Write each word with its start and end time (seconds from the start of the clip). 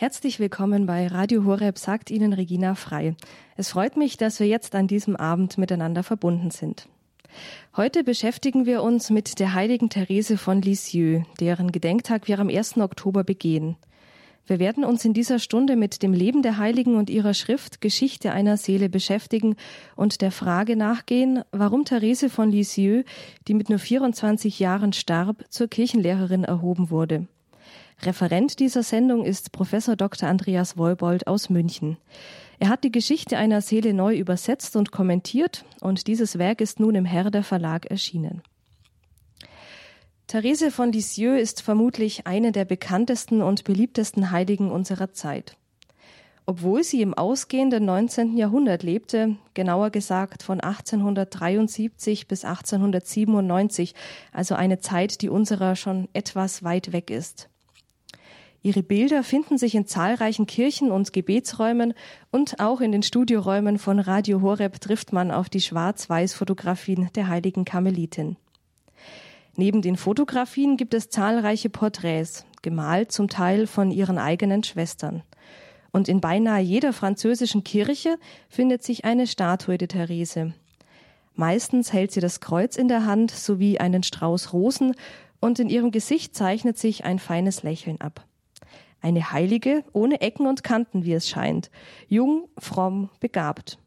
Herzlich 0.00 0.38
willkommen 0.38 0.86
bei 0.86 1.08
Radio 1.08 1.44
Horeb, 1.44 1.76
sagt 1.76 2.12
Ihnen 2.12 2.32
Regina 2.32 2.76
Frei. 2.76 3.16
Es 3.56 3.70
freut 3.70 3.96
mich, 3.96 4.16
dass 4.16 4.38
wir 4.38 4.46
jetzt 4.46 4.76
an 4.76 4.86
diesem 4.86 5.16
Abend 5.16 5.58
miteinander 5.58 6.04
verbunden 6.04 6.52
sind. 6.52 6.88
Heute 7.76 8.04
beschäftigen 8.04 8.64
wir 8.64 8.84
uns 8.84 9.10
mit 9.10 9.40
der 9.40 9.54
heiligen 9.54 9.90
Therese 9.90 10.38
von 10.38 10.62
Lisieux, 10.62 11.24
deren 11.40 11.72
Gedenktag 11.72 12.28
wir 12.28 12.38
am 12.38 12.48
1. 12.48 12.76
Oktober 12.76 13.24
begehen. 13.24 13.74
Wir 14.46 14.60
werden 14.60 14.84
uns 14.84 15.04
in 15.04 15.14
dieser 15.14 15.40
Stunde 15.40 15.74
mit 15.74 16.00
dem 16.04 16.12
Leben 16.12 16.42
der 16.42 16.58
Heiligen 16.58 16.94
und 16.94 17.10
ihrer 17.10 17.34
Schrift 17.34 17.80
Geschichte 17.80 18.30
einer 18.30 18.56
Seele 18.56 18.88
beschäftigen 18.88 19.56
und 19.96 20.20
der 20.20 20.30
Frage 20.30 20.76
nachgehen, 20.76 21.42
warum 21.50 21.84
Therese 21.84 22.30
von 22.30 22.52
Lisieux, 22.52 23.04
die 23.48 23.54
mit 23.54 23.68
nur 23.68 23.80
24 23.80 24.60
Jahren 24.60 24.92
starb, 24.92 25.44
zur 25.50 25.66
Kirchenlehrerin 25.66 26.44
erhoben 26.44 26.90
wurde. 26.90 27.26
Referent 28.02 28.60
dieser 28.60 28.84
Sendung 28.84 29.24
ist 29.24 29.50
Professor 29.50 29.96
Dr. 29.96 30.28
Andreas 30.28 30.76
Wollbold 30.76 31.26
aus 31.26 31.50
München. 31.50 31.96
Er 32.60 32.68
hat 32.68 32.84
die 32.84 32.92
Geschichte 32.92 33.36
einer 33.36 33.60
Seele 33.60 33.92
neu 33.92 34.16
übersetzt 34.16 34.76
und 34.76 34.92
kommentiert 34.92 35.64
und 35.80 36.06
dieses 36.06 36.38
Werk 36.38 36.60
ist 36.60 36.78
nun 36.78 36.94
im 36.94 37.04
Herder 37.04 37.42
Verlag 37.42 37.86
erschienen. 37.86 38.42
Therese 40.28 40.70
von 40.70 40.92
Lisieux 40.92 41.40
ist 41.40 41.62
vermutlich 41.62 42.26
eine 42.26 42.52
der 42.52 42.64
bekanntesten 42.64 43.42
und 43.42 43.64
beliebtesten 43.64 44.30
Heiligen 44.30 44.70
unserer 44.70 45.12
Zeit. 45.12 45.56
Obwohl 46.46 46.84
sie 46.84 47.02
im 47.02 47.14
ausgehenden 47.14 47.84
19. 47.84 48.36
Jahrhundert 48.36 48.82
lebte, 48.82 49.36
genauer 49.54 49.90
gesagt 49.90 50.42
von 50.42 50.60
1873 50.60 52.28
bis 52.28 52.44
1897, 52.44 53.94
also 54.32 54.54
eine 54.54 54.78
Zeit, 54.78 55.20
die 55.22 55.28
unserer 55.28 55.76
schon 55.76 56.08
etwas 56.12 56.62
weit 56.62 56.92
weg 56.92 57.10
ist. 57.10 57.48
Ihre 58.68 58.82
Bilder 58.82 59.22
finden 59.22 59.56
sich 59.56 59.74
in 59.74 59.86
zahlreichen 59.86 60.44
Kirchen 60.44 60.90
und 60.90 61.14
Gebetsräumen 61.14 61.94
und 62.30 62.60
auch 62.60 62.82
in 62.82 62.92
den 62.92 63.02
Studioräumen 63.02 63.78
von 63.78 63.98
Radio 63.98 64.42
Horeb 64.42 64.78
trifft 64.78 65.10
man 65.10 65.30
auf 65.30 65.48
die 65.48 65.62
Schwarz-Weiß-Fotografien 65.62 67.08
der 67.14 67.28
heiligen 67.28 67.64
Karmelitin. 67.64 68.36
Neben 69.56 69.80
den 69.80 69.96
Fotografien 69.96 70.76
gibt 70.76 70.92
es 70.92 71.08
zahlreiche 71.08 71.70
Porträts, 71.70 72.44
gemalt 72.60 73.10
zum 73.10 73.28
Teil 73.28 73.66
von 73.66 73.90
ihren 73.90 74.18
eigenen 74.18 74.62
Schwestern. 74.62 75.22
Und 75.90 76.06
in 76.10 76.20
beinahe 76.20 76.60
jeder 76.60 76.92
französischen 76.92 77.64
Kirche 77.64 78.18
findet 78.50 78.82
sich 78.82 79.06
eine 79.06 79.26
Statue 79.26 79.78
der 79.78 79.88
Therese. 79.88 80.52
Meistens 81.34 81.94
hält 81.94 82.12
sie 82.12 82.20
das 82.20 82.40
Kreuz 82.40 82.76
in 82.76 82.88
der 82.88 83.06
Hand 83.06 83.30
sowie 83.30 83.78
einen 83.78 84.02
Strauß 84.02 84.52
Rosen 84.52 84.94
und 85.40 85.58
in 85.58 85.70
ihrem 85.70 85.90
Gesicht 85.90 86.34
zeichnet 86.34 86.76
sich 86.76 87.06
ein 87.06 87.18
feines 87.18 87.62
Lächeln 87.62 87.98
ab. 88.02 88.27
Eine 89.00 89.32
Heilige 89.32 89.84
ohne 89.92 90.20
Ecken 90.20 90.46
und 90.46 90.64
Kanten, 90.64 91.04
wie 91.04 91.12
es 91.12 91.28
scheint, 91.28 91.70
jung, 92.08 92.48
fromm, 92.58 93.10
begabt. 93.20 93.78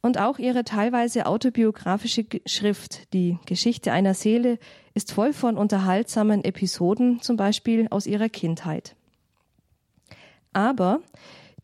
Und 0.00 0.18
auch 0.18 0.38
ihre 0.38 0.64
teilweise 0.64 1.26
autobiografische 1.26 2.26
Schrift, 2.46 3.12
die 3.14 3.38
Geschichte 3.46 3.92
einer 3.92 4.14
Seele, 4.14 4.58
ist 4.92 5.12
voll 5.12 5.32
von 5.32 5.56
unterhaltsamen 5.56 6.44
Episoden, 6.44 7.22
zum 7.22 7.36
Beispiel 7.36 7.88
aus 7.90 8.06
ihrer 8.06 8.28
Kindheit. 8.28 8.96
Aber 10.52 11.00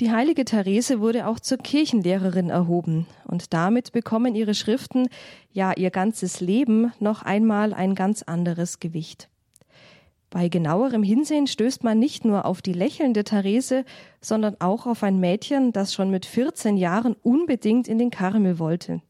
die 0.01 0.11
heilige 0.11 0.47
Therese 0.47 1.01
wurde 1.01 1.27
auch 1.27 1.39
zur 1.39 1.59
Kirchenlehrerin 1.59 2.49
erhoben 2.49 3.07
und 3.27 3.53
damit 3.53 3.93
bekommen 3.93 4.35
ihre 4.35 4.55
Schriften, 4.55 5.09
ja 5.53 5.75
ihr 5.77 5.91
ganzes 5.91 6.41
Leben, 6.41 6.93
noch 6.99 7.23
einmal 7.23 7.75
ein 7.75 7.95
ganz 7.95 8.23
anderes 8.23 8.81
Gewicht. 8.81 9.29
Bei 10.31 10.49
genauerem 10.49 11.03
Hinsehen 11.03 11.49
stößt 11.49 11.83
man 11.83 11.99
nicht 11.99 12.25
nur 12.25 12.45
auf 12.45 12.63
die 12.63 12.73
lächelnde 12.73 13.25
Therese, 13.25 13.85
sondern 14.21 14.57
auch 14.61 14.87
auf 14.87 15.03
ein 15.03 15.19
Mädchen, 15.19 15.73
das 15.73 15.93
schon 15.93 16.11
mit 16.11 16.25
14 16.25 16.77
Jahren 16.77 17.17
unbedingt 17.25 17.89
in 17.89 17.99
den 17.99 18.11
Karmel 18.11 18.61
wollte. 18.61 19.03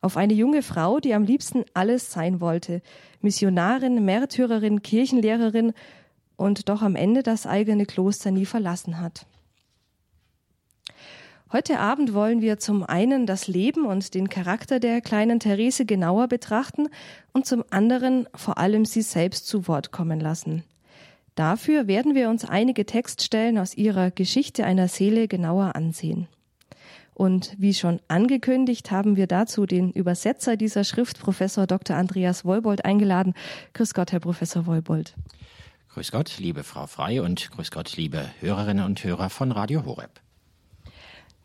Auf 0.00 0.16
eine 0.16 0.34
junge 0.34 0.62
Frau, 0.62 1.00
die 1.00 1.12
am 1.12 1.24
liebsten 1.24 1.64
alles 1.74 2.12
sein 2.12 2.40
wollte. 2.40 2.82
Missionarin, 3.20 4.04
Märtyrerin, 4.04 4.82
Kirchenlehrerin 4.82 5.72
und 6.36 6.68
doch 6.68 6.82
am 6.82 6.94
Ende 6.94 7.24
das 7.24 7.46
eigene 7.46 7.84
Kloster 7.84 8.30
nie 8.30 8.46
verlassen 8.46 9.00
hat. 9.00 9.26
Heute 11.54 11.78
Abend 11.78 12.14
wollen 12.14 12.40
wir 12.40 12.58
zum 12.58 12.82
einen 12.82 13.26
das 13.26 13.46
Leben 13.46 13.86
und 13.86 14.14
den 14.14 14.28
Charakter 14.28 14.80
der 14.80 15.00
kleinen 15.00 15.38
Therese 15.38 15.86
genauer 15.86 16.26
betrachten 16.26 16.88
und 17.32 17.46
zum 17.46 17.62
anderen 17.70 18.26
vor 18.34 18.58
allem 18.58 18.84
sie 18.84 19.02
selbst 19.02 19.46
zu 19.46 19.68
Wort 19.68 19.92
kommen 19.92 20.18
lassen. 20.18 20.64
Dafür 21.36 21.86
werden 21.86 22.16
wir 22.16 22.28
uns 22.28 22.44
einige 22.44 22.86
Textstellen 22.86 23.56
aus 23.56 23.76
ihrer 23.76 24.10
Geschichte 24.10 24.64
einer 24.64 24.88
Seele 24.88 25.28
genauer 25.28 25.76
ansehen. 25.76 26.26
Und 27.14 27.54
wie 27.56 27.72
schon 27.72 28.00
angekündigt, 28.08 28.90
haben 28.90 29.14
wir 29.14 29.28
dazu 29.28 29.64
den 29.64 29.92
Übersetzer 29.92 30.56
dieser 30.56 30.82
Schrift, 30.82 31.20
Professor 31.20 31.68
Dr. 31.68 31.94
Andreas 31.94 32.44
Wollbold, 32.44 32.84
eingeladen. 32.84 33.32
Grüß 33.74 33.94
Gott, 33.94 34.10
Herr 34.10 34.18
Professor 34.18 34.66
Wollbold. 34.66 35.14
Grüß 35.90 36.10
Gott, 36.10 36.36
liebe 36.40 36.64
Frau 36.64 36.88
Frei 36.88 37.22
und 37.22 37.52
grüß 37.52 37.70
Gott, 37.70 37.96
liebe 37.96 38.28
Hörerinnen 38.40 38.84
und 38.84 39.04
Hörer 39.04 39.30
von 39.30 39.52
Radio 39.52 39.84
Horeb. 39.84 40.23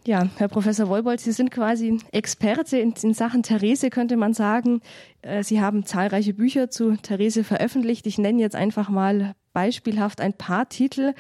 Ja, 0.05 0.29
Herr 0.37 0.47
Professor 0.47 0.87
Wolbold, 0.87 1.19
Sie 1.19 1.33
sind 1.33 1.51
quasi 1.51 1.99
Experte 2.13 2.77
in, 2.77 2.93
in, 3.01 3.13
Sachen 3.13 3.43
Therese, 3.43 3.89
könnte 3.89 4.15
man 4.15 4.33
sagen. 4.33 4.81
Äh, 5.21 5.43
Sie 5.43 5.59
haben 5.59 5.85
zahlreiche 5.85 6.33
Bücher 6.33 6.69
zu 6.69 6.95
Therese 6.95 7.43
veröffentlicht. 7.43 8.07
Ich 8.07 8.17
nenne 8.17 8.41
jetzt 8.41 8.55
einfach 8.55 8.89
mal 8.89 9.35
beispielhaft 9.51 10.21
ein 10.21 10.33
paar 10.33 10.69
Titel. 10.69 11.13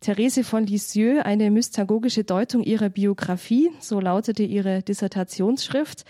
Therese 0.00 0.44
von 0.44 0.66
Lisieux, 0.66 1.22
eine 1.22 1.50
mystagogische 1.50 2.24
Deutung 2.24 2.64
ihrer 2.64 2.88
Biografie, 2.88 3.70
so 3.78 4.00
lautete 4.00 4.42
ihre 4.42 4.82
Dissertationsschrift. 4.82 6.04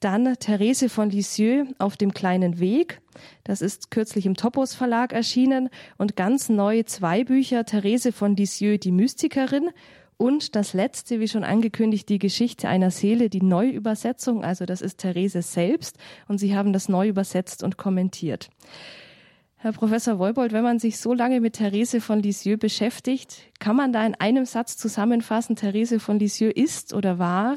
Dann 0.00 0.34
Therese 0.38 0.88
von 0.88 1.08
Lisieux 1.08 1.66
auf 1.78 1.96
dem 1.96 2.12
kleinen 2.12 2.58
Weg. 2.58 3.00
Das 3.44 3.62
ist 3.62 3.90
kürzlich 3.90 4.26
im 4.26 4.34
Topos 4.34 4.74
Verlag 4.74 5.12
erschienen 5.12 5.68
und 5.98 6.16
ganz 6.16 6.48
neu 6.48 6.82
zwei 6.82 7.22
Bücher 7.22 7.64
Therese 7.64 8.12
von 8.12 8.34
Lisieux, 8.34 8.78
die 8.78 8.92
Mystikerin 8.92 9.70
und 10.20 10.54
das 10.54 10.74
letzte, 10.74 11.18
wie 11.18 11.28
schon 11.28 11.44
angekündigt, 11.44 12.06
die 12.10 12.18
Geschichte 12.18 12.68
einer 12.68 12.90
Seele, 12.90 13.30
die 13.30 13.40
Neuübersetzung, 13.40 14.44
also 14.44 14.66
das 14.66 14.82
ist 14.82 14.98
Therese 14.98 15.40
selbst 15.40 15.96
und 16.28 16.36
Sie 16.36 16.54
haben 16.54 16.74
das 16.74 16.90
neu 16.90 17.08
übersetzt 17.08 17.62
und 17.62 17.78
kommentiert. 17.78 18.50
Herr 19.56 19.72
Professor 19.72 20.18
Wolbold, 20.18 20.52
wenn 20.52 20.62
man 20.62 20.78
sich 20.78 20.98
so 20.98 21.14
lange 21.14 21.40
mit 21.40 21.54
Therese 21.54 22.02
von 22.02 22.20
Lisieux 22.20 22.58
beschäftigt, 22.58 23.50
kann 23.60 23.76
man 23.76 23.94
da 23.94 24.04
in 24.04 24.14
einem 24.14 24.44
Satz 24.44 24.76
zusammenfassen, 24.76 25.56
Therese 25.56 25.98
von 25.98 26.18
Lisieux 26.18 26.52
ist 26.54 26.92
oder 26.92 27.18
war? 27.18 27.56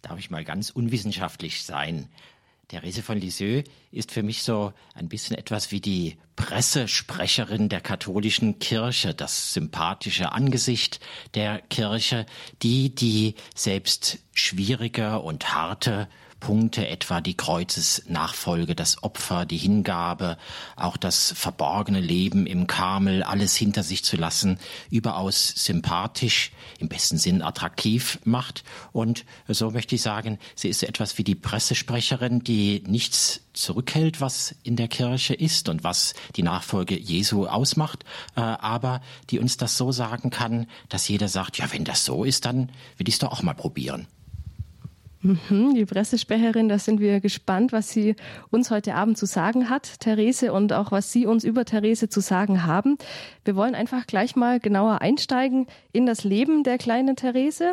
Darf 0.00 0.18
ich 0.18 0.30
mal 0.30 0.44
ganz 0.44 0.70
unwissenschaftlich 0.70 1.64
sein? 1.64 2.08
Therese 2.74 3.02
von 3.02 3.20
Lisieux 3.20 3.62
ist 3.92 4.10
für 4.10 4.24
mich 4.24 4.42
so 4.42 4.72
ein 4.94 5.08
bisschen 5.08 5.38
etwas 5.38 5.70
wie 5.70 5.80
die 5.80 6.16
Pressesprecherin 6.34 7.68
der 7.68 7.80
katholischen 7.80 8.58
Kirche, 8.58 9.14
das 9.14 9.52
sympathische 9.52 10.32
Angesicht 10.32 10.98
der 11.34 11.60
Kirche, 11.60 12.26
die, 12.62 12.92
die 12.92 13.36
selbst 13.54 14.18
schwierige 14.32 15.20
und 15.20 15.54
harte 15.54 16.08
Punkte, 16.40 16.88
etwa 16.88 17.20
die 17.20 17.36
Kreuzesnachfolge, 17.36 18.74
das 18.74 19.02
Opfer, 19.02 19.46
die 19.46 19.56
Hingabe, 19.56 20.36
auch 20.76 20.96
das 20.96 21.32
verborgene 21.36 22.00
Leben 22.00 22.46
im 22.46 22.66
Karmel, 22.66 23.22
alles 23.22 23.56
hinter 23.56 23.82
sich 23.82 24.04
zu 24.04 24.16
lassen, 24.16 24.58
überaus 24.90 25.48
sympathisch, 25.56 26.52
im 26.78 26.88
besten 26.88 27.18
Sinn 27.18 27.42
attraktiv 27.42 28.18
macht. 28.24 28.64
Und 28.92 29.24
so 29.48 29.70
möchte 29.70 29.94
ich 29.94 30.02
sagen, 30.02 30.38
sie 30.54 30.68
ist 30.68 30.82
etwas 30.82 31.18
wie 31.18 31.24
die 31.24 31.34
Pressesprecherin, 31.34 32.44
die 32.44 32.82
nichts 32.86 33.40
zurückhält, 33.54 34.20
was 34.20 34.54
in 34.62 34.76
der 34.76 34.88
Kirche 34.88 35.34
ist 35.34 35.68
und 35.68 35.84
was 35.84 36.14
die 36.36 36.42
Nachfolge 36.42 36.98
Jesu 36.98 37.46
ausmacht, 37.46 38.04
äh, 38.36 38.40
aber 38.40 39.00
die 39.30 39.38
uns 39.38 39.56
das 39.56 39.76
so 39.76 39.92
sagen 39.92 40.30
kann, 40.30 40.66
dass 40.88 41.08
jeder 41.08 41.28
sagt, 41.28 41.58
ja, 41.58 41.72
wenn 41.72 41.84
das 41.84 42.04
so 42.04 42.24
ist, 42.24 42.44
dann 42.44 42.70
will 42.96 43.08
ich 43.08 43.14
es 43.14 43.18
doch 43.20 43.32
auch 43.32 43.42
mal 43.42 43.54
probieren. 43.54 44.06
Mhm, 45.24 45.72
die 45.74 45.86
Pressesprecherin, 45.86 46.68
da 46.68 46.78
sind 46.78 47.00
wir 47.00 47.18
gespannt, 47.20 47.72
was 47.72 47.88
sie 47.88 48.14
uns 48.50 48.70
heute 48.70 48.94
Abend 48.94 49.16
zu 49.16 49.24
sagen 49.24 49.70
hat, 49.70 49.98
Therese, 50.00 50.52
und 50.52 50.74
auch 50.74 50.92
was 50.92 51.12
Sie 51.12 51.24
uns 51.24 51.44
über 51.44 51.64
Therese 51.64 52.10
zu 52.10 52.20
sagen 52.20 52.66
haben. 52.66 52.98
Wir 53.42 53.56
wollen 53.56 53.74
einfach 53.74 54.06
gleich 54.06 54.36
mal 54.36 54.60
genauer 54.60 55.00
einsteigen 55.00 55.66
in 55.92 56.04
das 56.04 56.24
Leben 56.24 56.62
der 56.62 56.76
kleinen 56.76 57.16
Therese. 57.16 57.72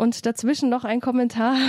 Und 0.00 0.24
dazwischen 0.24 0.70
noch 0.70 0.84
ein 0.84 1.02
Kommentar. 1.02 1.56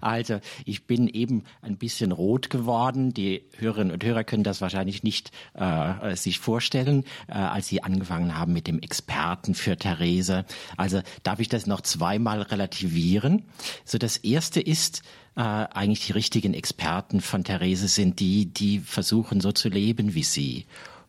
Also, 0.00 0.40
ich 0.64 0.86
bin 0.86 1.06
eben 1.08 1.44
ein 1.60 1.76
bisschen 1.76 2.12
rot 2.12 2.48
geworden. 2.50 3.12
Die 3.12 3.42
Hörerinnen 3.58 3.92
und 3.92 4.04
Hörer 4.04 4.24
können 4.24 4.42
das 4.42 4.60
wahrscheinlich 4.60 5.02
nicht 5.02 5.32
äh, 5.54 6.14
sich 6.16 6.38
vorstellen, 6.38 7.04
äh, 7.28 7.32
als 7.32 7.68
sie 7.68 7.82
angefangen 7.82 8.38
haben 8.38 8.52
mit 8.52 8.66
dem 8.66 8.78
Experten 8.80 9.54
für 9.54 9.76
Therese. 9.76 10.44
Also 10.76 11.02
darf 11.22 11.40
ich 11.40 11.48
das 11.48 11.66
noch 11.66 11.82
zweimal 11.82 12.42
relativieren. 12.42 13.44
So, 13.84 13.98
das 13.98 14.16
erste 14.18 14.60
ist, 14.60 15.02
äh, 15.36 15.40
eigentlich 15.40 16.06
die 16.06 16.12
richtigen 16.12 16.54
Experten 16.54 17.20
von 17.20 17.44
Therese 17.44 17.88
sind 17.88 18.20
die, 18.20 18.46
die 18.46 18.78
versuchen 18.78 19.40
so 19.40 19.52
zu 19.52 19.68
leben 19.68 20.14
wie 20.14 20.24
sie 20.24 20.66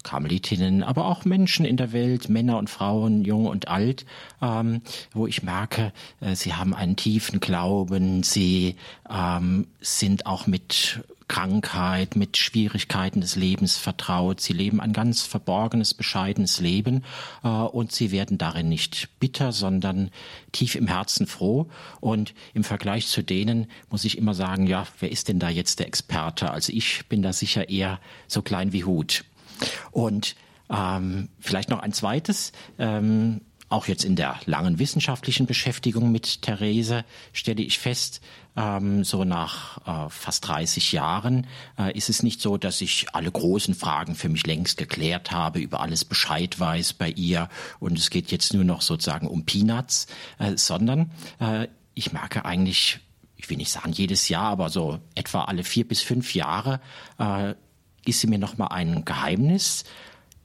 Karmelitinnen, 0.07 0.83
aber 0.83 1.05
auch 1.05 1.25
Menschen 1.25 1.65
in 1.65 1.75
der 1.75 1.91
Welt, 1.91 2.29
Männer 2.29 2.57
und 2.57 2.69
Frauen, 2.69 3.25
jung 3.25 3.45
und 3.45 3.67
alt, 3.67 4.05
ähm, 4.41 4.81
wo 5.13 5.27
ich 5.27 5.43
merke, 5.43 5.91
äh, 6.21 6.33
sie 6.33 6.53
haben 6.53 6.73
einen 6.73 6.95
tiefen 6.95 7.41
Glauben, 7.41 8.23
sie 8.23 8.77
ähm, 9.09 9.67
sind 9.81 10.25
auch 10.25 10.47
mit 10.47 11.01
Krankheit, 11.27 12.15
mit 12.15 12.37
Schwierigkeiten 12.37 13.19
des 13.19 13.35
Lebens 13.35 13.75
vertraut. 13.75 14.39
Sie 14.39 14.53
leben 14.53 14.79
ein 14.79 14.93
ganz 14.93 15.23
verborgenes, 15.23 15.93
bescheidenes 15.93 16.61
Leben 16.61 17.03
äh, 17.43 17.49
und 17.49 17.91
sie 17.91 18.11
werden 18.11 18.37
darin 18.37 18.69
nicht 18.69 19.09
bitter, 19.19 19.51
sondern 19.51 20.09
tief 20.53 20.75
im 20.75 20.87
Herzen 20.87 21.27
froh. 21.27 21.67
Und 21.99 22.33
im 22.53 22.63
Vergleich 22.63 23.07
zu 23.07 23.23
denen 23.23 23.67
muss 23.89 24.05
ich 24.05 24.17
immer 24.17 24.33
sagen, 24.33 24.67
ja, 24.67 24.87
wer 25.01 25.11
ist 25.11 25.27
denn 25.27 25.39
da 25.39 25.49
jetzt 25.49 25.79
der 25.79 25.87
Experte? 25.87 26.49
Also 26.51 26.71
ich 26.71 27.05
bin 27.07 27.21
da 27.21 27.33
sicher 27.33 27.67
eher 27.67 27.99
so 28.27 28.41
klein 28.41 28.71
wie 28.71 28.85
Hut. 28.85 29.25
Und 29.91 30.35
ähm, 30.69 31.29
vielleicht 31.39 31.69
noch 31.69 31.79
ein 31.79 31.93
zweites. 31.93 32.51
Ähm, 32.77 33.41
auch 33.69 33.87
jetzt 33.87 34.05
in 34.05 34.15
der 34.15 34.39
langen 34.45 34.79
wissenschaftlichen 34.79 35.45
Beschäftigung 35.45 36.11
mit 36.11 36.41
Therese 36.41 37.03
stelle 37.33 37.61
ich 37.61 37.79
fest, 37.79 38.21
ähm, 38.55 39.03
so 39.03 39.25
nach 39.25 40.07
äh, 40.07 40.09
fast 40.09 40.47
30 40.47 40.93
Jahren 40.93 41.47
äh, 41.77 41.95
ist 41.95 42.09
es 42.09 42.23
nicht 42.23 42.41
so, 42.41 42.57
dass 42.57 42.79
ich 42.79 43.07
alle 43.13 43.29
großen 43.29 43.75
Fragen 43.75 44.15
für 44.15 44.29
mich 44.29 44.47
längst 44.47 44.77
geklärt 44.77 45.31
habe, 45.31 45.59
über 45.59 45.81
alles 45.81 46.05
Bescheid 46.05 46.57
weiß 46.57 46.93
bei 46.93 47.09
ihr 47.09 47.49
und 47.79 47.99
es 47.99 48.09
geht 48.09 48.31
jetzt 48.31 48.53
nur 48.53 48.63
noch 48.63 48.81
sozusagen 48.81 49.27
um 49.27 49.45
Peanuts, 49.45 50.07
äh, 50.39 50.55
sondern 50.55 51.11
äh, 51.39 51.67
ich 51.93 52.13
merke 52.13 52.45
eigentlich, 52.45 52.99
ich 53.35 53.49
will 53.49 53.57
nicht 53.57 53.71
sagen 53.71 53.91
jedes 53.91 54.29
Jahr, 54.29 54.45
aber 54.45 54.69
so 54.69 54.99
etwa 55.13 55.43
alle 55.43 55.65
vier 55.65 55.85
bis 55.85 56.01
fünf 56.01 56.33
Jahre 56.33 56.79
äh, 57.19 57.53
ist 58.07 58.21
sie 58.21 58.27
mir 58.27 58.39
nochmal 58.39 58.69
ein 58.71 59.05
Geheimnis, 59.05 59.83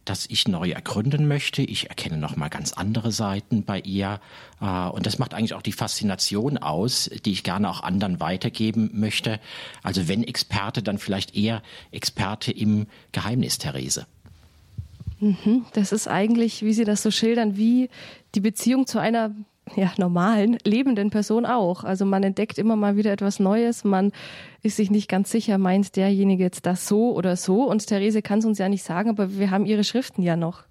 das 0.04 0.26
ich 0.28 0.48
neu 0.48 0.70
ergründen 0.70 1.28
möchte. 1.28 1.62
Ich 1.62 1.88
erkenne 1.88 2.16
noch 2.16 2.36
mal 2.36 2.48
ganz 2.48 2.72
andere 2.72 3.12
Seiten 3.12 3.64
bei 3.64 3.78
ihr 3.80 4.20
äh, 4.60 4.88
und 4.88 5.06
das 5.06 5.18
macht 5.18 5.34
eigentlich 5.34 5.54
auch 5.54 5.62
die 5.62 5.72
Faszination 5.72 6.58
aus, 6.58 7.08
die 7.24 7.32
ich 7.32 7.44
gerne 7.44 7.70
auch 7.70 7.82
anderen 7.82 8.20
weitergeben 8.20 8.90
möchte. 8.94 9.40
Also 9.82 10.08
wenn 10.08 10.24
Experte, 10.24 10.82
dann 10.82 10.98
vielleicht 10.98 11.36
eher 11.36 11.62
Experte 11.92 12.50
im 12.50 12.86
Geheimnis, 13.12 13.58
Therese. 13.58 14.06
Mhm, 15.20 15.66
das 15.72 15.92
ist 15.92 16.08
eigentlich, 16.08 16.62
wie 16.62 16.72
Sie 16.72 16.84
das 16.84 17.02
so 17.02 17.12
schildern, 17.12 17.56
wie 17.56 17.88
die 18.34 18.40
Beziehung 18.40 18.88
zu 18.88 18.98
einer 18.98 19.32
ja, 19.76 19.92
normalen, 19.96 20.58
lebenden 20.64 21.10
Person 21.10 21.46
auch. 21.46 21.84
Also 21.84 22.04
man 22.04 22.22
entdeckt 22.22 22.58
immer 22.58 22.76
mal 22.76 22.96
wieder 22.96 23.12
etwas 23.12 23.40
Neues, 23.40 23.84
man 23.84 24.12
ist 24.62 24.76
sich 24.76 24.90
nicht 24.90 25.08
ganz 25.08 25.30
sicher, 25.30 25.58
meint 25.58 25.96
derjenige 25.96 26.44
jetzt 26.44 26.66
das 26.66 26.86
so 26.86 27.12
oder 27.14 27.36
so. 27.36 27.64
Und 27.64 27.86
Therese 27.86 28.22
kann 28.22 28.40
es 28.40 28.44
uns 28.44 28.58
ja 28.58 28.68
nicht 28.68 28.84
sagen, 28.84 29.10
aber 29.10 29.38
wir 29.38 29.50
haben 29.50 29.66
ihre 29.66 29.84
Schriften 29.84 30.22
ja 30.22 30.36
noch. 30.36 30.64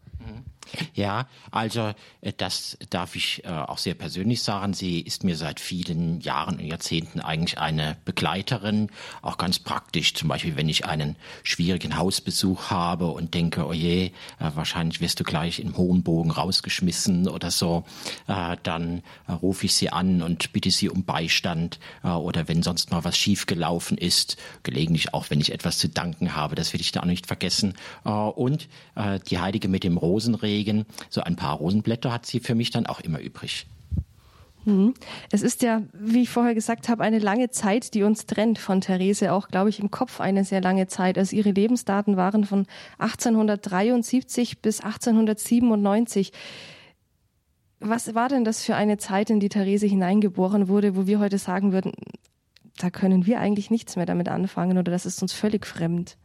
Ja, 0.93 1.27
also 1.51 1.93
äh, 2.21 2.33
das 2.35 2.77
darf 2.89 3.15
ich 3.15 3.43
äh, 3.43 3.49
auch 3.49 3.77
sehr 3.77 3.93
persönlich 3.93 4.41
sagen. 4.43 4.73
Sie 4.73 4.99
ist 4.99 5.23
mir 5.23 5.35
seit 5.35 5.59
vielen 5.59 6.21
Jahren 6.21 6.57
und 6.59 6.65
Jahrzehnten 6.65 7.19
eigentlich 7.19 7.57
eine 7.59 7.97
Begleiterin, 8.05 8.89
auch 9.21 9.37
ganz 9.37 9.59
praktisch. 9.59 10.13
Zum 10.13 10.29
Beispiel, 10.29 10.55
wenn 10.55 10.69
ich 10.69 10.85
einen 10.85 11.15
schwierigen 11.43 11.97
Hausbesuch 11.97 12.69
habe 12.69 13.07
und 13.07 13.33
denke, 13.33 13.65
oh 13.67 13.73
je, 13.73 14.05
äh, 14.05 14.11
wahrscheinlich 14.55 15.01
wirst 15.01 15.19
du 15.19 15.23
gleich 15.23 15.59
im 15.59 15.77
hohen 15.77 16.03
Bogen 16.03 16.31
rausgeschmissen 16.31 17.27
oder 17.27 17.51
so, 17.51 17.83
dann 18.27 19.03
rufe 19.41 19.65
ich 19.65 19.73
sie 19.73 19.89
an 19.89 20.21
und 20.21 20.53
bitte 20.53 20.71
sie 20.71 20.89
um 20.89 21.03
Beistand 21.03 21.79
oder 22.03 22.47
wenn 22.47 22.63
sonst 22.63 22.91
mal 22.91 23.03
was 23.03 23.17
schiefgelaufen 23.17 23.97
ist, 23.97 24.37
gelegentlich 24.63 25.13
auch, 25.13 25.29
wenn 25.29 25.39
ich 25.39 25.51
etwas 25.51 25.77
zu 25.77 25.89
danken 25.89 26.35
habe, 26.35 26.55
das 26.55 26.73
will 26.73 26.81
ich 26.81 26.91
da 26.91 27.01
auch 27.01 27.05
nicht 27.05 27.27
vergessen. 27.27 27.75
Und 28.03 28.67
die 29.29 29.39
Heilige 29.39 29.67
mit 29.67 29.83
dem 29.83 29.97
Rosenregen 29.97 30.50
Regen. 30.51 30.85
So 31.09 31.21
ein 31.21 31.35
paar 31.35 31.55
Rosenblätter 31.57 32.11
hat 32.11 32.25
sie 32.25 32.39
für 32.39 32.55
mich 32.55 32.71
dann 32.71 32.85
auch 32.85 32.99
immer 32.99 33.19
übrig. 33.19 33.65
Mhm. 34.65 34.93
Es 35.31 35.41
ist 35.41 35.63
ja, 35.63 35.81
wie 35.93 36.23
ich 36.23 36.29
vorher 36.29 36.53
gesagt 36.53 36.89
habe, 36.89 37.03
eine 37.03 37.19
lange 37.19 37.49
Zeit, 37.49 37.93
die 37.93 38.03
uns 38.03 38.25
trennt 38.25 38.59
von 38.59 38.81
Therese, 38.81 39.33
auch, 39.33 39.47
glaube 39.47 39.69
ich, 39.69 39.79
im 39.79 39.89
Kopf 39.89 40.21
eine 40.21 40.43
sehr 40.45 40.61
lange 40.61 40.87
Zeit. 40.87 41.17
Also 41.17 41.35
ihre 41.35 41.51
Lebensdaten 41.51 42.17
waren 42.17 42.45
von 42.45 42.67
1873 42.99 44.61
bis 44.61 44.81
1897. 44.81 46.31
Was 47.79 48.13
war 48.13 48.29
denn 48.29 48.43
das 48.43 48.63
für 48.63 48.75
eine 48.75 48.97
Zeit, 48.97 49.31
in 49.31 49.39
die 49.39 49.49
Therese 49.49 49.87
hineingeboren 49.87 50.67
wurde, 50.67 50.95
wo 50.95 51.07
wir 51.07 51.19
heute 51.19 51.39
sagen 51.39 51.71
würden, 51.71 51.93
da 52.77 52.91
können 52.91 53.25
wir 53.25 53.39
eigentlich 53.39 53.71
nichts 53.71 53.95
mehr 53.95 54.05
damit 54.05 54.29
anfangen 54.29 54.77
oder 54.77 54.91
das 54.91 55.05
ist 55.07 55.21
uns 55.21 55.33
völlig 55.33 55.65
fremd? 55.65 56.17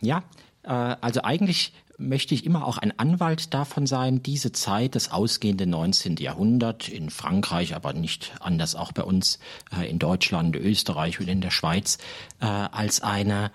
Ja, 0.00 0.24
äh, 0.62 0.68
also 0.68 1.22
eigentlich 1.22 1.72
möchte 1.98 2.34
ich 2.34 2.44
immer 2.44 2.66
auch 2.66 2.78
ein 2.78 2.98
Anwalt 2.98 3.54
davon 3.54 3.86
sein, 3.86 4.22
diese 4.22 4.52
Zeit, 4.52 4.94
das 4.94 5.10
ausgehende 5.10 5.66
19. 5.66 6.16
Jahrhundert 6.16 6.88
in 6.88 7.10
Frankreich, 7.10 7.74
aber 7.74 7.92
nicht 7.92 8.32
anders 8.40 8.74
auch 8.74 8.92
bei 8.92 9.02
uns 9.02 9.38
äh, 9.76 9.88
in 9.88 9.98
Deutschland, 9.98 10.56
Österreich 10.56 11.20
und 11.20 11.28
in 11.28 11.40
der 11.40 11.50
Schweiz, 11.50 11.98
äh, 12.40 12.46
als 12.46 13.00
eine 13.00 13.50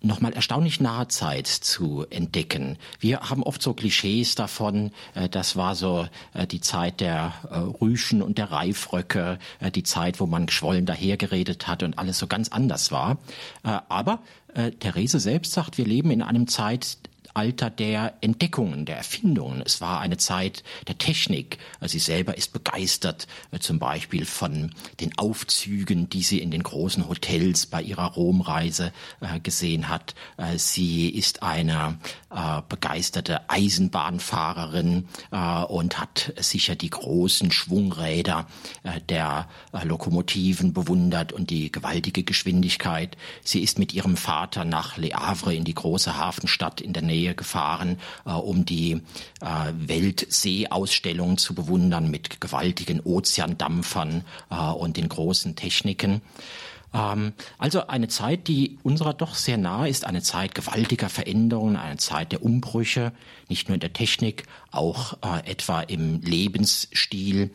nochmal 0.00 0.32
erstaunlich 0.32 0.80
nahe 0.80 1.08
Zeit 1.08 1.48
zu 1.48 2.06
entdecken. 2.08 2.78
Wir 3.00 3.30
haben 3.30 3.42
oft 3.42 3.60
so 3.60 3.74
Klischees 3.74 4.36
davon, 4.36 4.92
äh, 5.14 5.28
das 5.28 5.56
war 5.56 5.74
so 5.74 6.06
die 6.52 6.60
Zeit 6.60 7.00
der 7.00 7.34
Rüschen 7.80 8.22
und 8.22 8.38
der 8.38 8.52
Reifröcke, 8.52 9.40
die 9.74 9.82
Zeit, 9.82 10.20
wo 10.20 10.26
man 10.26 10.46
geschwollen 10.46 10.86
dahergeredet 10.86 11.66
hat 11.66 11.82
und 11.82 11.98
alles 11.98 12.18
so 12.18 12.28
ganz 12.28 12.50
anders 12.50 12.92
war. 12.92 13.18
Aber 13.62 14.20
Therese 14.78 15.18
selbst 15.18 15.52
sagt, 15.52 15.78
wir 15.78 15.86
leben 15.86 16.12
in 16.12 16.22
einem 16.22 16.46
Zeit, 16.46 16.98
Alter 17.38 17.70
der 17.70 18.14
Entdeckungen, 18.20 18.84
der 18.84 18.96
Erfindungen. 18.96 19.62
Es 19.64 19.80
war 19.80 20.00
eine 20.00 20.16
Zeit 20.16 20.64
der 20.88 20.98
Technik. 20.98 21.58
Sie 21.82 22.00
selber 22.00 22.36
ist 22.36 22.52
begeistert 22.52 23.28
äh, 23.52 23.60
zum 23.60 23.78
Beispiel 23.78 24.24
von 24.24 24.74
den 24.98 25.16
Aufzügen, 25.16 26.08
die 26.08 26.22
sie 26.22 26.40
in 26.40 26.50
den 26.50 26.64
großen 26.64 27.08
Hotels 27.08 27.66
bei 27.66 27.80
ihrer 27.80 28.06
Romreise 28.06 28.92
äh, 29.20 29.38
gesehen 29.38 29.88
hat. 29.88 30.16
Äh, 30.36 30.58
sie 30.58 31.08
ist 31.10 31.44
eine 32.30 32.62
begeisterte 32.68 33.48
Eisenbahnfahrerin 33.48 35.08
und 35.68 35.98
hat 35.98 36.32
sicher 36.38 36.76
die 36.76 36.90
großen 36.90 37.50
Schwungräder 37.50 38.46
der 39.08 39.48
Lokomotiven 39.82 40.72
bewundert 40.72 41.32
und 41.32 41.50
die 41.50 41.72
gewaltige 41.72 42.24
Geschwindigkeit. 42.24 43.16
Sie 43.42 43.62
ist 43.62 43.78
mit 43.78 43.94
ihrem 43.94 44.16
Vater 44.16 44.64
nach 44.64 44.96
Le 44.96 45.10
Havre 45.14 45.54
in 45.54 45.64
die 45.64 45.74
große 45.74 46.16
Hafenstadt 46.16 46.80
in 46.80 46.92
der 46.92 47.02
Nähe 47.02 47.34
gefahren, 47.34 47.98
äh, 48.24 48.30
um 48.30 48.64
die 48.64 49.00
äh, 49.40 49.72
Weltseeausstellung 49.72 51.38
zu 51.38 51.54
bewundern 51.54 52.10
mit 52.10 52.40
gewaltigen 52.40 53.00
Ozeandampfern 53.00 54.24
äh, 54.50 54.54
und 54.54 54.96
den 54.96 55.08
großen 55.08 55.56
Techniken. 55.56 56.22
Ähm, 56.94 57.32
also 57.58 57.86
eine 57.86 58.08
Zeit, 58.08 58.48
die 58.48 58.78
unserer 58.82 59.14
doch 59.14 59.34
sehr 59.34 59.58
nahe 59.58 59.88
ist, 59.88 60.04
eine 60.06 60.22
Zeit 60.22 60.54
gewaltiger 60.54 61.08
Veränderungen, 61.08 61.76
eine 61.76 61.98
Zeit 61.98 62.32
der 62.32 62.42
Umbrüche, 62.42 63.12
nicht 63.48 63.68
nur 63.68 63.74
in 63.74 63.80
der 63.80 63.92
Technik, 63.92 64.44
auch 64.70 65.18
äh, 65.22 65.50
etwa 65.50 65.80
im 65.80 66.20
Lebensstil, 66.20 67.50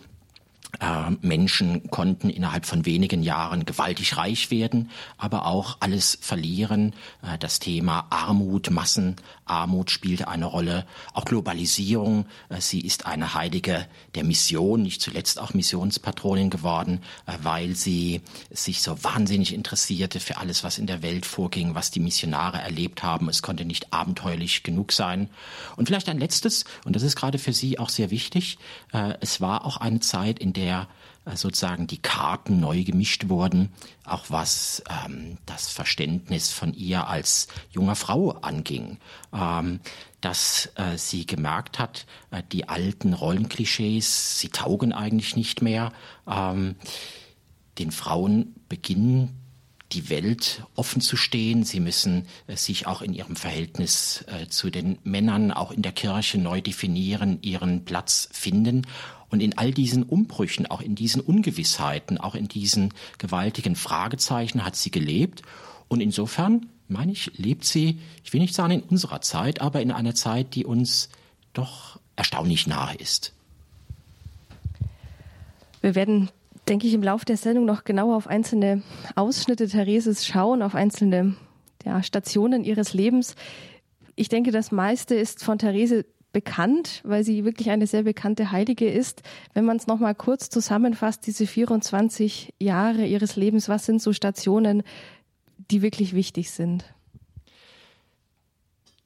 Menschen 1.21 1.89
konnten 1.91 2.29
innerhalb 2.29 2.65
von 2.65 2.85
wenigen 2.85 3.21
Jahren 3.21 3.65
gewaltig 3.65 4.17
reich 4.17 4.49
werden, 4.49 4.89
aber 5.17 5.45
auch 5.45 5.77
alles 5.81 6.17
verlieren. 6.19 6.93
Äh, 7.21 7.37
das 7.37 7.59
Thema 7.59 8.07
Armut, 8.09 8.71
Massenarmut 8.71 9.91
spielte 9.91 10.27
eine 10.27 10.45
Rolle. 10.45 10.85
Auch 11.13 11.25
Globalisierung. 11.25 12.25
Äh, 12.49 12.59
sie 12.59 12.81
ist 12.81 13.05
eine 13.05 13.35
Heilige 13.35 13.87
der 14.15 14.23
Mission, 14.23 14.81
nicht 14.81 15.01
zuletzt 15.01 15.39
auch 15.39 15.53
Missionspatronin 15.53 16.49
geworden, 16.49 17.01
weil 17.41 17.75
sie 17.75 18.21
sich 18.49 18.81
so 18.81 19.03
wahnsinnig 19.03 19.53
interessierte 19.53 20.19
für 20.19 20.37
alles, 20.37 20.63
was 20.63 20.77
in 20.77 20.87
der 20.87 21.01
Welt 21.01 21.25
vorging, 21.25 21.75
was 21.75 21.91
die 21.91 21.99
Missionare 21.99 22.59
erlebt 22.59 23.03
haben. 23.03 23.29
Es 23.29 23.41
konnte 23.41 23.65
nicht 23.65 23.93
abenteuerlich 23.93 24.63
genug 24.63 24.91
sein. 24.91 25.29
Und 25.75 25.87
vielleicht 25.87 26.09
ein 26.09 26.19
letztes, 26.19 26.65
und 26.85 26.95
das 26.95 27.03
ist 27.03 27.15
gerade 27.15 27.37
für 27.37 27.53
Sie 27.53 27.79
auch 27.79 27.89
sehr 27.89 28.11
wichtig. 28.11 28.57
Es 29.19 29.41
war 29.41 29.65
auch 29.65 29.77
eine 29.77 29.99
Zeit, 29.99 30.39
in 30.39 30.53
der 30.53 30.62
der 30.63 30.87
äh, 31.25 31.35
sozusagen 31.35 31.87
die 31.87 32.01
Karten 32.01 32.59
neu 32.59 32.83
gemischt 32.83 33.27
wurden, 33.27 33.73
auch 34.05 34.25
was 34.29 34.81
ähm, 35.05 35.37
das 35.45 35.69
Verständnis 35.69 36.51
von 36.51 36.73
ihr 36.73 37.07
als 37.07 37.47
junger 37.71 37.95
Frau 37.95 38.31
anging, 38.31 38.97
ähm, 39.33 39.81
dass 40.21 40.69
äh, 40.75 40.97
sie 40.97 41.25
gemerkt 41.25 41.79
hat, 41.79 42.05
äh, 42.31 42.43
die 42.51 42.69
alten 42.69 43.13
Rollenklischees, 43.13 44.39
sie 44.39 44.49
taugen 44.49 44.93
eigentlich 44.93 45.35
nicht 45.35 45.61
mehr. 45.61 45.91
Ähm, 46.27 46.75
den 47.77 47.91
Frauen 47.91 48.55
beginnen 48.69 49.39
die 49.93 50.09
Welt 50.09 50.63
offen 50.75 51.01
zu 51.01 51.15
stehen. 51.17 51.63
Sie 51.63 51.79
müssen 51.79 52.25
äh, 52.47 52.55
sich 52.55 52.87
auch 52.87 53.01
in 53.01 53.13
ihrem 53.13 53.35
Verhältnis 53.35 54.25
äh, 54.27 54.47
zu 54.47 54.69
den 54.69 54.97
Männern, 55.03 55.51
auch 55.51 55.71
in 55.71 55.81
der 55.81 55.91
Kirche 55.91 56.37
neu 56.37 56.61
definieren, 56.61 57.39
ihren 57.41 57.85
Platz 57.85 58.29
finden. 58.31 58.85
Und 59.33 59.39
in 59.39 59.57
all 59.57 59.71
diesen 59.71 60.03
Umbrüchen, 60.03 60.67
auch 60.67 60.79
in 60.79 60.93
diesen 60.93 61.19
Ungewissheiten, 61.19 62.19
auch 62.19 62.35
in 62.35 62.47
diesen 62.47 62.93
gewaltigen 63.17 63.75
Fragezeichen 63.75 64.63
hat 64.63 64.75
sie 64.75 64.91
gelebt. 64.91 65.41
Und 65.87 66.01
insofern 66.01 66.67
meine 66.87 67.13
ich, 67.13 67.35
lebt 67.35 67.65
sie, 67.65 67.99
ich 68.23 68.31
will 68.31 68.41
nicht 68.41 68.53
sagen 68.53 68.73
in 68.73 68.81
unserer 68.81 69.21
Zeit, 69.21 69.59
aber 69.59 69.81
in 69.81 69.91
einer 69.91 70.13
Zeit, 70.13 70.53
die 70.53 70.65
uns 70.65 71.09
doch 71.53 71.99
erstaunlich 72.15 72.67
nahe 72.67 72.95
ist. 72.97 73.33
Wir 75.81 75.95
werden, 75.95 76.29
denke 76.67 76.85
ich, 76.85 76.93
im 76.93 77.01
Laufe 77.01 77.25
der 77.25 77.37
Sendung 77.37 77.65
noch 77.65 77.85
genauer 77.85 78.15
auf 78.15 78.27
einzelne 78.27 78.83
Ausschnitte 79.15 79.67
Thereses 79.67 80.27
schauen, 80.27 80.61
auf 80.61 80.75
einzelne 80.75 81.33
ja, 81.83 82.03
Stationen 82.03 82.63
ihres 82.63 82.93
Lebens. 82.93 83.33
Ich 84.13 84.29
denke, 84.29 84.51
das 84.51 84.71
meiste 84.71 85.15
ist 85.15 85.43
von 85.43 85.57
Therese 85.57 86.05
bekannt, 86.33 86.99
weil 87.05 87.23
sie 87.23 87.45
wirklich 87.45 87.69
eine 87.69 87.87
sehr 87.87 88.03
bekannte 88.03 88.51
Heilige 88.51 88.89
ist. 88.89 89.21
Wenn 89.53 89.63
man 89.63 89.77
es 89.77 89.87
nochmal 89.87 90.15
kurz 90.15 90.49
zusammenfasst, 90.49 91.25
diese 91.25 91.47
24 91.47 92.55
Jahre 92.59 93.05
ihres 93.05 93.37
Lebens, 93.37 93.69
was 93.69 93.85
sind 93.85 94.01
so 94.01 94.11
Stationen, 94.11 94.83
die 95.71 95.81
wirklich 95.81 96.13
wichtig 96.13 96.51
sind? 96.51 96.83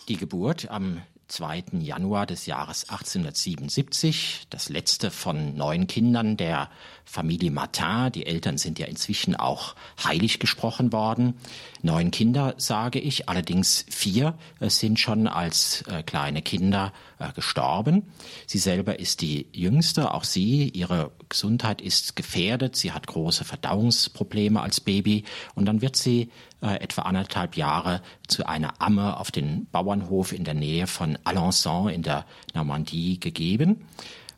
Die 0.07 0.17
Geburt 0.17 0.71
am 0.71 1.01
2. 1.27 1.65
Januar 1.79 2.25
des 2.25 2.45
Jahres 2.45 2.89
1877, 2.89 4.47
das 4.49 4.69
letzte 4.69 5.11
von 5.11 5.55
neun 5.55 5.87
Kindern 5.87 6.37
der 6.37 6.69
Familie 7.03 7.51
Martin. 7.51 8.11
Die 8.13 8.25
Eltern 8.25 8.57
sind 8.57 8.79
ja 8.79 8.85
inzwischen 8.85 9.35
auch 9.35 9.75
heilig 10.03 10.39
gesprochen 10.39 10.91
worden. 10.91 11.35
Neun 11.81 12.11
Kinder, 12.11 12.55
sage 12.57 12.99
ich, 12.99 13.29
allerdings 13.29 13.85
vier 13.89 14.37
äh, 14.59 14.69
sind 14.69 14.99
schon 14.99 15.27
als 15.27 15.83
äh, 15.83 16.03
kleine 16.03 16.41
Kinder 16.41 16.93
äh, 17.19 17.31
gestorben. 17.33 18.03
Sie 18.45 18.57
selber 18.57 18.99
ist 18.99 19.21
die 19.21 19.47
jüngste, 19.51 20.13
auch 20.13 20.23
sie, 20.23 20.69
ihre 20.69 21.11
Gesundheit 21.29 21.81
ist 21.81 22.15
gefährdet, 22.15 22.75
sie 22.75 22.91
hat 22.91 23.07
große 23.07 23.43
Verdauungsprobleme 23.43 24.61
als 24.61 24.79
Baby 24.81 25.23
und 25.55 25.65
dann 25.65 25.81
wird 25.81 25.95
sie 25.95 26.29
äh, 26.61 26.75
etwa 26.81 27.03
anderthalb 27.03 27.55
Jahre 27.55 28.01
zu 28.27 28.47
einer 28.47 28.81
Amme 28.81 29.17
auf 29.17 29.31
den 29.31 29.67
Bauernhof 29.71 30.31
in 30.31 30.43
der 30.43 30.53
Nähe 30.53 30.87
von 30.87 31.17
Alençon 31.23 31.89
in 31.89 32.03
der 32.03 32.25
Normandie 32.53 33.19
gegeben. 33.19 33.85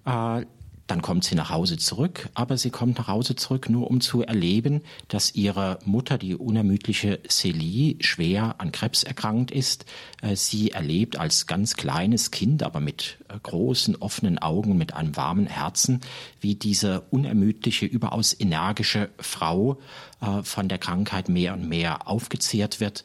Äh, 0.06 0.46
dann 0.90 1.04
kommt 1.04 1.24
sie 1.24 1.36
nach 1.36 1.52
Hause 1.52 1.78
zurück, 1.78 2.30
aber 2.34 2.58
sie 2.58 2.72
kommt 2.72 2.98
nach 2.98 3.08
Hause 3.08 3.36
zurück 3.36 3.70
nur 3.70 3.92
um 3.92 4.02
zu 4.02 4.24
erleben, 4.24 4.82
dass 5.08 5.36
ihre 5.36 5.78
Mutter, 5.86 6.18
die 6.18 6.34
unermüdliche 6.34 7.20
Célie, 7.28 8.04
schwer 8.04 8.56
an 8.58 8.72
Krebs 8.72 9.04
erkrankt 9.04 9.52
ist. 9.52 9.86
Äh, 10.24 10.36
sie 10.36 10.72
erlebt 10.72 11.20
als 11.20 11.46
ganz 11.46 11.76
kleines 11.76 12.32
Kind, 12.32 12.64
aber 12.64 12.80
mit 12.80 13.20
großen 13.44 13.96
offenen 13.98 14.40
Augen, 14.40 14.78
mit 14.78 14.94
einem 14.94 15.16
warmen 15.16 15.48
Herzen, 15.48 16.02
wie 16.40 16.56
diese 16.56 17.02
unermüdliche, 17.12 17.86
überaus 17.86 18.36
energische 18.38 19.10
Frau 19.20 19.80
äh, 20.22 20.44
von 20.44 20.68
der 20.68 20.78
Krankheit 20.78 21.30
mehr 21.30 21.54
und 21.54 21.68
mehr 21.68 22.08
aufgezehrt 22.08 22.80
wird 22.80 23.04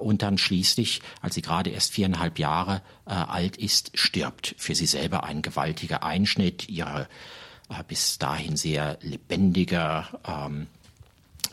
und 0.00 0.22
dann 0.22 0.36
schließlich, 0.38 1.00
als 1.22 1.34
sie 1.34 1.42
gerade 1.42 1.70
erst 1.70 1.92
viereinhalb 1.92 2.38
Jahre 2.38 2.82
alt 3.04 3.56
ist, 3.56 3.92
stirbt. 3.94 4.54
Für 4.58 4.74
sie 4.74 4.86
selber 4.86 5.24
ein 5.24 5.42
gewaltiger 5.42 6.02
Einschnitt. 6.02 6.68
Ihre 6.68 7.08
bis 7.88 8.18
dahin 8.18 8.56
sehr 8.56 8.98
lebendiger 9.02 10.08
ähm, 10.26 10.66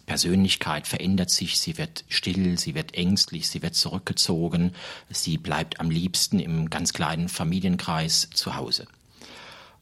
Persönlichkeit 0.07 0.87
verändert 0.87 1.29
sich, 1.29 1.59
sie 1.59 1.77
wird 1.77 2.05
still, 2.07 2.57
sie 2.57 2.73
wird 2.73 2.95
ängstlich, 2.95 3.49
sie 3.49 3.61
wird 3.61 3.75
zurückgezogen, 3.75 4.73
sie 5.09 5.37
bleibt 5.37 5.79
am 5.79 5.91
liebsten 5.91 6.39
im 6.39 6.69
ganz 6.71 6.93
kleinen 6.93 7.29
Familienkreis 7.29 8.29
zu 8.33 8.55
Hause. 8.55 8.87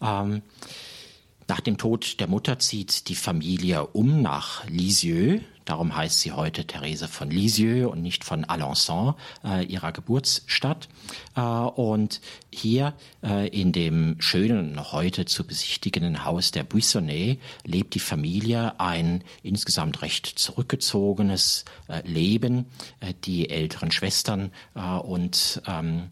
Ähm, 0.02 0.42
nach 1.48 1.62
dem 1.62 1.78
Tod 1.78 2.20
der 2.20 2.28
Mutter 2.28 2.58
zieht 2.58 3.08
die 3.08 3.16
Familie 3.16 3.86
um 3.86 4.24
nach 4.24 4.68
Lisieux, 4.68 5.42
Darum 5.66 5.96
heißt 5.96 6.20
sie 6.20 6.32
heute 6.32 6.66
Therese 6.66 7.08
von 7.08 7.32
Lisieux 7.32 7.90
und 7.90 8.04
nicht 8.04 8.24
von 8.24 8.46
Alençon, 8.46 9.16
äh, 9.44 9.66
ihrer 9.66 9.92
Geburtsstadt. 9.92 10.88
Äh, 11.36 11.42
und 11.42 12.22
hier 12.56 12.94
äh, 13.24 13.48
in 13.50 13.72
dem 13.72 14.16
schönen, 14.20 14.74
noch 14.74 14.94
heute 14.94 15.26
zu 15.26 15.46
besichtigenden 15.46 16.26
Haus 16.26 16.52
der 16.52 16.64
Buissonnet 16.64 17.40
lebt 17.64 17.94
die 17.96 18.00
Familie 18.00 18.80
ein 18.80 19.24
insgesamt 19.44 20.02
recht 20.02 20.26
zurückgezogenes 20.26 21.66
äh, 21.88 22.02
Leben. 22.08 22.66
Äh, 23.00 23.14
die 23.24 23.50
älteren 23.50 23.92
Schwestern 23.92 24.52
äh, 24.76 24.82
und 24.82 25.62
ähm, 25.68 26.10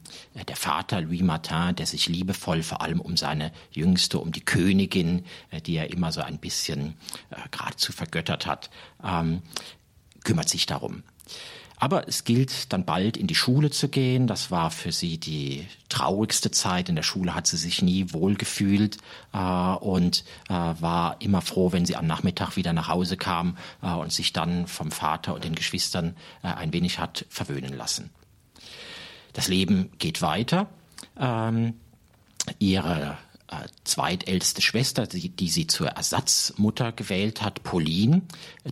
der 0.47 0.55
Vater 0.55 1.01
Louis 1.01 1.21
Martin, 1.21 1.75
der 1.75 1.85
sich 1.85 2.07
liebevoll 2.07 2.63
vor 2.63 2.81
allem 2.81 2.99
um 2.99 3.17
seine 3.17 3.51
Jüngste, 3.71 4.19
um 4.19 4.31
die 4.31 4.43
Königin, 4.43 5.25
die 5.65 5.75
er 5.75 5.91
immer 5.91 6.11
so 6.11 6.21
ein 6.21 6.39
bisschen 6.39 6.95
geradezu 7.51 7.91
vergöttert 7.91 8.45
hat, 8.45 8.69
ähm, 9.03 9.41
kümmert 10.23 10.49
sich 10.49 10.65
darum. 10.65 11.03
Aber 11.83 12.07
es 12.07 12.23
gilt 12.23 12.71
dann 12.71 12.85
bald 12.85 13.17
in 13.17 13.27
die 13.27 13.35
Schule 13.35 13.69
zu 13.69 13.89
gehen. 13.89 14.25
Das 14.25 14.51
war 14.51 14.71
für 14.71 14.93
sie 14.93 15.17
die 15.17 15.67
traurigste 15.89 16.49
Zeit. 16.49 16.87
In 16.87 16.95
der 16.95 17.03
Schule 17.03 17.35
hat 17.35 17.45
sie 17.45 17.57
sich 17.57 17.81
nie 17.81 18.13
wohlgefühlt 18.13 18.99
äh, 19.33 19.37
und 19.37 20.23
äh, 20.47 20.53
war 20.53 21.17
immer 21.19 21.41
froh, 21.41 21.73
wenn 21.73 21.85
sie 21.85 21.97
am 21.97 22.07
Nachmittag 22.07 22.55
wieder 22.55 22.71
nach 22.71 22.87
Hause 22.87 23.17
kam 23.17 23.57
äh, 23.81 23.91
und 23.91 24.13
sich 24.13 24.31
dann 24.31 24.65
vom 24.67 24.91
Vater 24.91 25.33
und 25.33 25.43
den 25.43 25.55
Geschwistern 25.55 26.15
äh, 26.41 26.47
ein 26.47 26.71
wenig 26.71 26.99
hat 26.99 27.25
verwöhnen 27.27 27.75
lassen. 27.75 28.11
Das 29.33 29.49
Leben 29.49 29.91
geht 29.99 30.21
weiter. 30.21 30.67
Ähm, 31.19 31.73
ihre 32.59 33.17
zweitälteste 33.83 34.61
Schwester, 34.61 35.07
die, 35.07 35.29
die, 35.29 35.49
sie 35.49 35.67
zur 35.67 35.87
Ersatzmutter 35.87 36.91
gewählt 36.91 37.41
hat, 37.41 37.63
Pauline, 37.63 38.21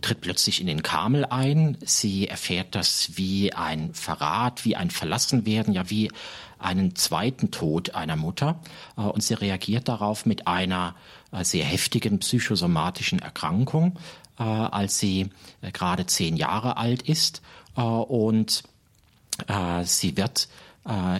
tritt 0.00 0.20
plötzlich 0.20 0.60
in 0.60 0.66
den 0.66 0.82
Kamel 0.82 1.24
ein. 1.26 1.76
Sie 1.84 2.28
erfährt 2.28 2.74
das 2.74 3.16
wie 3.16 3.52
ein 3.52 3.94
Verrat, 3.94 4.64
wie 4.64 4.76
ein 4.76 4.90
Verlassenwerden, 4.90 5.74
ja 5.74 5.90
wie 5.90 6.10
einen 6.58 6.94
zweiten 6.94 7.50
Tod 7.50 7.94
einer 7.94 8.16
Mutter. 8.16 8.60
Äh, 8.96 9.02
und 9.02 9.22
sie 9.22 9.34
reagiert 9.34 9.88
darauf 9.88 10.26
mit 10.26 10.46
einer 10.46 10.94
äh, 11.32 11.44
sehr 11.44 11.64
heftigen 11.64 12.18
psychosomatischen 12.20 13.18
Erkrankung, 13.18 13.98
als 14.36 14.98
sie 14.98 15.28
gerade 15.74 16.06
zehn 16.06 16.36
Jahre 16.36 16.78
alt 16.78 17.02
ist. 17.02 17.42
Und 17.74 18.64
sie 19.84 20.16
wird 20.16 20.48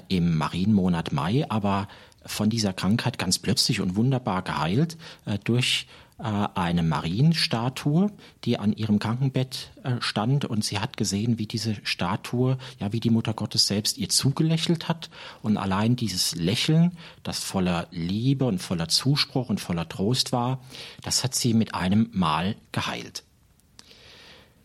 im 0.09 0.37
Marienmonat 0.38 1.12
Mai 1.12 1.45
aber 1.49 1.88
von 2.26 2.50
dieser 2.50 2.73
Krankheit 2.73 3.19
ganz 3.19 3.38
plötzlich 3.38 3.81
und 3.81 3.97
wunderbar 3.97 4.43
geheilt 4.43 4.97
äh, 5.25 5.38
durch 5.45 5.87
äh, 6.19 6.25
eine 6.55 6.83
Marienstatue, 6.83 8.12
die 8.45 8.59
an 8.59 8.73
ihrem 8.73 8.99
Krankenbett 8.99 9.73
äh, 9.83 9.95
stand 10.00 10.45
und 10.45 10.64
sie 10.64 10.79
hat 10.79 10.97
gesehen, 10.97 11.38
wie 11.38 11.47
diese 11.47 11.76
Statue, 11.85 12.59
ja 12.79 12.93
wie 12.93 13.00
die 13.00 13.11
Mutter 13.11 13.35
Gottes 13.35 13.67
selbst 13.67 13.99
ihr 13.99 14.09
zugelächelt 14.09 14.88
hat 14.88 15.11
und 15.43 15.57
allein 15.57 15.97
dieses 15.97 16.37
Lächeln, 16.37 16.97
das 17.23 17.43
voller 17.43 17.88
Liebe 17.91 18.45
und 18.45 18.61
voller 18.61 18.88
Zuspruch 18.88 19.49
und 19.49 19.61
voller 19.61 19.88
Trost 19.88 20.33
war, 20.33 20.61
das 21.02 21.25
hat 21.25 21.35
sie 21.35 21.55
mit 21.55 21.75
einem 21.75 22.09
Mal 22.12 22.57
geheilt. 22.71 23.25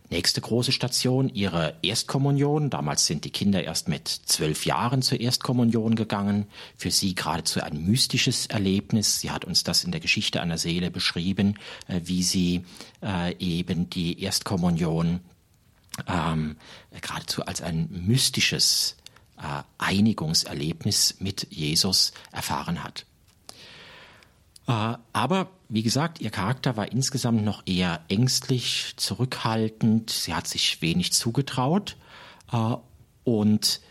Nächste 0.09 0.39
große 0.39 0.71
Station, 0.71 1.27
ihre 1.27 1.75
Erstkommunion. 1.81 2.69
Damals 2.69 3.05
sind 3.05 3.25
die 3.25 3.29
Kinder 3.29 3.63
erst 3.63 3.89
mit 3.89 4.07
zwölf 4.07 4.65
Jahren 4.65 5.01
zur 5.01 5.19
Erstkommunion 5.19 5.95
gegangen. 5.95 6.45
Für 6.77 6.91
sie 6.91 7.13
geradezu 7.13 7.61
ein 7.61 7.85
mystisches 7.85 8.45
Erlebnis. 8.45 9.19
Sie 9.19 9.31
hat 9.31 9.43
uns 9.43 9.63
das 9.63 9.83
in 9.83 9.91
der 9.91 9.99
Geschichte 9.99 10.41
einer 10.41 10.57
Seele 10.57 10.91
beschrieben, 10.91 11.55
äh, 11.87 11.99
wie 12.05 12.23
sie 12.23 12.63
äh, 13.03 13.35
eben 13.37 13.89
die 13.89 14.21
Erstkommunion 14.21 15.19
ähm, 16.07 16.55
geradezu 17.01 17.45
als 17.45 17.61
ein 17.61 17.89
mystisches 17.91 18.95
äh, 19.37 19.63
Einigungserlebnis 19.77 21.15
mit 21.19 21.47
Jesus 21.49 22.13
erfahren 22.31 22.83
hat. 22.83 23.05
Äh, 24.67 24.95
aber 25.13 25.49
wie 25.69 25.83
gesagt, 25.83 26.21
ihr 26.21 26.29
Charakter 26.29 26.77
war 26.77 26.91
insgesamt 26.91 27.43
noch 27.43 27.63
eher 27.65 28.01
ängstlich, 28.09 28.93
zurückhaltend. 28.97 30.09
Sie 30.09 30.33
hat 30.33 30.47
sich 30.47 30.81
wenig 30.81 31.13
zugetraut. 31.13 31.97
Äh, 32.51 32.75
und 33.23 33.81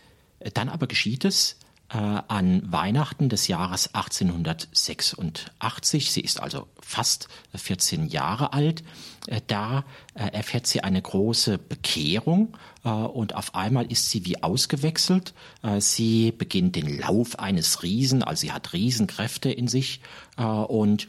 dann 0.53 0.69
aber 0.69 0.87
geschieht 0.87 1.25
es, 1.25 1.56
an 1.89 2.61
Weihnachten 2.69 3.29
des 3.29 3.47
Jahres 3.47 3.95
1886. 3.95 6.11
Sie 6.11 6.21
ist 6.21 6.41
also 6.41 6.67
fast 6.81 7.29
14 7.55 8.07
Jahre 8.07 8.53
alt. 8.53 8.83
Äh, 9.27 9.41
da 9.45 9.83
äh, 10.13 10.31
erfährt 10.31 10.67
sie 10.67 10.81
eine 10.81 11.01
große 11.01 11.57
Bekehrung 11.57 12.57
äh, 12.83 12.89
und 12.89 13.35
auf 13.35 13.55
einmal 13.55 13.91
ist 13.91 14.09
sie 14.09 14.25
wie 14.25 14.41
ausgewechselt. 14.41 15.33
Äh, 15.61 15.81
sie 15.81 16.31
beginnt 16.31 16.75
den 16.75 16.99
Lauf 16.99 17.37
eines 17.37 17.83
Riesen, 17.83 18.23
also 18.23 18.41
sie 18.41 18.51
hat 18.51 18.73
Riesenkräfte 18.73 19.51
in 19.51 19.67
sich 19.67 20.01
äh, 20.37 20.43
und 20.43 21.07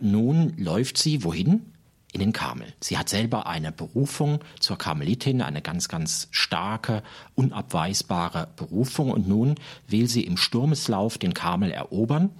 nun 0.00 0.56
läuft 0.56 0.98
sie 0.98 1.24
wohin? 1.24 1.73
In 2.14 2.20
den 2.20 2.32
Karmel. 2.32 2.72
Sie 2.80 2.96
hat 2.96 3.08
selber 3.08 3.48
eine 3.48 3.72
Berufung 3.72 4.38
zur 4.60 4.78
Karmelitin, 4.78 5.42
eine 5.42 5.62
ganz, 5.62 5.88
ganz 5.88 6.28
starke, 6.30 7.02
unabweisbare 7.34 8.48
Berufung. 8.54 9.10
Und 9.10 9.26
nun 9.26 9.56
will 9.88 10.08
sie 10.08 10.22
im 10.22 10.36
Sturmeslauf 10.36 11.18
den 11.18 11.34
Karmel 11.34 11.72
erobern. 11.72 12.30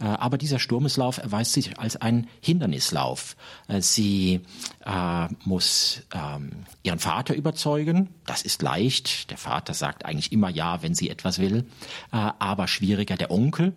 Äh, 0.00 0.04
aber 0.04 0.36
dieser 0.36 0.58
Sturmeslauf 0.58 1.16
erweist 1.16 1.54
sich 1.54 1.78
als 1.78 1.96
ein 1.96 2.28
Hindernislauf. 2.42 3.36
Äh, 3.68 3.80
sie 3.80 4.40
äh, 4.84 5.28
muss 5.46 6.02
ähm, 6.12 6.66
ihren 6.82 6.98
Vater 6.98 7.34
überzeugen. 7.34 8.10
Das 8.26 8.42
ist 8.42 8.60
leicht. 8.60 9.30
Der 9.30 9.38
Vater 9.38 9.72
sagt 9.72 10.04
eigentlich 10.04 10.32
immer 10.32 10.50
ja, 10.50 10.82
wenn 10.82 10.94
sie 10.94 11.08
etwas 11.08 11.38
will. 11.38 11.64
Äh, 12.12 12.16
aber 12.38 12.68
schwieriger 12.68 13.16
der 13.16 13.30
Onkel. 13.30 13.72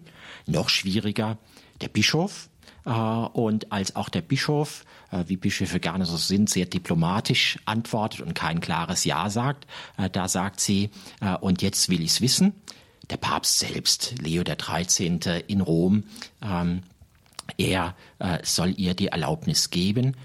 Noch 0.47 0.67
schwieriger 0.67 1.37
der 1.79 1.87
Bischof. 1.87 2.49
Äh, 2.85 2.91
und 2.91 3.71
als 3.71 3.95
auch 3.95 4.09
der 4.09 4.21
Bischof, 4.21 4.85
äh, 5.11 5.23
wie 5.27 5.37
Bischöfe 5.37 5.79
gerne 5.79 6.05
so 6.05 6.17
sind, 6.17 6.49
sehr 6.49 6.65
diplomatisch 6.65 7.59
antwortet 7.65 8.21
und 8.21 8.33
kein 8.35 8.61
klares 8.61 9.03
Ja 9.03 9.29
sagt, 9.29 9.67
äh, 9.97 10.09
da 10.09 10.27
sagt 10.27 10.59
sie, 10.59 10.89
und 11.41 11.61
jetzt 11.61 11.89
will 11.89 12.01
ich's 12.01 12.21
wissen. 12.21 12.53
Der 13.09 13.17
Papst 13.17 13.59
selbst, 13.59 14.15
Leo 14.19 14.43
13. 14.43 15.19
in 15.47 15.61
Rom, 15.61 16.03
ähm, 16.41 16.83
er 17.57 17.95
soll 18.41 18.73
ihr 18.77 18.95
die 18.95 19.07
Erlaubnis 19.07 19.69
geben. 19.69 20.15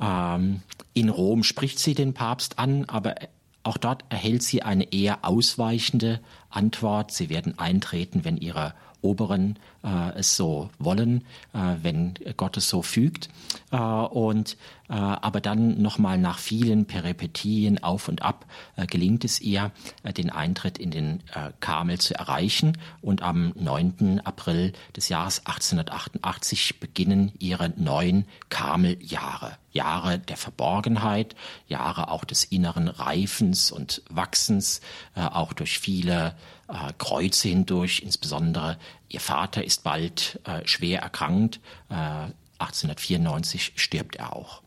Ähm, 0.00 0.62
in 0.94 1.10
Rom 1.10 1.42
spricht 1.42 1.78
sie 1.78 1.94
den 1.94 2.14
Papst 2.14 2.58
an, 2.58 2.86
aber 2.86 3.16
auch 3.62 3.76
dort 3.76 4.04
erhält 4.08 4.42
sie 4.42 4.62
eine 4.62 4.92
eher 4.92 5.24
ausweichende 5.24 6.20
Antwort. 6.48 7.12
Sie 7.12 7.28
werden 7.28 7.58
eintreten, 7.58 8.24
wenn 8.24 8.38
ihre 8.38 8.74
Oberen 9.02 9.58
äh, 9.82 10.18
es 10.18 10.36
so 10.36 10.70
wollen, 10.78 11.24
äh, 11.52 11.76
wenn 11.82 12.14
Gott 12.36 12.56
es 12.56 12.68
so 12.68 12.82
fügt. 12.82 13.28
Äh, 13.70 13.76
und 13.76 14.56
äh, 14.88 14.94
aber 14.94 15.40
dann 15.40 15.80
nochmal 15.80 16.18
nach 16.18 16.38
vielen 16.38 16.86
Peripetien 16.86 17.82
auf 17.82 18.08
und 18.08 18.22
ab 18.22 18.44
äh, 18.76 18.86
gelingt 18.86 19.24
es 19.24 19.40
ihr, 19.40 19.70
äh, 20.02 20.12
den 20.12 20.30
Eintritt 20.30 20.78
in 20.78 20.90
den 20.90 21.20
äh, 21.32 21.52
Karmel 21.60 21.98
zu 21.98 22.14
erreichen. 22.14 22.76
Und 23.00 23.22
am 23.22 23.52
9. 23.54 24.20
April 24.24 24.72
des 24.96 25.08
Jahres 25.08 25.46
1888 25.46 26.80
beginnen 26.80 27.32
ihre 27.38 27.70
neun 27.76 28.24
Karmeljahre. 28.48 29.56
Jahre 29.72 30.18
der 30.18 30.36
Verborgenheit, 30.36 31.36
Jahre 31.68 32.10
auch 32.10 32.24
des 32.24 32.42
inneren 32.42 32.88
Reifens 32.88 33.70
und 33.70 34.02
Wachsens, 34.10 34.80
äh, 35.14 35.20
auch 35.20 35.52
durch 35.52 35.78
viele 35.78 36.34
äh, 36.70 36.92
Kreuze 36.98 37.48
hindurch. 37.48 38.02
Insbesondere 38.04 38.78
ihr 39.08 39.20
Vater 39.20 39.64
ist 39.64 39.82
bald 39.82 40.40
äh, 40.44 40.66
schwer 40.66 41.00
erkrankt. 41.00 41.60
Äh, 41.88 42.32
1894 42.58 43.72
stirbt 43.76 44.16
er 44.16 44.36
auch. 44.36 44.62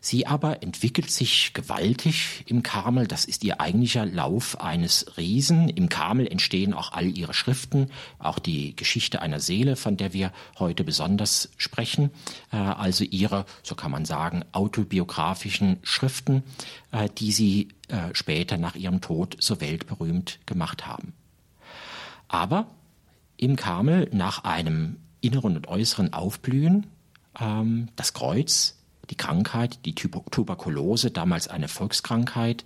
Sie 0.00 0.26
aber 0.26 0.62
entwickelt 0.62 1.10
sich 1.10 1.52
gewaltig 1.54 2.44
im 2.46 2.62
Karmel. 2.62 3.06
Das 3.06 3.24
ist 3.24 3.42
ihr 3.44 3.60
eigentlicher 3.60 4.06
Lauf 4.06 4.60
eines 4.60 5.16
Riesen. 5.16 5.68
Im 5.68 5.88
Karmel 5.88 6.26
entstehen 6.26 6.72
auch 6.72 6.92
all 6.92 7.06
ihre 7.06 7.34
Schriften, 7.34 7.90
auch 8.18 8.38
die 8.38 8.76
Geschichte 8.76 9.20
einer 9.20 9.40
Seele, 9.40 9.76
von 9.76 9.96
der 9.96 10.12
wir 10.12 10.32
heute 10.58 10.84
besonders 10.84 11.50
sprechen. 11.56 12.10
Äh, 12.52 12.56
also 12.56 13.04
ihre, 13.04 13.44
so 13.62 13.74
kann 13.74 13.90
man 13.90 14.04
sagen, 14.04 14.44
autobiografischen 14.52 15.78
Schriften, 15.82 16.42
äh, 16.92 17.08
die 17.18 17.32
sie 17.32 17.68
äh, 17.88 18.10
später 18.12 18.58
nach 18.58 18.76
ihrem 18.76 19.00
Tod 19.00 19.36
so 19.40 19.60
weltberühmt 19.60 20.38
gemacht 20.46 20.86
haben. 20.86 21.14
Aber 22.28 22.68
im 23.36 23.56
Karmel 23.56 24.08
nach 24.12 24.44
einem 24.44 24.96
inneren 25.20 25.56
und 25.56 25.66
äußeren 25.68 26.12
Aufblühen, 26.12 26.86
ähm, 27.40 27.88
das 27.96 28.12
Kreuz, 28.12 28.76
die 29.10 29.16
Krankheit, 29.16 29.84
die 29.86 29.94
Tuberkulose, 29.94 31.10
damals 31.10 31.48
eine 31.48 31.68
Volkskrankheit, 31.68 32.64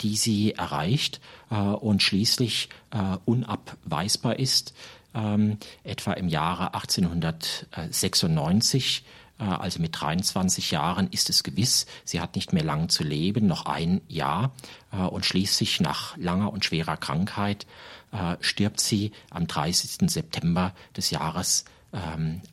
die 0.00 0.16
sie 0.16 0.52
erreicht 0.52 1.20
äh, 1.50 1.56
und 1.56 2.02
schließlich 2.02 2.68
äh, 2.90 3.16
unabweisbar 3.24 4.38
ist. 4.38 4.74
Ähm, 5.14 5.58
etwa 5.84 6.12
im 6.14 6.28
Jahre 6.28 6.74
1896, 6.74 9.04
äh, 9.04 9.08
also 9.42 9.80
mit 9.80 10.00
23 10.00 10.70
Jahren, 10.70 11.08
ist 11.10 11.28
es 11.28 11.42
gewiss, 11.42 11.86
sie 12.04 12.20
hat 12.20 12.36
nicht 12.36 12.52
mehr 12.52 12.62
lang 12.62 12.88
zu 12.88 13.02
leben, 13.02 13.46
noch 13.46 13.66
ein 13.66 14.00
Jahr. 14.08 14.52
Äh, 14.92 14.98
und 14.98 15.26
schließlich 15.26 15.80
nach 15.80 16.16
langer 16.16 16.52
und 16.52 16.64
schwerer 16.64 16.96
Krankheit 16.96 17.66
äh, 18.12 18.36
stirbt 18.40 18.80
sie 18.80 19.12
am 19.30 19.46
30. 19.46 20.10
September 20.10 20.72
des 20.96 21.10
Jahres 21.10 21.64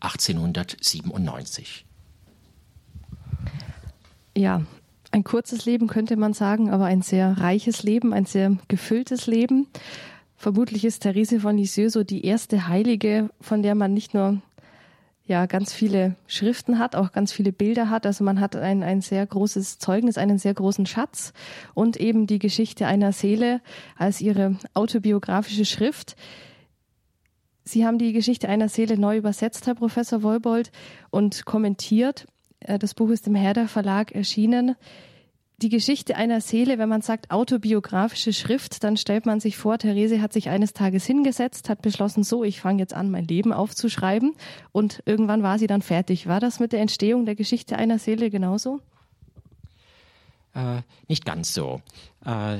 1897. 0.01 1.85
Ähm, 4.35 4.41
ja, 4.43 4.61
ein 5.11 5.23
kurzes 5.23 5.65
Leben 5.65 5.87
könnte 5.87 6.15
man 6.15 6.33
sagen, 6.33 6.69
aber 6.69 6.85
ein 6.85 7.01
sehr 7.01 7.39
reiches 7.39 7.81
Leben, 7.81 8.13
ein 8.13 8.25
sehr 8.25 8.55
gefülltes 8.67 9.25
Leben. 9.25 9.65
Vermutlich 10.37 10.85
ist 10.85 11.01
Therese 11.01 11.39
von 11.39 11.57
Lisieux 11.57 11.91
so 11.91 12.03
die 12.03 12.25
erste 12.25 12.67
Heilige, 12.67 13.29
von 13.41 13.61
der 13.61 13.75
man 13.75 13.93
nicht 13.93 14.13
nur 14.13 14.41
ja 15.31 15.45
ganz 15.45 15.73
viele 15.73 16.15
Schriften 16.27 16.77
hat, 16.77 16.95
auch 16.95 17.11
ganz 17.13 17.31
viele 17.31 17.51
Bilder 17.51 17.89
hat. 17.89 18.05
Also 18.05 18.23
man 18.23 18.39
hat 18.39 18.55
ein, 18.55 18.83
ein 18.83 19.01
sehr 19.01 19.25
großes 19.25 19.79
Zeugnis, 19.79 20.17
einen 20.17 20.37
sehr 20.37 20.53
großen 20.53 20.85
Schatz 20.85 21.33
und 21.73 21.97
eben 21.97 22.27
die 22.27 22.37
Geschichte 22.37 22.85
einer 22.85 23.13
Seele 23.13 23.61
als 23.97 24.21
ihre 24.21 24.57
autobiografische 24.73 25.65
Schrift. 25.65 26.15
Sie 27.63 27.85
haben 27.85 27.97
die 27.97 28.11
Geschichte 28.11 28.49
einer 28.49 28.67
Seele 28.67 28.99
neu 28.99 29.17
übersetzt, 29.17 29.65
Herr 29.67 29.75
Professor 29.75 30.21
Wolbold, 30.21 30.71
und 31.09 31.45
kommentiert. 31.45 32.27
Äh, 32.59 32.77
das 32.77 32.93
Buch 32.93 33.09
ist 33.09 33.27
im 33.27 33.35
Herder 33.35 33.67
Verlag 33.67 34.11
erschienen. 34.11 34.75
Die 35.61 35.69
Geschichte 35.69 36.15
einer 36.15 36.41
Seele, 36.41 36.79
wenn 36.79 36.89
man 36.89 37.01
sagt 37.01 37.29
autobiografische 37.29 38.33
Schrift, 38.33 38.83
dann 38.83 38.97
stellt 38.97 39.27
man 39.27 39.39
sich 39.39 39.57
vor, 39.57 39.77
Therese 39.77 40.19
hat 40.19 40.33
sich 40.33 40.49
eines 40.49 40.73
Tages 40.73 41.05
hingesetzt, 41.05 41.69
hat 41.69 41.83
beschlossen, 41.83 42.23
so, 42.23 42.43
ich 42.43 42.59
fange 42.59 42.79
jetzt 42.79 42.95
an, 42.95 43.11
mein 43.11 43.27
Leben 43.27 43.53
aufzuschreiben 43.53 44.33
und 44.71 45.03
irgendwann 45.05 45.43
war 45.43 45.59
sie 45.59 45.67
dann 45.67 45.83
fertig. 45.83 46.25
War 46.25 46.39
das 46.39 46.59
mit 46.59 46.71
der 46.71 46.81
Entstehung 46.81 47.27
der 47.27 47.35
Geschichte 47.35 47.77
einer 47.77 47.99
Seele 47.99 48.31
genauso? 48.31 48.79
Äh, 50.55 50.81
nicht 51.07 51.25
ganz 51.25 51.53
so. 51.53 51.81
Äh, 52.25 52.57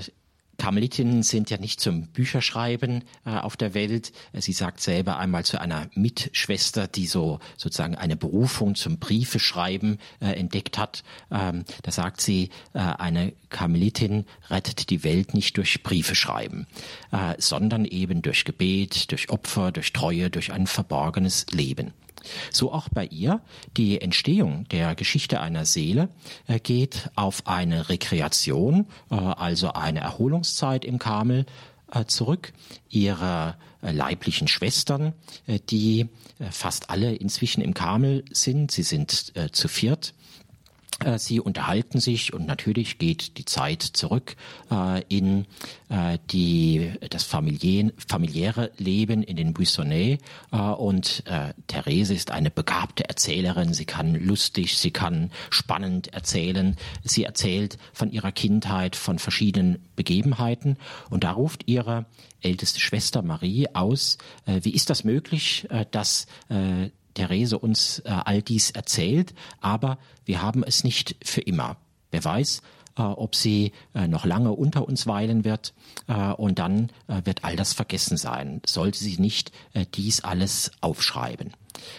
Karmelitinnen 0.62 1.24
sind 1.24 1.50
ja 1.50 1.58
nicht 1.58 1.80
zum 1.80 2.06
Bücherschreiben 2.06 3.04
äh, 3.26 3.32
auf 3.32 3.58
der 3.58 3.74
Welt. 3.74 4.12
Sie 4.32 4.54
sagt 4.54 4.80
selber 4.80 5.18
einmal 5.18 5.44
zu 5.44 5.60
einer 5.60 5.90
Mitschwester, 5.96 6.88
die 6.88 7.08
so 7.08 7.40
sozusagen 7.58 7.96
eine 7.96 8.16
Berufung 8.16 8.76
zum 8.76 9.00
Briefeschreiben 9.00 9.98
äh, 10.20 10.34
entdeckt 10.34 10.78
hat. 10.78 11.04
Ähm, 11.32 11.66
da 11.82 11.92
sagt 11.92 12.22
sie, 12.22 12.52
äh, 12.74 12.78
eine 12.78 13.34
Karmelitin 13.50 14.26
rettet 14.52 14.92
die 14.92 15.04
Welt 15.04 15.34
nicht 15.34 15.58
durch 15.58 15.82
Briefeschreiben, 15.82 16.68
äh, 17.12 17.34
sondern 17.40 17.84
eben 17.84 18.22
durch 18.22 18.46
Gebet, 18.46 19.10
durch 19.12 19.32
Opfer, 19.32 19.72
durch 19.72 19.94
Treue, 19.94 20.30
durch 20.30 20.54
ein 20.54 20.68
verborgenes 20.68 21.48
Leben. 21.50 21.92
So 22.52 22.72
auch 22.72 22.90
bei 22.90 23.06
ihr. 23.06 23.42
Die 23.78 24.02
Entstehung 24.02 24.68
der 24.70 24.96
Geschichte 24.96 25.40
einer 25.42 25.66
Seele 25.66 26.10
äh, 26.48 26.60
geht 26.60 27.10
auf 27.16 27.48
eine 27.48 27.90
Rekreation, 27.90 28.88
äh, 29.10 29.16
also 29.16 29.74
eine 29.74 30.00
Erholungszeit 30.00 30.86
im 30.86 31.00
Karmel 31.00 31.46
äh, 31.92 32.06
zurück. 32.06 32.54
Ihre 32.90 33.56
leiblichen 33.84 34.48
Schwestern, 34.48 35.14
die 35.72 36.08
fast 36.52 36.92
alle 36.92 37.16
inzwischen 37.16 37.62
im 37.62 37.74
Karmel 37.74 38.24
sind, 38.32 38.70
sie 38.70 38.84
sind 38.84 39.34
zu 39.54 39.68
viert, 39.68 40.14
sie 41.18 41.40
unterhalten 41.40 42.00
sich 42.00 42.34
und 42.34 42.46
natürlich 42.46 42.98
geht 43.00 43.38
die 43.38 43.46
Zeit 43.46 43.82
zurück 43.82 44.36
äh, 44.70 45.02
in 45.10 45.46
äh, 45.90 46.18
die, 46.30 46.94
das 47.10 47.24
familiäre, 47.24 47.94
familiäre 48.08 48.72
Leben 48.78 49.24
in 49.24 49.36
den 49.36 49.54
Buissonnets 49.54 50.24
äh, 50.52 50.58
und 50.58 51.24
äh, 51.26 51.54
Therese 51.68 52.14
ist 52.14 52.32
eine 52.32 52.52
begabte 52.52 53.08
Erzählerin. 53.08 53.74
Sie 53.74 53.86
kann 53.86 54.16
lustig, 54.16 54.78
sie 54.78 54.92
kann 54.92 55.32
spannend 55.50 56.14
erzählen. 56.14 56.78
Sie 57.04 57.24
erzählt 57.24 57.78
von 57.94 58.12
ihrer 58.12 58.32
Kindheit, 58.32 58.96
von 58.96 59.20
verschiedenen 59.20 59.80
Begebenheiten 59.96 60.78
und 61.10 61.24
da 61.24 61.32
ruft 61.32 61.68
ihre 61.68 62.06
älteste 62.42 62.80
Schwester 62.80 63.22
Marie 63.22 63.68
aus, 63.74 64.18
äh, 64.46 64.60
wie 64.64 64.74
ist 64.74 64.90
das 64.90 65.04
möglich, 65.04 65.68
äh, 65.70 65.86
dass 65.92 66.26
äh, 66.50 66.90
Therese 67.14 67.58
uns 67.60 68.00
äh, 68.00 68.10
all 68.10 68.42
dies 68.42 68.72
erzählt, 68.72 69.34
aber 69.60 69.98
wir 70.26 70.42
haben 70.42 70.64
es 70.64 70.84
nicht 70.84 71.16
für 71.24 71.42
immer. 71.42 71.78
Wer 72.12 72.24
weiß, 72.24 72.62
äh, 72.98 73.02
ob 73.02 73.36
sie 73.36 73.72
äh, 73.94 74.08
noch 74.08 74.26
lange 74.26 74.52
unter 74.52 74.88
uns 74.88 75.08
weilen 75.08 75.44
wird 75.46 75.74
äh, 76.08 76.32
und 76.34 76.60
dann 76.60 76.90
äh, 77.08 77.22
wird 77.24 77.44
all 77.44 77.56
das 77.56 77.74
vergessen 77.74 78.18
sein, 78.18 78.62
sollte 78.66 79.00
sie 79.00 79.18
nicht 79.18 79.52
äh, 79.74 79.86
dies 79.94 80.22
alles 80.22 80.72
aufschreiben. 80.82 81.54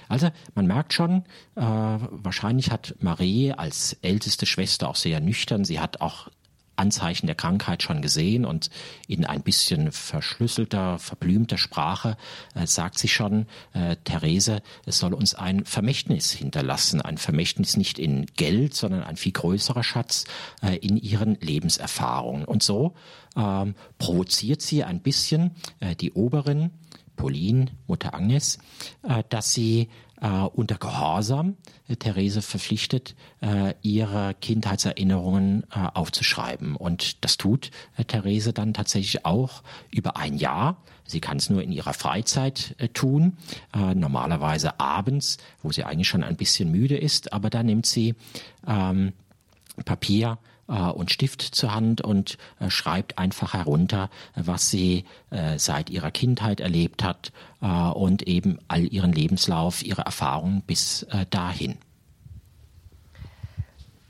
Also 0.09 0.31
man 0.55 0.66
merkt 0.66 0.92
schon, 0.92 1.25
wahrscheinlich 1.55 2.70
hat 2.70 2.94
Marie 3.01 3.53
als 3.53 3.96
älteste 4.03 4.46
Schwester 4.46 4.88
auch 4.88 4.96
sehr 4.96 5.18
nüchtern, 5.18 5.64
sie 5.64 5.81
hat 5.81 6.01
auch 6.03 6.29
Anzeichen 6.83 7.27
der 7.27 7.37
Krankheit 7.37 7.83
schon 7.83 8.03
gesehen 8.03 8.45
und 8.45 8.68
in 9.07 9.25
ein 9.25 9.42
bisschen 9.42 9.92
verschlüsselter, 9.92 10.99
verblümter 10.99 11.57
Sprache 11.57 12.16
äh, 12.57 12.66
sagt 12.66 12.99
sie 12.99 13.09
schon, 13.09 13.47
äh, 13.73 13.95
Therese, 14.03 14.62
es 14.85 14.99
soll 14.99 15.14
uns 15.14 15.37
ein 15.37 15.64
Vermächtnis 15.64 16.33
hinterlassen, 16.33 17.01
ein 17.01 17.18
Vermächtnis 17.18 17.77
nicht 17.77 18.01
in 18.01 18.27
Geld, 18.37 18.75
sondern 18.75 19.05
ein 19.05 19.16
viel 19.16 19.33
größerer 19.33 19.85
Schatz 19.85 20.25
äh, 20.61 20.77
in 20.77 20.97
ihren 20.97 21.37
Lebenserfahrungen. 21.37 22.45
Und 22.45 22.64
so 22.64 22.95
ähm, 23.37 23.77
provoziert 23.99 24.61
sie 24.61 24.83
ein 24.83 25.01
bisschen 25.01 25.53
äh, 25.79 25.95
die 25.95 26.12
Oberin, 26.12 26.71
Pauline, 27.14 27.66
Mutter 27.87 28.12
Agnes, 28.14 28.59
äh, 29.05 29.23
dass 29.29 29.53
sie 29.53 29.88
unter 30.28 30.76
Gehorsam 30.76 31.56
äh, 31.88 31.96
Therese 31.96 32.42
verpflichtet, 32.42 33.14
äh, 33.40 33.74
ihre 33.82 34.35
Kindheitserinnerungen 34.40 35.64
äh, 35.74 35.88
aufzuschreiben. 35.94 36.76
Und 36.76 37.24
das 37.24 37.37
tut 37.37 37.70
äh, 37.96 38.04
Therese 38.04 38.52
dann 38.52 38.74
tatsächlich 38.74 39.24
auch 39.24 39.62
über 39.90 40.16
ein 40.16 40.37
Jahr. 40.37 40.76
Sie 41.04 41.20
kann 41.20 41.38
es 41.38 41.50
nur 41.50 41.62
in 41.62 41.72
ihrer 41.72 41.92
Freizeit 41.92 42.74
äh, 42.78 42.88
tun, 42.88 43.37
äh, 43.74 43.94
normalerweise 43.94 44.78
abends, 44.78 45.38
wo 45.62 45.72
sie 45.72 45.85
eigentlich 45.85 46.08
schon 46.08 46.22
ein 46.22 46.37
bisschen 46.37 46.70
müde 46.70 46.96
ist, 46.96 47.32
aber 47.32 47.50
da 47.50 47.62
nimmt 47.62 47.87
sie 47.87 48.14
ähm, 48.66 49.12
Papier 49.85 50.38
äh, 50.38 50.51
und 50.66 51.11
Stift 51.11 51.42
zur 51.42 51.75
Hand 51.75 52.01
und 52.01 52.38
äh, 52.61 52.70
schreibt 52.70 53.18
einfach 53.18 53.55
herunter, 53.55 54.11
was 54.35 54.70
sie 54.70 55.05
äh, 55.31 55.59
seit 55.59 55.90
ihrer 55.90 56.11
Kindheit 56.11 56.61
erlebt 56.61 57.03
hat 57.03 57.33
äh, 57.61 57.66
und 57.66 58.22
eben 58.22 58.59
all 58.68 58.85
ihren 58.85 59.12
Lebenslauf, 59.12 59.83
ihre 59.83 60.03
Erfahrungen 60.03 60.62
bis 60.62 61.03
äh, 61.05 61.27
dahin. 61.31 61.77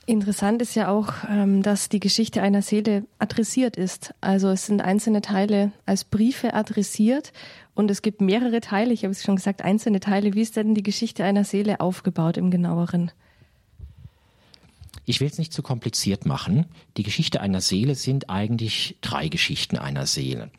Interessant 0.05 0.61
ist 0.61 0.75
ja 0.75 0.89
auch, 0.89 1.13
ähm, 1.29 1.63
dass 1.63 1.89
die 1.89 2.01
Geschichte 2.01 2.43
einer 2.43 2.61
Seele 2.61 3.05
adressiert 3.21 3.77
ist. 3.77 4.15
Also 4.21 4.49
es 4.49 4.67
sind 4.67 4.83
einzelne 4.83 5.23
Teile 5.23 5.71
als 5.87 6.03
Briefe 6.03 6.55
adressiert 6.55 7.33
und 7.75 7.89
es 7.89 8.03
gibt 8.03 8.21
mehrere 8.21 8.61
Teile, 8.61 8.93
ich 8.93 9.05
habe 9.05 9.13
es 9.13 9.23
schon 9.23 9.37
gesagt, 9.37 9.63
einzelne 9.63 10.01
Teile. 10.01 10.35
Wie 10.35 10.43
ist 10.43 10.57
denn 10.57 10.75
die 10.75 10.83
Geschichte 10.83 11.23
einer 11.23 11.45
Seele 11.45 11.81
aufgebaut 11.81 12.37
im 12.37 12.51
genaueren? 12.51 13.13
Ich 15.05 15.21
will 15.21 15.27
es 15.27 15.39
nicht 15.39 15.53
zu 15.53 15.63
kompliziert 15.63 16.27
machen. 16.27 16.67
Die 16.97 17.03
Geschichte 17.03 17.41
einer 17.41 17.61
Seele 17.61 17.95
sind 17.95 18.31
eigentlich 18.31 18.97
drei 19.01 19.29
Geschichten 19.29 19.77
einer 19.77 20.07
Seele. 20.07 20.51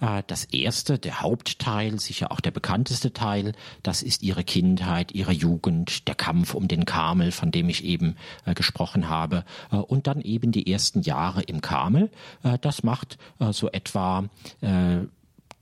Äh, 0.00 0.22
das 0.26 0.44
erste, 0.44 0.98
der 0.98 1.20
Hauptteil, 1.20 1.98
sicher 2.00 2.32
auch 2.32 2.40
der 2.40 2.50
bekannteste 2.50 3.12
Teil, 3.12 3.52
das 3.82 4.02
ist 4.02 4.22
ihre 4.22 4.44
Kindheit, 4.44 5.12
ihre 5.12 5.32
Jugend, 5.32 6.08
der 6.08 6.14
Kampf 6.14 6.54
um 6.54 6.68
den 6.68 6.86
Karmel, 6.86 7.32
von 7.32 7.50
dem 7.50 7.68
ich 7.68 7.84
eben 7.84 8.16
äh, 8.46 8.54
gesprochen 8.54 9.08
habe, 9.08 9.44
äh, 9.70 9.76
und 9.76 10.06
dann 10.06 10.22
eben 10.22 10.52
die 10.52 10.70
ersten 10.70 11.02
Jahre 11.02 11.42
im 11.42 11.60
Karmel. 11.60 12.10
Das 12.60 12.82
macht 12.82 13.18
so 13.50 13.70
etwa 13.70 14.24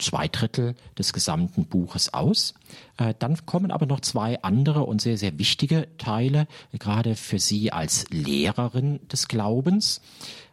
zwei 0.01 0.29
Drittel 0.29 0.75
des 0.99 1.13
gesamten 1.13 1.67
Buches 1.67 2.13
aus. 2.13 2.55
Äh, 2.97 3.15
dann 3.19 3.45
kommen 3.47 3.71
aber 3.71 3.87
noch 3.87 4.01
zwei 4.01 4.43
andere 4.43 4.85
und 4.85 5.01
sehr, 5.01 5.17
sehr 5.17 5.39
wichtige 5.39 5.89
Teile, 5.99 6.47
gerade 6.79 7.17
für 7.17 7.39
Sie 7.39 7.73
als 7.73 8.09
Lehrerin 8.11 9.01
des 9.09 9.29
Glaubens. 9.29 10.01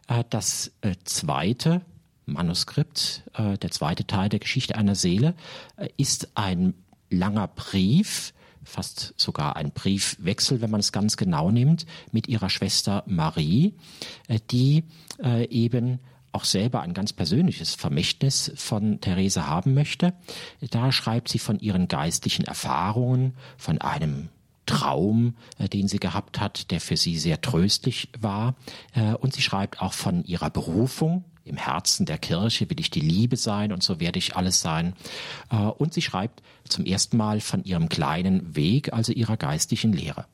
Äh, 0.06 0.24
das 0.30 0.72
äh, 0.82 0.94
zweite 1.04 1.82
Manuskript, 2.26 3.22
der 3.38 3.70
zweite 3.70 4.06
Teil 4.06 4.28
der 4.28 4.38
Geschichte 4.38 4.76
einer 4.76 4.94
Seele, 4.94 5.32
ist 5.96 6.28
ein 6.34 6.74
langer 7.08 7.48
Brief, 7.48 8.34
fast 8.64 9.14
sogar 9.16 9.56
ein 9.56 9.70
Briefwechsel, 9.70 10.60
wenn 10.60 10.70
man 10.70 10.80
es 10.80 10.92
ganz 10.92 11.16
genau 11.16 11.50
nimmt, 11.50 11.86
mit 12.12 12.28
ihrer 12.28 12.50
Schwester 12.50 13.02
Marie, 13.06 13.72
die 14.50 14.84
eben 15.48 16.00
auch 16.32 16.44
selber 16.44 16.82
ein 16.82 16.94
ganz 16.94 17.12
persönliches 17.12 17.74
Vermächtnis 17.74 18.52
von 18.56 19.00
Therese 19.00 19.46
haben 19.46 19.74
möchte. 19.74 20.14
Da 20.70 20.92
schreibt 20.92 21.28
sie 21.28 21.38
von 21.38 21.58
ihren 21.58 21.88
geistlichen 21.88 22.44
Erfahrungen, 22.44 23.34
von 23.56 23.80
einem 23.80 24.28
Traum, 24.66 25.34
äh, 25.58 25.68
den 25.68 25.88
sie 25.88 25.98
gehabt 25.98 26.40
hat, 26.40 26.70
der 26.70 26.80
für 26.80 26.96
sie 26.96 27.18
sehr 27.18 27.40
tröstlich 27.40 28.10
war. 28.20 28.54
Äh, 28.94 29.14
und 29.14 29.34
sie 29.34 29.42
schreibt 29.42 29.80
auch 29.80 29.94
von 29.94 30.24
ihrer 30.24 30.50
Berufung. 30.50 31.24
Im 31.44 31.56
Herzen 31.56 32.04
der 32.04 32.18
Kirche 32.18 32.68
will 32.68 32.78
ich 32.78 32.90
die 32.90 33.00
Liebe 33.00 33.36
sein 33.36 33.72
und 33.72 33.82
so 33.82 33.98
werde 33.98 34.18
ich 34.18 34.36
alles 34.36 34.60
sein. 34.60 34.94
Äh, 35.50 35.56
und 35.56 35.94
sie 35.94 36.02
schreibt 36.02 36.42
zum 36.68 36.84
ersten 36.84 37.16
Mal 37.16 37.40
von 37.40 37.64
ihrem 37.64 37.88
kleinen 37.88 38.54
Weg, 38.54 38.92
also 38.92 39.12
ihrer 39.12 39.38
geistlichen 39.38 39.92
Lehre 39.92 40.26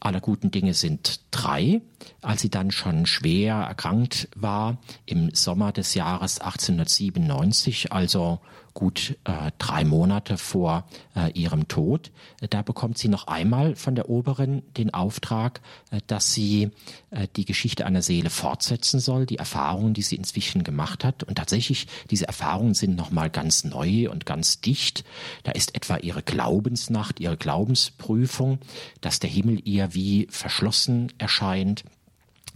aller 0.00 0.20
guten 0.20 0.50
Dinge 0.50 0.74
sind 0.74 1.20
drei. 1.30 1.82
Als 2.22 2.40
sie 2.40 2.50
dann 2.50 2.70
schon 2.70 3.06
schwer 3.06 3.54
erkrankt 3.54 4.28
war 4.34 4.78
im 5.06 5.34
Sommer 5.34 5.72
des 5.72 5.94
Jahres 5.94 6.40
1897, 6.40 7.92
also 7.92 8.40
gut 8.74 9.16
äh, 9.24 9.50
drei 9.58 9.84
Monate 9.84 10.36
vor 10.38 10.86
äh, 11.14 11.30
ihrem 11.32 11.68
Tod. 11.68 12.10
Da 12.50 12.62
bekommt 12.62 12.98
sie 12.98 13.08
noch 13.08 13.26
einmal 13.26 13.76
von 13.76 13.94
der 13.94 14.08
Oberin 14.08 14.62
den 14.76 14.92
Auftrag, 14.94 15.60
äh, 15.90 16.00
dass 16.06 16.32
sie 16.32 16.70
äh, 17.10 17.28
die 17.36 17.44
Geschichte 17.44 17.86
einer 17.86 18.02
Seele 18.02 18.30
fortsetzen 18.30 19.00
soll, 19.00 19.26
die 19.26 19.38
Erfahrungen, 19.38 19.94
die 19.94 20.02
sie 20.02 20.16
inzwischen 20.16 20.64
gemacht 20.64 21.04
hat. 21.04 21.22
Und 21.24 21.36
tatsächlich, 21.36 21.86
diese 22.10 22.26
Erfahrungen 22.26 22.74
sind 22.74 22.96
nochmal 22.96 23.30
ganz 23.30 23.64
neu 23.64 24.10
und 24.10 24.26
ganz 24.26 24.60
dicht. 24.60 25.04
Da 25.42 25.52
ist 25.52 25.74
etwa 25.74 25.96
ihre 25.96 26.22
Glaubensnacht, 26.22 27.20
ihre 27.20 27.36
Glaubensprüfung, 27.36 28.58
dass 29.00 29.20
der 29.20 29.30
Himmel 29.30 29.60
ihr 29.64 29.94
wie 29.94 30.26
verschlossen 30.30 31.12
erscheint 31.18 31.84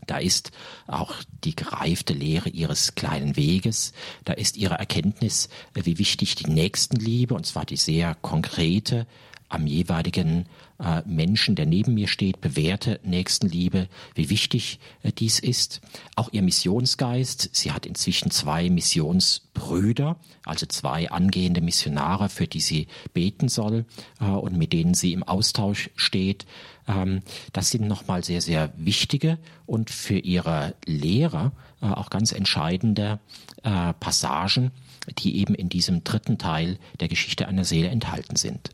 da 0.07 0.19
ist 0.19 0.51
auch 0.87 1.14
die 1.45 1.57
gereifte 1.57 2.12
Lehre 2.12 2.49
ihres 2.49 2.95
kleinen 2.95 3.37
Weges. 3.37 3.93
Da 4.25 4.33
ist 4.33 4.57
ihre 4.57 4.75
Erkenntnis, 4.75 5.49
wie 5.75 5.99
wichtig 5.99 6.35
die 6.35 6.51
Nächstenliebe, 6.51 7.35
und 7.35 7.47
zwar 7.47 7.64
die 7.64 7.77
sehr 7.77 8.14
konkrete, 8.14 9.07
am 9.49 9.67
jeweiligen 9.67 10.47
äh, 10.79 11.03
Menschen, 11.07 11.55
der 11.55 11.67
neben 11.67 11.95
mir 11.95 12.09
steht, 12.09 12.40
bewährte 12.40 12.99
Nächstenliebe, 13.05 13.88
wie 14.14 14.31
wichtig 14.31 14.81
äh, 15.03 15.12
dies 15.12 15.38
ist. 15.38 15.81
Auch 16.17 16.29
ihr 16.33 16.43
Missionsgeist. 16.43 17.51
Sie 17.53 17.71
hat 17.71 17.87
inzwischen 17.87 18.31
zwei 18.31 18.69
Missionsbrüder, 18.69 20.17
also 20.45 20.67
zwei 20.67 21.11
angehende 21.11 21.61
Missionare, 21.61 22.29
für 22.29 22.47
die 22.47 22.61
sie 22.61 22.88
beten 23.12 23.49
soll 23.49 23.85
äh, 24.21 24.25
und 24.25 24.57
mit 24.57 24.73
denen 24.73 24.95
sie 24.95 25.12
im 25.12 25.23
Austausch 25.23 25.90
steht. 25.95 26.47
Ähm, 26.87 27.23
das 27.53 27.70
sind 27.70 27.87
nochmal 27.87 28.25
sehr, 28.25 28.40
sehr 28.40 28.73
wichtige 28.77 29.38
und 29.66 29.90
für 29.90 30.18
ihre 30.18 30.75
Lehrer 30.87 31.53
äh, 31.81 31.87
auch 31.87 32.11
ganz 32.11 32.33
entscheidende 32.33 33.18
äh, 33.62 33.92
Passagen, 33.94 34.70
die 35.18 35.38
eben 35.38 35.55
in 35.55 35.68
diesem 35.68 36.05
dritten 36.05 36.38
Teil 36.38 36.79
der 37.01 37.09
Geschichte 37.09 37.49
einer 37.49 37.64
Seele 37.64 37.88
enthalten 37.88 38.37
sind. 38.37 38.70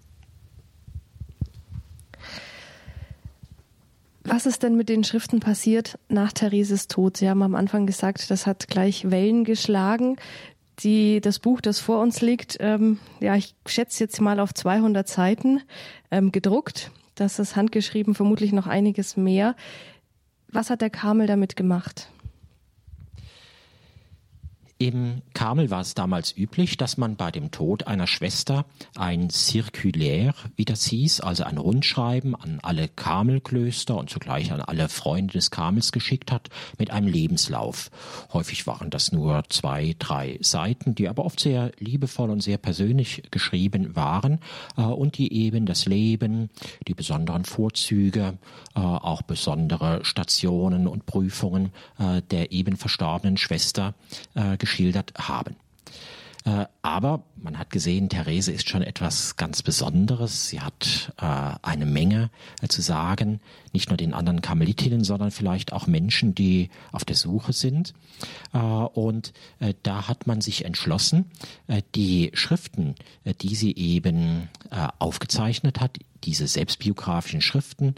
Was 4.22 4.46
ist 4.46 4.62
denn 4.62 4.76
mit 4.76 4.88
den 4.88 5.02
Schriften 5.02 5.40
passiert 5.40 5.98
nach 6.08 6.32
Thereses 6.32 6.88
Tod? 6.88 7.16
Sie 7.16 7.28
haben 7.28 7.42
am 7.42 7.54
Anfang 7.54 7.86
gesagt, 7.86 8.30
das 8.30 8.46
hat 8.46 8.68
gleich 8.68 9.10
Wellen 9.10 9.44
geschlagen. 9.44 10.16
Die, 10.80 11.20
das 11.20 11.40
Buch, 11.40 11.60
das 11.60 11.80
vor 11.80 12.00
uns 12.00 12.20
liegt, 12.20 12.56
ähm, 12.60 12.98
ja, 13.20 13.34
ich 13.34 13.54
schätze 13.66 14.04
jetzt 14.04 14.20
mal 14.20 14.40
auf 14.40 14.54
200 14.54 15.08
Seiten 15.08 15.62
ähm, 16.10 16.32
gedruckt. 16.32 16.90
Das 17.14 17.38
ist 17.38 17.56
handgeschrieben, 17.56 18.14
vermutlich 18.14 18.52
noch 18.52 18.66
einiges 18.66 19.16
mehr. 19.16 19.56
Was 20.48 20.70
hat 20.70 20.80
der 20.80 20.90
Kamel 20.90 21.26
damit 21.26 21.56
gemacht? 21.56 22.10
Im 24.82 25.20
Karmel 25.34 25.68
war 25.68 25.82
es 25.82 25.92
damals 25.92 26.34
üblich, 26.34 26.78
dass 26.78 26.96
man 26.96 27.16
bei 27.16 27.30
dem 27.30 27.50
Tod 27.50 27.86
einer 27.86 28.06
Schwester 28.06 28.64
ein 28.96 29.28
Circulaire, 29.28 30.32
wie 30.56 30.64
das 30.64 30.86
hieß, 30.86 31.20
also 31.20 31.44
ein 31.44 31.58
Rundschreiben 31.58 32.34
an 32.34 32.60
alle 32.62 32.88
Karmelklöster 32.88 33.94
und 33.94 34.08
zugleich 34.08 34.52
an 34.52 34.62
alle 34.62 34.88
Freunde 34.88 35.34
des 35.34 35.50
Karmels 35.50 35.92
geschickt 35.92 36.32
hat 36.32 36.48
mit 36.78 36.92
einem 36.92 37.08
Lebenslauf. 37.08 37.90
Häufig 38.32 38.66
waren 38.66 38.88
das 38.88 39.12
nur 39.12 39.44
zwei, 39.50 39.96
drei 39.98 40.38
Seiten, 40.40 40.94
die 40.94 41.10
aber 41.10 41.26
oft 41.26 41.40
sehr 41.40 41.72
liebevoll 41.78 42.30
und 42.30 42.40
sehr 42.40 42.56
persönlich 42.56 43.24
geschrieben 43.30 43.94
waren 43.96 44.38
äh, 44.78 44.80
und 44.80 45.18
die 45.18 45.30
eben 45.44 45.66
das 45.66 45.84
Leben, 45.84 46.48
die 46.88 46.94
besonderen 46.94 47.44
Vorzüge, 47.44 48.38
äh, 48.74 48.80
auch 48.80 49.20
besondere 49.20 50.06
Stationen 50.06 50.86
und 50.86 51.04
Prüfungen 51.04 51.70
äh, 51.98 52.22
der 52.30 52.50
eben 52.52 52.78
verstorbenen 52.78 53.36
Schwester 53.36 53.92
geschildert 54.70 55.12
haben. 55.18 55.56
Äh, 56.44 56.66
aber 56.80 57.24
man 57.36 57.58
hat 57.58 57.70
gesehen, 57.70 58.08
Therese 58.08 58.52
ist 58.52 58.68
schon 58.68 58.82
etwas 58.82 59.36
ganz 59.36 59.62
Besonderes. 59.62 60.48
Sie 60.48 60.60
hat 60.60 61.12
äh, 61.20 61.24
eine 61.60 61.84
Menge 61.84 62.30
äh, 62.62 62.68
zu 62.68 62.80
sagen, 62.80 63.40
nicht 63.72 63.90
nur 63.90 63.98
den 63.98 64.14
anderen 64.14 64.40
Karmelitinnen, 64.40 65.04
sondern 65.04 65.32
vielleicht 65.32 65.72
auch 65.72 65.86
Menschen, 65.86 66.34
die 66.34 66.70
auf 66.92 67.04
der 67.04 67.16
Suche 67.16 67.52
sind. 67.52 67.92
Äh, 68.54 68.58
und 68.58 69.34
äh, 69.58 69.74
da 69.82 70.08
hat 70.08 70.26
man 70.26 70.40
sich 70.40 70.64
entschlossen, 70.64 71.30
die 71.94 72.30
Schriften, 72.34 72.94
die 73.42 73.54
sie 73.54 73.74
eben 73.74 74.48
aufgezeichnet 74.98 75.80
hat, 75.80 75.98
diese 76.24 76.46
selbstbiografischen 76.46 77.40
Schriften 77.40 77.94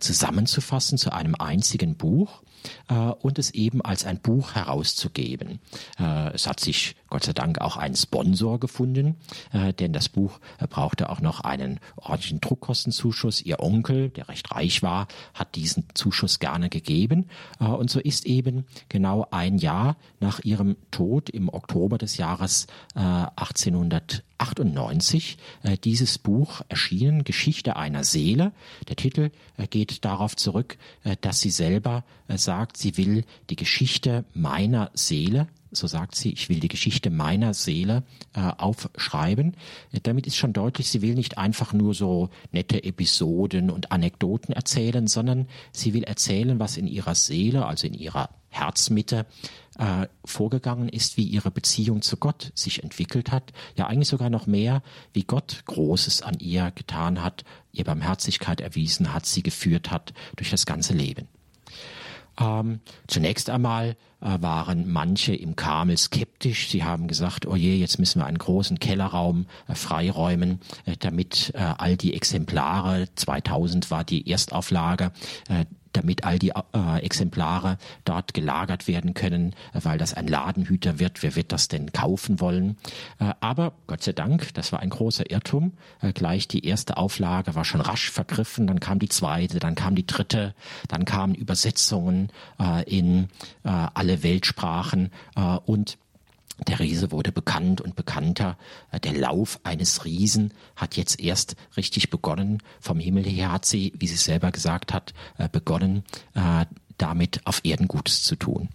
zusammenzufassen 0.00 0.98
zu 0.98 1.12
einem 1.12 1.34
einzigen 1.34 1.96
Buch 1.96 2.42
und 3.20 3.38
es 3.38 3.50
eben 3.52 3.80
als 3.82 4.04
ein 4.04 4.20
Buch 4.20 4.54
herauszugeben. 4.54 5.60
Äh, 5.98 6.32
es 6.32 6.46
hat 6.46 6.60
sich 6.60 6.96
Gott 7.10 7.24
sei 7.24 7.32
Dank 7.32 7.60
auch 7.60 7.76
einen 7.76 7.96
Sponsor 7.96 8.60
gefunden, 8.60 9.16
äh, 9.52 9.74
denn 9.74 9.92
das 9.92 10.08
Buch 10.08 10.38
äh, 10.58 10.68
brauchte 10.68 11.10
auch 11.10 11.20
noch 11.20 11.40
einen 11.40 11.80
ordentlichen 11.96 12.40
Druckkostenzuschuss. 12.40 13.42
Ihr 13.42 13.58
Onkel, 13.60 14.10
der 14.10 14.28
recht 14.28 14.52
reich 14.52 14.82
war, 14.82 15.08
hat 15.34 15.56
diesen 15.56 15.88
Zuschuss 15.94 16.38
gerne 16.38 16.68
gegeben. 16.70 17.26
Äh, 17.58 17.64
und 17.64 17.90
so 17.90 17.98
ist 17.98 18.26
eben 18.26 18.64
genau 18.88 19.26
ein 19.32 19.58
Jahr 19.58 19.96
nach 20.20 20.38
ihrem 20.44 20.76
Tod 20.92 21.30
im 21.30 21.48
Oktober 21.48 21.98
des 21.98 22.16
Jahres 22.16 22.68
1898 22.94 25.36
äh, 25.62 25.76
dieses 25.76 26.18
Buch 26.18 26.60
erschienen, 26.68 27.24
Geschichte 27.24 27.74
einer 27.76 28.04
Seele. 28.04 28.52
Der 28.88 28.94
Titel 28.96 29.30
geht 29.70 30.04
darauf 30.04 30.36
zurück, 30.36 30.76
dass 31.20 31.40
sie 31.40 31.50
selber 31.50 32.04
sagt, 32.28 32.76
sie 32.76 32.96
will 32.96 33.24
die 33.50 33.56
Geschichte 33.56 34.24
meiner 34.32 34.92
Seele 34.94 35.48
so 35.72 35.86
sagt 35.86 36.14
sie, 36.14 36.32
ich 36.32 36.48
will 36.48 36.60
die 36.60 36.68
Geschichte 36.68 37.10
meiner 37.10 37.54
Seele 37.54 38.02
äh, 38.34 38.40
aufschreiben. 38.40 39.56
Damit 40.02 40.26
ist 40.26 40.36
schon 40.36 40.52
deutlich, 40.52 40.88
sie 40.88 41.02
will 41.02 41.14
nicht 41.14 41.38
einfach 41.38 41.72
nur 41.72 41.94
so 41.94 42.30
nette 42.50 42.82
Episoden 42.82 43.70
und 43.70 43.92
Anekdoten 43.92 44.52
erzählen, 44.52 45.06
sondern 45.06 45.46
sie 45.72 45.94
will 45.94 46.04
erzählen, 46.04 46.58
was 46.58 46.76
in 46.76 46.86
ihrer 46.86 47.14
Seele, 47.14 47.66
also 47.66 47.86
in 47.86 47.94
ihrer 47.94 48.30
Herzmitte, 48.48 49.26
äh, 49.78 50.08
vorgegangen 50.24 50.88
ist, 50.88 51.16
wie 51.16 51.24
ihre 51.24 51.50
Beziehung 51.50 52.02
zu 52.02 52.16
Gott 52.16 52.52
sich 52.54 52.82
entwickelt 52.82 53.30
hat. 53.30 53.52
Ja, 53.76 53.86
eigentlich 53.86 54.08
sogar 54.08 54.28
noch 54.28 54.46
mehr, 54.46 54.82
wie 55.12 55.22
Gott 55.22 55.62
Großes 55.66 56.22
an 56.22 56.38
ihr 56.40 56.72
getan 56.74 57.22
hat, 57.22 57.44
ihr 57.72 57.84
Barmherzigkeit 57.84 58.60
erwiesen 58.60 59.14
hat, 59.14 59.26
sie 59.26 59.42
geführt 59.42 59.90
hat 59.90 60.12
durch 60.36 60.50
das 60.50 60.66
ganze 60.66 60.94
Leben. 60.94 61.28
Ähm, 62.40 62.80
zunächst 63.06 63.50
einmal 63.50 63.96
äh, 64.20 64.40
waren 64.40 64.90
manche 64.90 65.34
im 65.34 65.56
Kamel 65.56 65.96
skeptisch. 65.98 66.70
Sie 66.70 66.82
haben 66.82 67.06
gesagt, 67.06 67.46
oh 67.46 67.54
je, 67.54 67.76
jetzt 67.76 67.98
müssen 67.98 68.20
wir 68.20 68.26
einen 68.26 68.38
großen 68.38 68.78
Kellerraum 68.78 69.46
äh, 69.68 69.74
freiräumen, 69.74 70.60
äh, 70.86 70.96
damit 70.98 71.52
äh, 71.54 71.58
all 71.76 71.96
die 71.96 72.14
Exemplare, 72.14 73.08
2000 73.14 73.90
war 73.90 74.04
die 74.04 74.30
Erstauflage, 74.30 75.12
äh, 75.48 75.66
damit 75.92 76.24
all 76.24 76.38
die 76.38 76.50
äh, 76.50 76.98
Exemplare 77.02 77.78
dort 78.04 78.34
gelagert 78.34 78.88
werden 78.88 79.14
können, 79.14 79.54
äh, 79.72 79.80
weil 79.82 79.98
das 79.98 80.14
ein 80.14 80.26
Ladenhüter 80.26 80.98
wird. 80.98 81.22
Wer 81.22 81.36
wird 81.36 81.52
das 81.52 81.68
denn 81.68 81.92
kaufen 81.92 82.40
wollen? 82.40 82.76
Äh, 83.18 83.32
aber 83.40 83.72
Gott 83.86 84.02
sei 84.02 84.12
Dank, 84.12 84.54
das 84.54 84.72
war 84.72 84.80
ein 84.80 84.90
großer 84.90 85.30
Irrtum. 85.30 85.72
Äh, 86.00 86.12
gleich 86.12 86.48
die 86.48 86.64
erste 86.64 86.96
Auflage 86.96 87.54
war 87.54 87.64
schon 87.64 87.80
rasch 87.80 88.10
vergriffen, 88.10 88.66
dann 88.66 88.80
kam 88.80 88.98
die 88.98 89.08
zweite, 89.08 89.58
dann 89.58 89.74
kam 89.74 89.94
die 89.94 90.06
dritte, 90.06 90.54
dann 90.88 91.04
kamen 91.04 91.34
Übersetzungen 91.34 92.30
äh, 92.58 92.82
in 92.84 93.28
äh, 93.64 93.68
alle 93.94 94.22
Weltsprachen 94.22 95.10
und 95.64 95.98
der 96.68 96.80
Riese 96.80 97.10
wurde 97.12 97.32
bekannt 97.32 97.80
und 97.80 97.96
bekannter. 97.96 98.56
Äh, 98.90 99.00
der 99.00 99.14
Lauf 99.14 99.60
eines 99.64 100.04
Riesen 100.04 100.52
hat 100.76 100.96
jetzt 100.96 101.20
erst 101.20 101.56
richtig 101.76 102.10
begonnen. 102.10 102.62
Vom 102.80 102.98
Himmel 102.98 103.24
her 103.24 103.52
hat 103.52 103.66
sie, 103.66 103.92
wie 103.98 104.06
sie 104.06 104.16
selber 104.16 104.50
gesagt 104.52 104.92
hat, 104.92 105.14
äh, 105.38 105.48
begonnen, 105.50 106.04
äh, 106.34 106.66
damit 106.98 107.40
auf 107.44 107.60
Erden 107.64 107.88
Gutes 107.88 108.22
zu 108.22 108.36
tun. 108.36 108.68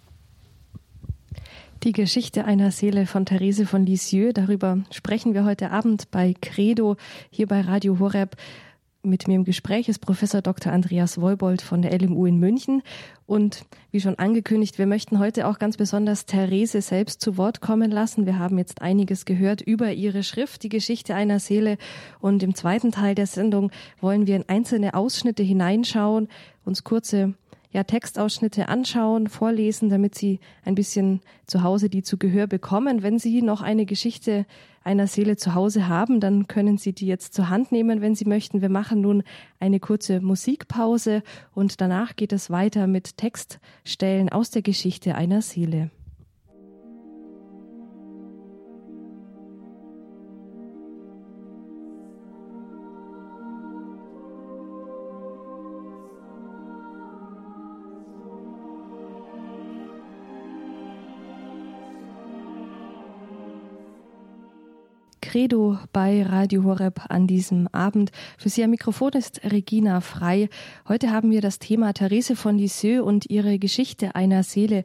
Die 1.82 1.92
Geschichte 1.92 2.46
einer 2.46 2.70
Seele 2.70 3.06
von 3.06 3.26
Therese 3.26 3.66
von 3.66 3.84
Lisieux, 3.84 4.32
darüber 4.32 4.78
sprechen 4.90 5.34
wir 5.34 5.44
heute 5.44 5.70
Abend 5.70 6.10
bei 6.10 6.34
Credo 6.40 6.96
hier 7.30 7.46
bei 7.46 7.60
Radio 7.60 7.98
Horeb. 7.98 8.36
Mit 9.06 9.28
mir 9.28 9.36
im 9.36 9.44
Gespräch 9.44 9.88
ist 9.88 10.00
Professor 10.00 10.42
Dr. 10.42 10.72
Andreas 10.72 11.20
Woibold 11.20 11.62
von 11.62 11.80
der 11.80 11.96
LMU 11.96 12.26
in 12.26 12.40
München. 12.40 12.82
Und 13.24 13.64
wie 13.92 14.00
schon 14.00 14.18
angekündigt, 14.18 14.78
wir 14.78 14.88
möchten 14.88 15.20
heute 15.20 15.46
auch 15.46 15.60
ganz 15.60 15.76
besonders 15.76 16.26
Therese 16.26 16.82
selbst 16.82 17.20
zu 17.20 17.36
Wort 17.36 17.60
kommen 17.60 17.92
lassen. 17.92 18.26
Wir 18.26 18.40
haben 18.40 18.58
jetzt 18.58 18.82
einiges 18.82 19.24
gehört 19.24 19.60
über 19.60 19.92
ihre 19.92 20.24
Schrift, 20.24 20.64
die 20.64 20.68
Geschichte 20.68 21.14
einer 21.14 21.38
Seele. 21.38 21.78
Und 22.18 22.42
im 22.42 22.56
zweiten 22.56 22.90
Teil 22.90 23.14
der 23.14 23.28
Sendung 23.28 23.70
wollen 24.00 24.26
wir 24.26 24.34
in 24.34 24.48
einzelne 24.48 24.94
Ausschnitte 24.94 25.44
hineinschauen, 25.44 26.26
uns 26.64 26.82
kurze 26.82 27.34
ja, 27.70 27.84
Textausschnitte 27.84 28.68
anschauen, 28.68 29.28
vorlesen, 29.28 29.88
damit 29.88 30.16
Sie 30.16 30.40
ein 30.64 30.74
bisschen 30.74 31.20
zu 31.46 31.62
Hause 31.62 31.90
die 31.90 32.02
zu 32.02 32.18
Gehör 32.18 32.48
bekommen. 32.48 33.04
Wenn 33.04 33.20
Sie 33.20 33.40
noch 33.40 33.62
eine 33.62 33.86
Geschichte 33.86 34.46
einer 34.86 35.08
Seele 35.08 35.36
zu 35.36 35.54
Hause 35.54 35.88
haben, 35.88 36.20
dann 36.20 36.46
können 36.46 36.78
Sie 36.78 36.92
die 36.92 37.06
jetzt 37.06 37.34
zur 37.34 37.50
Hand 37.50 37.72
nehmen, 37.72 38.00
wenn 38.00 38.14
Sie 38.14 38.24
möchten. 38.24 38.62
Wir 38.62 38.68
machen 38.68 39.00
nun 39.00 39.24
eine 39.58 39.80
kurze 39.80 40.20
Musikpause 40.20 41.22
und 41.54 41.80
danach 41.80 42.14
geht 42.14 42.32
es 42.32 42.50
weiter 42.50 42.86
mit 42.86 43.16
Textstellen 43.16 44.28
aus 44.28 44.50
der 44.50 44.62
Geschichte 44.62 45.16
einer 45.16 45.42
Seele. 45.42 45.90
Credo 65.26 65.76
bei 65.92 66.22
Radio 66.22 66.62
Horeb 66.62 67.00
an 67.08 67.26
diesem 67.26 67.66
Abend. 67.72 68.12
Für 68.38 68.48
Sie 68.48 68.62
am 68.62 68.70
Mikrofon 68.70 69.10
ist 69.14 69.40
Regina 69.42 70.00
Frei. 70.00 70.48
Heute 70.86 71.10
haben 71.10 71.32
wir 71.32 71.40
das 71.40 71.58
Thema 71.58 71.92
Therese 71.92 72.36
von 72.36 72.56
Lisieux 72.56 73.02
und 73.02 73.28
ihre 73.28 73.58
Geschichte 73.58 74.14
einer 74.14 74.44
Seele. 74.44 74.84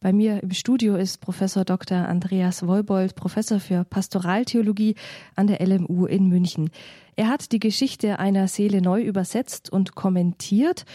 Bei 0.00 0.14
mir 0.14 0.42
im 0.42 0.52
Studio 0.52 0.96
ist 0.96 1.20
Professor 1.20 1.66
Dr. 1.66 2.08
Andreas 2.08 2.66
Woibold, 2.66 3.16
Professor 3.16 3.60
für 3.60 3.84
Pastoraltheologie 3.84 4.94
an 5.36 5.46
der 5.46 5.60
LMU 5.60 6.06
in 6.06 6.26
München. 6.26 6.70
Er 7.14 7.28
hat 7.28 7.52
die 7.52 7.60
Geschichte 7.60 8.18
einer 8.18 8.48
Seele 8.48 8.80
neu 8.80 9.02
übersetzt 9.02 9.70
und 9.70 9.94
kommentiert 9.94 10.86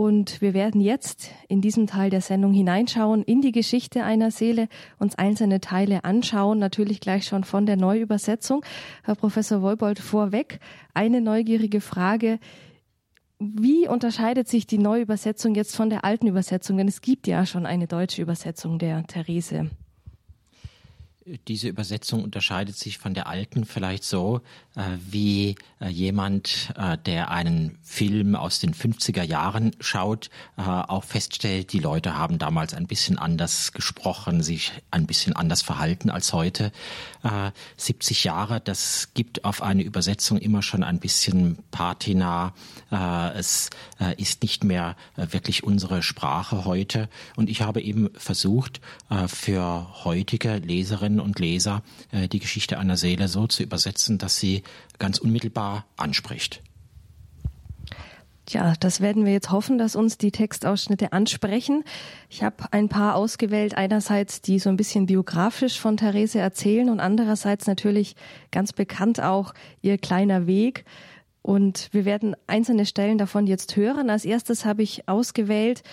und 0.00 0.40
wir 0.40 0.54
werden 0.54 0.80
jetzt 0.80 1.28
in 1.48 1.60
diesem 1.60 1.86
Teil 1.86 2.08
der 2.08 2.22
Sendung 2.22 2.54
hineinschauen 2.54 3.22
in 3.22 3.42
die 3.42 3.52
Geschichte 3.52 4.02
einer 4.02 4.30
Seele, 4.30 4.66
uns 4.98 5.14
einzelne 5.16 5.60
Teile 5.60 6.04
anschauen, 6.04 6.58
natürlich 6.58 7.00
gleich 7.00 7.26
schon 7.26 7.44
von 7.44 7.66
der 7.66 7.76
Neuübersetzung. 7.76 8.64
Herr 9.04 9.14
Professor 9.14 9.60
Wolbold, 9.60 9.98
vorweg 9.98 10.58
eine 10.94 11.20
neugierige 11.20 11.82
Frage. 11.82 12.38
Wie 13.38 13.88
unterscheidet 13.88 14.48
sich 14.48 14.66
die 14.66 14.78
Neuübersetzung 14.78 15.54
jetzt 15.54 15.76
von 15.76 15.90
der 15.90 16.02
alten 16.02 16.28
Übersetzung? 16.28 16.78
Denn 16.78 16.88
es 16.88 17.02
gibt 17.02 17.26
ja 17.26 17.44
schon 17.44 17.66
eine 17.66 17.86
deutsche 17.86 18.22
Übersetzung 18.22 18.78
der 18.78 19.06
Therese 19.06 19.68
diese 21.46 21.68
Übersetzung 21.68 22.24
unterscheidet 22.24 22.76
sich 22.76 22.98
von 22.98 23.14
der 23.14 23.26
alten 23.26 23.64
vielleicht 23.64 24.04
so, 24.04 24.40
wie 25.10 25.56
äh, 25.80 25.88
jemand, 25.88 26.72
äh, 26.76 26.98
der 26.98 27.30
einen 27.30 27.78
Film 27.82 28.34
aus 28.34 28.60
den 28.60 28.74
50er 28.74 29.22
Jahren 29.22 29.72
schaut, 29.80 30.30
äh, 30.56 30.62
auch 30.62 31.04
feststellt, 31.04 31.72
die 31.72 31.78
Leute 31.78 32.16
haben 32.16 32.38
damals 32.38 32.74
ein 32.74 32.86
bisschen 32.86 33.18
anders 33.18 33.72
gesprochen, 33.72 34.42
sich 34.42 34.72
ein 34.90 35.06
bisschen 35.06 35.34
anders 35.34 35.62
verhalten 35.62 36.10
als 36.10 36.32
heute. 36.32 36.72
70 37.76 38.24
äh, 38.24 38.28
Jahre, 38.28 38.60
das 38.60 39.10
gibt 39.14 39.44
auf 39.44 39.62
eine 39.62 39.82
Übersetzung 39.82 40.38
immer 40.38 40.62
schon 40.62 40.82
ein 40.82 41.00
bisschen 41.00 41.58
Patina. 41.70 42.54
Äh, 42.90 43.32
es 43.38 43.70
ist 44.16 44.42
nicht 44.42 44.64
mehr 44.64 44.96
wirklich 45.16 45.62
unsere 45.62 46.02
Sprache 46.02 46.64
heute. 46.64 47.08
Und 47.36 47.50
ich 47.50 47.62
habe 47.62 47.82
eben 47.82 48.08
versucht, 48.14 48.80
für 49.26 50.04
heutige 50.04 50.56
Leserinnen 50.56 51.20
und 51.20 51.38
Leser 51.38 51.82
äh, 52.10 52.28
die 52.28 52.38
Geschichte 52.38 52.78
einer 52.78 52.96
Seele 52.96 53.28
so 53.28 53.46
zu 53.46 53.62
übersetzen, 53.62 54.18
dass 54.18 54.36
sie 54.36 54.62
ganz 54.98 55.18
unmittelbar 55.18 55.86
anspricht. 55.96 56.62
Ja, 58.48 58.74
das 58.80 59.00
werden 59.00 59.24
wir 59.24 59.32
jetzt 59.32 59.52
hoffen, 59.52 59.78
dass 59.78 59.94
uns 59.94 60.18
die 60.18 60.32
Textausschnitte 60.32 61.12
ansprechen. 61.12 61.84
Ich 62.28 62.42
habe 62.42 62.72
ein 62.72 62.88
paar 62.88 63.14
ausgewählt, 63.14 63.76
einerseits 63.76 64.42
die 64.42 64.58
so 64.58 64.70
ein 64.70 64.76
bisschen 64.76 65.06
biografisch 65.06 65.78
von 65.78 65.96
Therese 65.96 66.40
erzählen 66.40 66.90
und 66.90 66.98
andererseits 66.98 67.68
natürlich 67.68 68.16
ganz 68.50 68.72
bekannt 68.72 69.22
auch 69.22 69.54
ihr 69.82 69.98
kleiner 69.98 70.48
Weg. 70.48 70.84
Und 71.42 71.90
wir 71.92 72.04
werden 72.04 72.34
einzelne 72.48 72.86
Stellen 72.86 73.18
davon 73.18 73.46
jetzt 73.46 73.76
hören. 73.76 74.10
Als 74.10 74.24
erstes 74.24 74.64
habe 74.64 74.82
ich 74.82 75.08
ausgewählt 75.08 75.84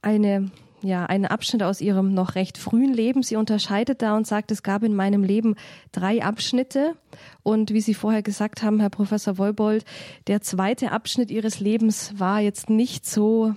eine 0.00 0.50
ja, 0.82 1.06
einen 1.06 1.26
Abschnitt 1.26 1.62
aus 1.62 1.80
ihrem 1.80 2.14
noch 2.14 2.34
recht 2.34 2.58
frühen 2.58 2.92
Leben. 2.92 3.22
Sie 3.22 3.36
unterscheidet 3.36 4.02
da 4.02 4.16
und 4.16 4.26
sagt, 4.26 4.50
es 4.50 4.62
gab 4.62 4.82
in 4.82 4.94
meinem 4.94 5.22
Leben 5.22 5.54
drei 5.92 6.22
Abschnitte. 6.22 6.96
Und 7.42 7.72
wie 7.72 7.80
Sie 7.80 7.94
vorher 7.94 8.22
gesagt 8.22 8.62
haben, 8.62 8.80
Herr 8.80 8.90
Professor 8.90 9.38
Wolbold, 9.38 9.84
der 10.26 10.42
zweite 10.42 10.92
Abschnitt 10.92 11.30
ihres 11.30 11.60
Lebens 11.60 12.18
war 12.18 12.40
jetzt 12.40 12.68
nicht 12.68 13.06
so 13.06 13.54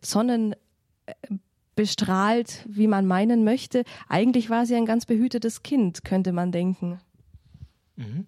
sonnenbestrahlt, 0.00 2.64
wie 2.66 2.86
man 2.86 3.06
meinen 3.06 3.44
möchte. 3.44 3.84
Eigentlich 4.08 4.50
war 4.50 4.66
sie 4.66 4.76
ein 4.76 4.86
ganz 4.86 5.06
behütetes 5.06 5.62
Kind, 5.62 6.04
könnte 6.04 6.32
man 6.32 6.52
denken. 6.52 7.00
Mhm. 7.96 8.26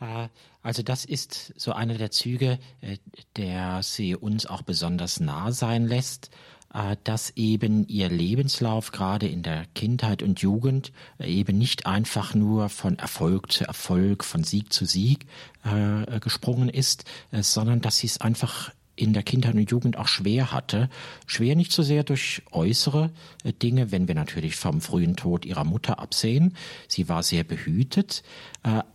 Äh, 0.00 0.28
also 0.62 0.82
das 0.82 1.04
ist 1.04 1.52
so 1.56 1.72
einer 1.72 1.94
der 1.94 2.10
Züge, 2.10 2.58
äh, 2.80 2.96
der 3.36 3.82
sie 3.82 4.16
uns 4.16 4.46
auch 4.46 4.62
besonders 4.62 5.20
nah 5.20 5.52
sein 5.52 5.86
lässt. 5.86 6.30
Äh, 6.72 6.96
dass 7.02 7.30
eben 7.36 7.86
ihr 7.88 8.08
Lebenslauf 8.08 8.92
gerade 8.92 9.26
in 9.26 9.42
der 9.42 9.66
Kindheit 9.74 10.22
und 10.22 10.40
Jugend 10.40 10.92
äh, 11.18 11.28
eben 11.28 11.58
nicht 11.58 11.86
einfach 11.86 12.34
nur 12.34 12.68
von 12.68 12.96
Erfolg 12.98 13.50
zu 13.50 13.64
Erfolg, 13.64 14.22
von 14.22 14.44
Sieg 14.44 14.72
zu 14.72 14.84
Sieg 14.84 15.26
äh, 15.64 16.20
gesprungen 16.20 16.68
ist, 16.68 17.04
sondern 17.32 17.80
dass 17.80 17.98
sie 17.98 18.06
es 18.06 18.20
einfach 18.20 18.70
in 18.94 19.12
der 19.12 19.22
Kindheit 19.22 19.54
und 19.54 19.70
Jugend 19.70 19.96
auch 19.96 20.06
schwer 20.06 20.52
hatte. 20.52 20.88
Schwer 21.26 21.56
nicht 21.56 21.72
so 21.72 21.82
sehr 21.82 22.04
durch 22.04 22.42
äußere 22.50 23.10
Dinge, 23.62 23.90
wenn 23.92 24.08
wir 24.08 24.14
natürlich 24.14 24.56
vom 24.56 24.80
frühen 24.80 25.16
Tod 25.16 25.44
ihrer 25.46 25.64
Mutter 25.64 25.98
absehen. 25.98 26.54
Sie 26.86 27.08
war 27.08 27.22
sehr 27.22 27.44
behütet, 27.44 28.22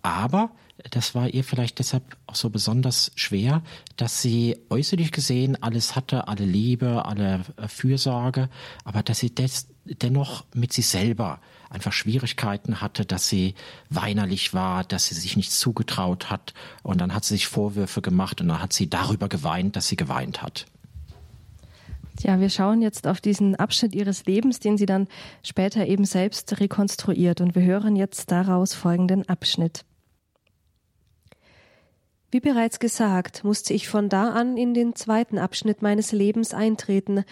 aber 0.03 0.51
das 0.91 1.15
war 1.15 1.29
ihr 1.29 1.43
vielleicht 1.43 1.79
deshalb 1.79 2.03
auch 2.27 2.35
so 2.35 2.49
besonders 2.49 3.11
schwer, 3.15 3.61
dass 3.95 4.21
sie 4.21 4.57
äußerlich 4.69 5.11
gesehen 5.11 5.61
alles 5.61 5.95
hatte, 5.95 6.27
alle 6.27 6.45
Liebe, 6.45 7.05
alle 7.05 7.41
äh, 7.57 7.67
Fürsorge, 7.67 8.49
aber 8.83 9.01
dass 9.01 9.19
sie 9.19 9.33
des, 9.33 9.67
dennoch 9.85 10.43
mit 10.53 10.73
sich 10.73 10.87
selber 10.87 11.39
einfach 11.69 11.93
Schwierigkeiten 11.93 12.81
hatte, 12.81 13.05
dass 13.05 13.29
sie 13.29 13.55
weinerlich 13.89 14.53
war, 14.53 14.83
dass 14.83 15.07
sie 15.07 15.15
sich 15.15 15.37
nichts 15.37 15.59
zugetraut 15.59 16.29
hat 16.29 16.53
und 16.83 16.99
dann 16.99 17.13
hat 17.13 17.23
sie 17.23 17.35
sich 17.35 17.47
Vorwürfe 17.47 18.01
gemacht 18.01 18.41
und 18.41 18.49
dann 18.49 18.61
hat 18.61 18.73
sie 18.73 18.89
darüber 18.89 19.29
geweint, 19.29 19.75
dass 19.75 19.87
sie 19.87 19.95
geweint 19.95 20.41
hat. 20.41 20.65
Ja, 22.21 22.39
wir 22.39 22.49
schauen 22.49 22.81
jetzt 22.81 23.07
auf 23.07 23.19
diesen 23.19 23.55
Abschnitt 23.55 23.93
ihres 23.93 24.25
Lebens, 24.25 24.59
den 24.59 24.77
sie 24.77 24.85
dann 24.85 25.07
später 25.43 25.85
eben 25.85 26.05
selbst 26.05 26.59
rekonstruiert 26.59 27.41
und 27.41 27.55
wir 27.55 27.63
hören 27.63 27.95
jetzt 27.95 28.31
daraus 28.31 28.73
folgenden 28.73 29.27
Abschnitt. 29.27 29.83
Wie 32.31 32.39
bereits 32.39 32.79
gesagt, 32.79 33.43
musste 33.43 33.73
ich 33.73 33.87
von 33.87 34.09
da 34.09 34.31
an 34.31 34.57
in 34.57 34.73
den 34.73 34.95
zweiten 34.95 35.37
Abschnitt 35.37 35.81
meines 35.81 36.11
Lebens 36.11 36.53
eintreten, 36.53 37.23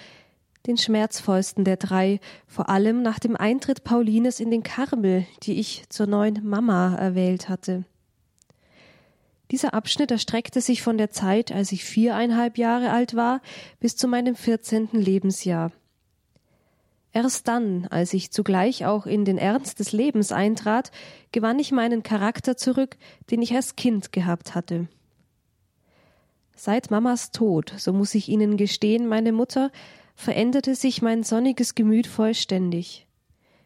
den 0.66 0.78
schmerzvollsten 0.78 1.66
der 1.66 1.78
drei, 1.78 2.20
vor 2.48 2.70
allem 2.70 3.02
nach 3.02 3.20
dem 3.20 3.36
Eintritt 3.36 3.84
Paulines 3.84 4.40
in 4.40 4.50
den 4.50 4.64
Karmel, 4.64 5.26
die 5.44 5.60
ich 5.60 5.84
zur 5.90 6.08
neuen 6.08 6.48
Mama 6.48 6.96
erwählt 6.96 7.50
hatte. 7.50 7.84
Dieser 9.52 9.74
Abschnitt 9.74 10.10
erstreckte 10.10 10.62
sich 10.62 10.82
von 10.82 10.98
der 10.98 11.10
Zeit, 11.10 11.52
als 11.52 11.72
ich 11.72 11.84
viereinhalb 11.84 12.58
Jahre 12.58 12.92
alt 12.92 13.14
war, 13.14 13.42
bis 13.80 13.96
zu 13.98 14.08
meinem 14.08 14.36
vierzehnten 14.36 15.00
Lebensjahr. 15.00 15.72
Erst 17.14 17.48
dann, 17.48 17.86
als 17.92 18.14
ich 18.14 18.32
zugleich 18.32 18.86
auch 18.86 19.06
in 19.06 19.24
den 19.24 19.38
Ernst 19.38 19.80
des 19.80 19.92
Lebens 19.92 20.32
eintrat, 20.32 20.92
gewann 21.32 21.60
ich 21.60 21.72
meinen 21.72 22.02
Charakter 22.02 22.58
zurück, 22.58 22.98
den 23.30 23.42
ich 23.44 23.54
als 23.54 23.76
Kind 23.76 24.12
gehabt 24.12 24.56
hatte. 24.56 24.88
Seit 26.56 26.90
Mamas 26.90 27.32
Tod, 27.32 27.72
so 27.78 27.94
muss 27.94 28.16
ich 28.16 28.30
Ihnen 28.30 28.58
gestehen, 28.58 29.08
meine 29.08 29.32
Mutter, 29.32 29.72
veränderte 30.16 30.74
sich 30.76 31.02
mein 31.02 31.24
sonniges 31.24 31.76
Gemüt 31.76 32.08
vollständig. 32.08 33.08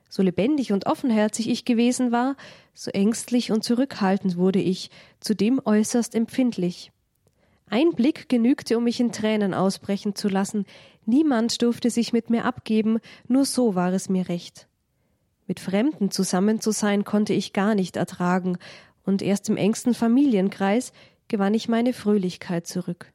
So 0.09 0.23
lebendig 0.23 0.73
und 0.73 0.85
offenherzig 0.85 1.49
ich 1.49 1.63
gewesen 1.65 2.11
war, 2.11 2.35
so 2.73 2.91
ängstlich 2.91 3.51
und 3.51 3.63
zurückhaltend 3.63 4.37
wurde 4.37 4.59
ich, 4.59 4.89
zudem 5.19 5.61
äußerst 5.63 6.15
empfindlich. 6.15 6.91
Ein 7.69 7.91
Blick 7.91 8.29
genügte, 8.29 8.77
um 8.77 8.85
mich 8.85 8.99
in 8.99 9.11
Tränen 9.11 9.53
ausbrechen 9.53 10.15
zu 10.15 10.29
lassen. 10.29 10.65
Niemand 11.09 11.61
durfte 11.61 11.89
sich 11.89 12.11
mit 12.11 12.29
mir 12.29 12.43
abgeben, 12.43 12.99
nur 13.29 13.45
so 13.45 13.75
war 13.75 13.93
es 13.93 14.09
mir 14.09 14.27
recht. 14.27 14.67
Mit 15.47 15.61
Fremden 15.61 16.11
zusammen 16.11 16.59
zu 16.59 16.71
sein 16.71 17.05
konnte 17.05 17.31
ich 17.31 17.53
gar 17.53 17.75
nicht 17.75 17.95
ertragen, 17.95 18.57
und 19.05 19.21
erst 19.21 19.47
im 19.47 19.55
engsten 19.55 19.93
Familienkreis 19.93 20.91
gewann 21.29 21.53
ich 21.53 21.69
meine 21.69 21.93
Fröhlichkeit 21.93 22.67
zurück. 22.67 23.13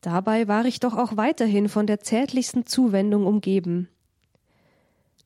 Dabei 0.00 0.48
war 0.48 0.64
ich 0.64 0.80
doch 0.80 0.96
auch 0.96 1.16
weiterhin 1.16 1.68
von 1.68 1.86
der 1.86 2.00
zärtlichsten 2.00 2.66
Zuwendung 2.66 3.24
umgeben. 3.24 3.88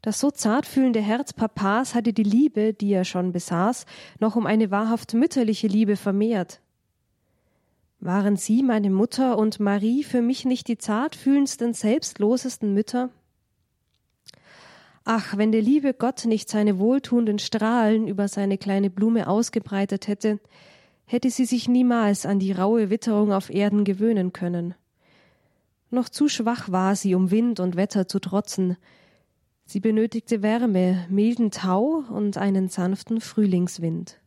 Das 0.02 0.20
so 0.20 0.30
zartfühlende 0.30 1.00
Herz 1.00 1.32
Papas 1.32 1.94
hatte 1.94 2.12
die 2.12 2.24
Liebe, 2.24 2.74
die 2.74 2.92
er 2.92 3.06
schon 3.06 3.32
besaß, 3.32 3.86
noch 4.20 4.36
um 4.36 4.44
eine 4.44 4.70
wahrhaft 4.70 5.14
mütterliche 5.14 5.66
Liebe 5.66 5.96
vermehrt. 5.96 6.60
Waren 8.06 8.36
Sie, 8.36 8.62
meine 8.62 8.88
Mutter 8.88 9.36
und 9.36 9.58
Marie, 9.58 10.04
für 10.04 10.22
mich 10.22 10.44
nicht 10.44 10.68
die 10.68 10.78
zartfühlendsten, 10.78 11.74
selbstlosesten 11.74 12.72
Mütter? 12.72 13.10
Ach, 15.04 15.36
wenn 15.36 15.50
der 15.50 15.60
liebe 15.60 15.92
Gott 15.92 16.24
nicht 16.24 16.48
seine 16.48 16.78
wohltuenden 16.78 17.40
Strahlen 17.40 18.06
über 18.06 18.28
seine 18.28 18.58
kleine 18.58 18.90
Blume 18.90 19.26
ausgebreitet 19.26 20.06
hätte, 20.06 20.38
hätte 21.04 21.30
sie 21.30 21.46
sich 21.46 21.68
niemals 21.68 22.26
an 22.26 22.38
die 22.38 22.52
raue 22.52 22.90
Witterung 22.90 23.32
auf 23.32 23.50
Erden 23.50 23.82
gewöhnen 23.82 24.32
können. 24.32 24.76
Noch 25.90 26.08
zu 26.08 26.28
schwach 26.28 26.70
war 26.70 26.94
sie, 26.94 27.16
um 27.16 27.32
Wind 27.32 27.58
und 27.58 27.74
Wetter 27.74 28.06
zu 28.06 28.20
trotzen. 28.20 28.76
Sie 29.64 29.80
benötigte 29.80 30.42
Wärme, 30.42 31.06
milden 31.10 31.50
Tau 31.50 32.04
und 32.08 32.38
einen 32.38 32.68
sanften 32.68 33.20
Frühlingswind. 33.20 34.20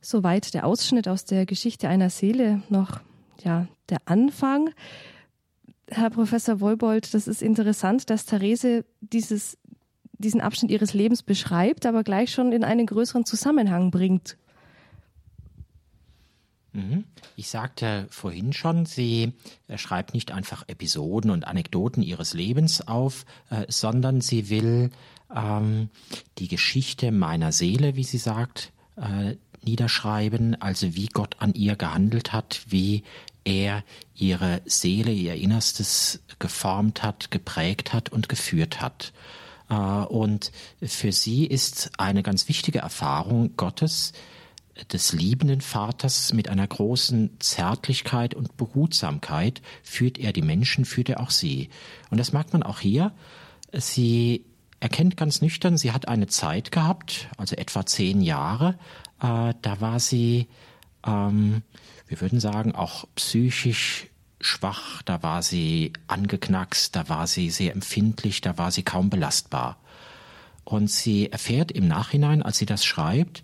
Soweit 0.00 0.54
der 0.54 0.66
Ausschnitt 0.66 1.08
aus 1.08 1.24
der 1.24 1.46
Geschichte 1.46 1.88
einer 1.88 2.10
Seele, 2.10 2.62
noch 2.68 3.00
ja 3.42 3.68
der 3.88 3.98
Anfang. 4.06 4.70
Herr 5.88 6.10
Professor 6.10 6.60
Wolbold, 6.60 7.12
das 7.14 7.26
ist 7.26 7.42
interessant, 7.42 8.10
dass 8.10 8.24
Therese 8.24 8.84
dieses, 9.00 9.58
diesen 10.12 10.40
Abschnitt 10.40 10.70
ihres 10.70 10.94
Lebens 10.94 11.22
beschreibt, 11.22 11.84
aber 11.84 12.04
gleich 12.04 12.32
schon 12.32 12.52
in 12.52 12.64
einen 12.64 12.86
größeren 12.86 13.26
Zusammenhang 13.26 13.90
bringt. 13.90 14.36
Mhm. 16.72 17.04
Ich 17.36 17.48
sagte 17.48 18.06
vorhin 18.10 18.52
schon, 18.52 18.86
sie 18.86 19.32
äh, 19.66 19.76
schreibt 19.76 20.14
nicht 20.14 20.30
einfach 20.30 20.64
Episoden 20.68 21.30
und 21.30 21.46
Anekdoten 21.46 22.02
ihres 22.02 22.32
Lebens 22.32 22.86
auf, 22.86 23.24
äh, 23.50 23.64
sondern 23.68 24.20
sie 24.20 24.50
will 24.50 24.90
ähm, 25.34 25.90
die 26.38 26.48
Geschichte 26.48 27.10
meiner 27.10 27.50
Seele, 27.50 27.96
wie 27.96 28.04
sie 28.04 28.18
sagt, 28.18 28.72
äh, 28.96 29.36
niederschreiben, 29.64 30.60
also 30.60 30.94
wie 30.94 31.06
Gott 31.06 31.36
an 31.38 31.54
ihr 31.54 31.76
gehandelt 31.76 32.32
hat, 32.32 32.62
wie 32.68 33.02
er 33.44 33.84
ihre 34.14 34.60
Seele, 34.64 35.12
ihr 35.12 35.34
Innerstes 35.34 36.20
geformt 36.38 37.02
hat, 37.02 37.30
geprägt 37.30 37.92
hat 37.92 38.10
und 38.10 38.28
geführt 38.28 38.80
hat. 38.80 39.12
Äh, 39.68 39.74
und 39.74 40.52
für 40.82 41.12
sie 41.12 41.46
ist 41.46 41.90
eine 41.98 42.22
ganz 42.22 42.48
wichtige 42.48 42.80
Erfahrung 42.80 43.56
Gottes, 43.56 44.12
des 44.92 45.12
liebenden 45.12 45.60
Vaters 45.60 46.32
mit 46.32 46.48
einer 46.48 46.66
großen 46.66 47.38
Zärtlichkeit 47.38 48.34
und 48.34 48.56
Behutsamkeit 48.56 49.60
führt 49.82 50.18
er 50.18 50.32
die 50.32 50.42
Menschen, 50.42 50.84
führt 50.84 51.08
er 51.08 51.20
auch 51.20 51.30
sie. 51.30 51.68
Und 52.10 52.18
das 52.18 52.32
merkt 52.32 52.52
man 52.52 52.62
auch 52.62 52.80
hier. 52.80 53.12
Sie 53.72 54.44
erkennt 54.80 55.16
ganz 55.16 55.42
nüchtern, 55.42 55.76
sie 55.76 55.92
hat 55.92 56.08
eine 56.08 56.26
Zeit 56.26 56.72
gehabt, 56.72 57.28
also 57.36 57.56
etwa 57.56 57.84
zehn 57.84 58.22
Jahre, 58.22 58.78
äh, 59.20 59.54
da 59.60 59.80
war 59.80 60.00
sie, 60.00 60.48
ähm, 61.06 61.62
wir 62.06 62.20
würden 62.20 62.40
sagen, 62.40 62.74
auch 62.74 63.06
psychisch 63.14 64.06
schwach, 64.40 65.02
da 65.02 65.22
war 65.22 65.42
sie 65.42 65.92
angeknackst, 66.06 66.96
da 66.96 67.08
war 67.08 67.26
sie 67.26 67.50
sehr 67.50 67.72
empfindlich, 67.72 68.40
da 68.40 68.56
war 68.58 68.70
sie 68.70 68.82
kaum 68.82 69.10
belastbar. 69.10 69.76
Und 70.64 70.90
sie 70.90 71.30
erfährt 71.30 71.72
im 71.72 71.88
Nachhinein, 71.88 72.42
als 72.42 72.58
sie 72.58 72.66
das 72.66 72.84
schreibt, 72.84 73.42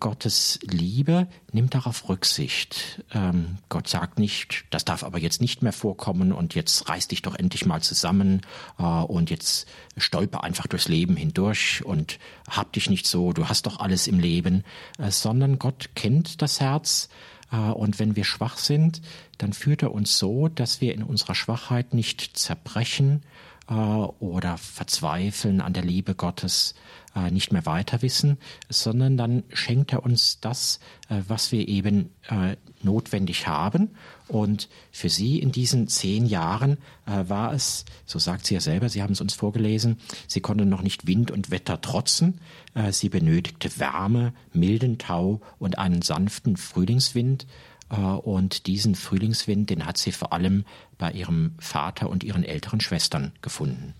Gottes 0.00 0.58
Liebe 0.62 1.28
nimmt 1.52 1.74
darauf 1.74 2.08
Rücksicht. 2.08 3.04
Ähm, 3.12 3.58
Gott 3.68 3.88
sagt 3.88 4.18
nicht, 4.18 4.64
das 4.70 4.86
darf 4.86 5.04
aber 5.04 5.18
jetzt 5.18 5.42
nicht 5.42 5.62
mehr 5.62 5.72
vorkommen 5.72 6.32
und 6.32 6.54
jetzt 6.54 6.88
reiß 6.88 7.08
dich 7.08 7.20
doch 7.20 7.34
endlich 7.34 7.66
mal 7.66 7.82
zusammen 7.82 8.40
äh, 8.78 8.82
und 8.82 9.28
jetzt 9.28 9.66
stolper 9.98 10.44
einfach 10.44 10.66
durchs 10.66 10.88
Leben 10.88 11.14
hindurch 11.14 11.84
und 11.84 12.18
hab 12.48 12.72
dich 12.72 12.88
nicht 12.88 13.06
so, 13.06 13.34
du 13.34 13.48
hast 13.48 13.66
doch 13.66 13.78
alles 13.78 14.06
im 14.06 14.18
Leben, 14.18 14.64
äh, 14.98 15.10
sondern 15.10 15.58
Gott 15.58 15.90
kennt 15.94 16.40
das 16.40 16.60
Herz 16.60 17.10
äh, 17.52 17.56
und 17.56 17.98
wenn 17.98 18.16
wir 18.16 18.24
schwach 18.24 18.56
sind, 18.56 19.02
dann 19.36 19.52
führt 19.52 19.82
er 19.82 19.92
uns 19.92 20.16
so, 20.16 20.48
dass 20.48 20.80
wir 20.80 20.94
in 20.94 21.02
unserer 21.02 21.34
Schwachheit 21.34 21.92
nicht 21.92 22.38
zerbrechen 22.38 23.22
äh, 23.22 23.26
oder 23.68 24.58
verzweifeln 24.58 25.60
an 25.60 25.72
der 25.72 25.84
Liebe 25.84 26.14
Gottes, 26.14 26.74
äh, 27.16 27.30
nicht 27.30 27.52
mehr 27.52 27.66
weiter 27.66 28.02
wissen, 28.02 28.38
sondern 28.68 29.16
dann 29.16 29.42
schenkt 29.52 29.92
er 29.92 30.04
uns 30.04 30.38
das, 30.40 30.78
äh, 31.08 31.22
was 31.26 31.50
wir 31.50 31.66
eben 31.66 32.10
äh, 32.28 32.56
notwendig 32.82 33.46
haben. 33.46 33.90
Und 34.28 34.68
für 34.92 35.08
sie 35.08 35.38
in 35.38 35.50
diesen 35.50 35.88
zehn 35.88 36.26
Jahren 36.26 36.78
äh, 37.06 37.28
war 37.28 37.52
es, 37.52 37.84
so 38.04 38.18
sagt 38.18 38.46
sie 38.46 38.54
ja 38.54 38.60
selber, 38.60 38.88
Sie 38.88 39.02
haben 39.02 39.12
es 39.12 39.20
uns 39.20 39.34
vorgelesen, 39.34 39.98
sie 40.26 40.40
konnte 40.40 40.66
noch 40.66 40.82
nicht 40.82 41.06
Wind 41.06 41.30
und 41.30 41.50
Wetter 41.50 41.80
trotzen. 41.80 42.40
Äh, 42.74 42.92
sie 42.92 43.08
benötigte 43.08 43.78
Wärme, 43.78 44.32
milden 44.52 44.98
Tau 44.98 45.40
und 45.58 45.78
einen 45.78 46.02
sanften 46.02 46.56
Frühlingswind. 46.56 47.46
Äh, 47.90 47.96
und 47.96 48.66
diesen 48.66 48.94
Frühlingswind, 48.94 49.70
den 49.70 49.86
hat 49.86 49.98
sie 49.98 50.12
vor 50.12 50.32
allem 50.32 50.64
bei 50.98 51.12
ihrem 51.12 51.54
Vater 51.58 52.08
und 52.10 52.24
ihren 52.24 52.44
älteren 52.44 52.80
Schwestern 52.80 53.32
gefunden. 53.42 53.94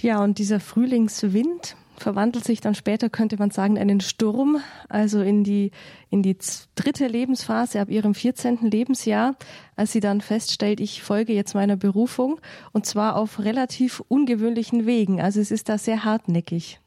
Ja, 0.00 0.22
und 0.22 0.38
dieser 0.38 0.58
Frühlingswind, 0.58 1.76
verwandelt 2.02 2.44
sich 2.44 2.60
dann 2.60 2.74
später, 2.74 3.08
könnte 3.08 3.36
man 3.38 3.50
sagen, 3.50 3.76
in 3.76 3.82
einen 3.82 4.00
Sturm, 4.00 4.58
also 4.88 5.20
in 5.22 5.44
die, 5.44 5.70
in 6.10 6.22
die 6.22 6.36
dritte 6.74 7.06
Lebensphase 7.06 7.80
ab 7.80 7.90
ihrem 7.90 8.14
14. 8.14 8.58
Lebensjahr, 8.62 9.36
als 9.76 9.92
sie 9.92 10.00
dann 10.00 10.20
feststellt, 10.20 10.80
ich 10.80 11.02
folge 11.02 11.32
jetzt 11.32 11.54
meiner 11.54 11.76
Berufung 11.76 12.40
und 12.72 12.86
zwar 12.86 13.16
auf 13.16 13.38
relativ 13.38 14.02
ungewöhnlichen 14.08 14.84
Wegen. 14.86 15.20
Also 15.20 15.40
es 15.40 15.50
ist 15.50 15.68
da 15.68 15.78
sehr 15.78 16.04
hartnäckig. 16.04 16.80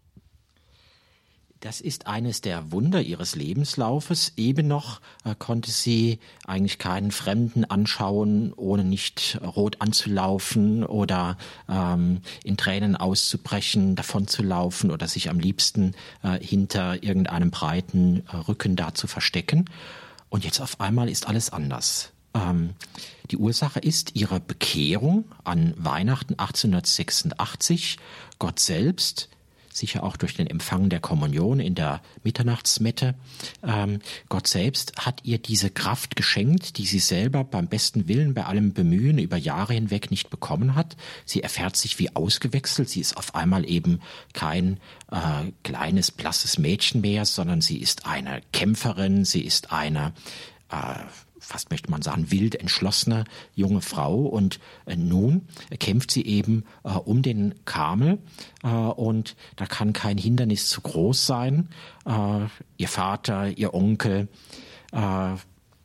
Das 1.66 1.82
ist 1.82 2.06
eines 2.06 2.42
der 2.42 2.72
Wunder 2.72 3.02
ihres 3.02 3.36
Lebenslaufes. 3.36 4.34
Eben 4.38 4.68
noch 4.68 5.02
äh, 5.24 5.34
konnte 5.34 5.72
sie 5.72 6.20
eigentlich 6.46 6.78
keinen 6.78 7.10
Fremden 7.10 7.66
anschauen, 7.66 8.54
ohne 8.56 8.84
nicht 8.84 9.40
rot 9.42 9.78
anzulaufen 9.82 10.84
oder 10.86 11.40
ähm, 11.68 12.22
in 12.44 12.56
Tränen 12.56 12.96
auszubrechen, 12.96 13.96
davonzulaufen 13.96 14.92
oder 14.92 15.08
sich 15.08 15.32
am 15.32 15.40
liebsten 15.40 15.96
äh, 16.22 16.38
hinter 16.40 17.02
irgendeinem 17.02 17.50
breiten 17.50 18.22
äh, 18.32 18.36
Rücken 18.36 18.76
da 18.76 18.94
zu 18.94 19.08
verstecken. 19.08 19.66
Und 20.30 20.46
jetzt 20.46 20.62
auf 20.62 20.80
einmal 20.80 21.10
ist 21.10 21.28
alles 21.28 21.50
anders. 21.50 22.12
Ähm, 22.36 22.76
die 23.32 23.38
Ursache 23.38 23.80
ist 23.80 24.16
ihre 24.16 24.40
Bekehrung 24.40 25.26
an 25.44 25.74
Weihnachten 25.78 26.34
1886. 26.38 27.98
Gott 28.38 28.60
selbst 28.60 29.30
sicher 29.76 30.04
auch 30.04 30.18
durch 30.18 30.36
den 30.36 30.48
Empfang 30.48 30.90
der 30.90 31.00
Kommunion 31.00 31.60
in 31.60 31.76
der 31.76 32.02
Mitternachtsmette. 32.24 33.16
Ähm, 33.64 34.00
Gott 34.30 34.48
selbst 34.48 34.94
hat 34.98 35.22
ihr 35.24 35.38
diese 35.38 35.70
Kraft 35.70 36.16
geschenkt, 36.16 36.78
die 36.78 36.86
sie 36.86 37.00
selber 37.00 37.44
beim 37.44 37.68
besten 37.68 38.08
Willen, 38.08 38.34
bei 38.34 38.46
allem 38.46 38.74
Bemühen 38.74 39.18
über 39.18 39.38
Jahre 39.38 39.74
hinweg 39.74 40.12
nicht 40.12 40.30
bekommen 40.30 40.76
hat. 40.76 40.96
Sie 41.26 41.44
erfährt 41.44 41.76
sich 41.76 42.00
wie 42.00 42.16
ausgewechselt. 42.16 42.90
Sie 42.90 43.02
ist 43.02 43.18
auf 43.18 43.36
einmal 43.36 43.70
eben 43.70 44.00
kein 44.34 44.80
äh, 45.12 45.52
kleines, 45.64 46.12
blasses 46.12 46.58
Mädchen 46.58 47.02
mehr, 47.02 47.26
sondern 47.26 47.62
sie 47.62 47.78
ist 47.78 48.06
eine 48.06 48.42
Kämpferin, 48.54 49.26
sie 49.26 49.42
ist 49.42 49.72
eine 49.72 50.14
äh, 50.72 51.04
fast 51.46 51.70
möchte 51.72 51.92
man 51.92 52.02
sagen, 52.02 52.32
wild 52.32 52.56
entschlossene 52.56 53.26
junge 53.54 53.82
Frau. 53.82 54.22
Und 54.22 54.60
äh, 54.86 54.96
nun 54.96 55.48
kämpft 55.80 56.12
sie 56.12 56.26
eben 56.26 56.64
äh, 56.84 56.90
um 56.90 57.22
den 57.22 57.56
Kamel 57.66 58.20
äh, 58.64 58.68
und 58.68 59.36
da 59.56 59.66
kann 59.66 59.94
kein 59.94 60.18
Hindernis 60.18 60.68
zu 60.68 60.82
groß 60.82 61.26
sein. 61.26 61.70
Äh, 62.06 62.46
ihr 62.78 62.88
Vater, 62.88 63.50
ihr 63.50 63.74
Onkel, 63.74 64.28
äh, 64.92 65.36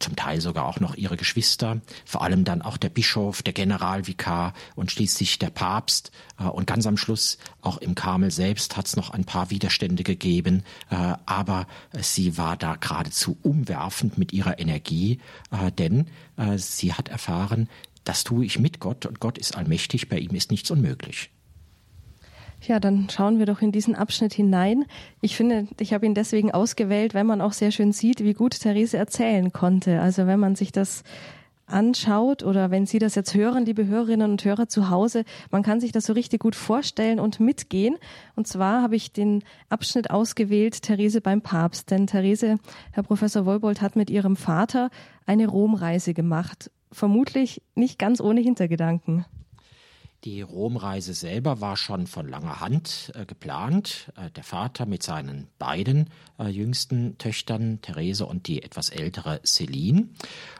zum 0.00 0.16
Teil 0.16 0.40
sogar 0.40 0.66
auch 0.66 0.80
noch 0.80 0.96
ihre 0.96 1.16
Geschwister, 1.16 1.80
vor 2.04 2.22
allem 2.22 2.44
dann 2.44 2.62
auch 2.62 2.76
der 2.76 2.88
Bischof, 2.88 3.42
der 3.42 3.52
Generalvikar 3.52 4.54
und 4.74 4.90
schließlich 4.90 5.38
der 5.38 5.50
Papst. 5.50 6.10
Äh, 6.38 6.44
und 6.44 6.66
ganz 6.66 6.86
am 6.86 6.96
Schluss, 6.96 7.38
auch 7.62 7.78
im 7.78 7.94
Karmel 7.94 8.30
selbst, 8.30 8.76
hat 8.76 8.86
es 8.86 8.96
noch 8.96 9.10
ein 9.10 9.24
paar 9.24 9.50
Widerstände 9.50 10.02
gegeben, 10.02 10.64
äh, 10.90 11.14
aber 11.26 11.66
sie 12.00 12.36
war 12.36 12.56
da 12.56 12.76
geradezu 12.76 13.36
umwerfend 13.42 14.18
mit 14.18 14.32
ihrer 14.32 14.58
Energie, 14.58 15.20
äh, 15.50 15.70
denn 15.70 16.06
sie 16.56 16.94
hat 16.94 17.08
erfahren, 17.08 17.68
das 18.04 18.24
tue 18.24 18.46
ich 18.46 18.58
mit 18.58 18.80
Gott 18.80 19.04
und 19.04 19.20
Gott 19.20 19.36
ist 19.36 19.56
allmächtig, 19.56 20.08
bei 20.08 20.18
ihm 20.18 20.34
ist 20.34 20.50
nichts 20.50 20.70
unmöglich. 20.70 21.30
Ja, 22.62 22.78
dann 22.78 23.08
schauen 23.08 23.38
wir 23.38 23.46
doch 23.46 23.62
in 23.62 23.72
diesen 23.72 23.94
Abschnitt 23.94 24.34
hinein. 24.34 24.84
Ich 25.22 25.36
finde, 25.36 25.66
ich 25.78 25.94
habe 25.94 26.04
ihn 26.04 26.14
deswegen 26.14 26.50
ausgewählt, 26.50 27.14
weil 27.14 27.24
man 27.24 27.40
auch 27.40 27.52
sehr 27.52 27.70
schön 27.70 27.92
sieht, 27.92 28.22
wie 28.22 28.34
gut 28.34 28.60
Therese 28.60 28.98
erzählen 28.98 29.52
konnte. 29.52 30.00
Also 30.00 30.26
wenn 30.26 30.38
man 30.38 30.56
sich 30.56 30.70
das 30.70 31.02
anschaut 31.66 32.42
oder 32.42 32.70
wenn 32.70 32.86
Sie 32.86 32.98
das 32.98 33.14
jetzt 33.14 33.34
hören, 33.34 33.64
liebe 33.64 33.86
Hörerinnen 33.86 34.30
und 34.30 34.44
Hörer 34.44 34.68
zu 34.68 34.90
Hause, 34.90 35.24
man 35.50 35.62
kann 35.62 35.80
sich 35.80 35.92
das 35.92 36.04
so 36.04 36.12
richtig 36.12 36.40
gut 36.40 36.54
vorstellen 36.54 37.20
und 37.20 37.40
mitgehen. 37.40 37.96
Und 38.36 38.46
zwar 38.46 38.82
habe 38.82 38.96
ich 38.96 39.12
den 39.12 39.42
Abschnitt 39.68 40.10
ausgewählt, 40.10 40.82
Therese 40.82 41.20
beim 41.20 41.40
Papst. 41.40 41.90
Denn 41.90 42.06
Therese, 42.06 42.58
Herr 42.92 43.02
Professor 43.02 43.46
Wolbold, 43.46 43.80
hat 43.80 43.96
mit 43.96 44.10
ihrem 44.10 44.36
Vater 44.36 44.90
eine 45.26 45.46
Romreise 45.46 46.12
gemacht. 46.12 46.70
Vermutlich 46.92 47.62
nicht 47.74 47.98
ganz 47.98 48.20
ohne 48.20 48.40
Hintergedanken. 48.40 49.24
Die 50.24 50.42
Romreise 50.42 51.14
selber 51.14 51.62
war 51.62 51.78
schon 51.78 52.06
von 52.06 52.28
langer 52.28 52.60
Hand 52.60 53.10
äh, 53.14 53.24
geplant. 53.24 54.12
Äh, 54.16 54.30
der 54.30 54.44
Vater 54.44 54.84
mit 54.84 55.02
seinen 55.02 55.48
beiden 55.58 56.10
äh, 56.38 56.48
jüngsten 56.48 57.16
Töchtern, 57.16 57.80
Therese 57.80 58.26
und 58.26 58.46
die 58.46 58.62
etwas 58.62 58.90
ältere 58.90 59.40
Celine. 59.46 60.08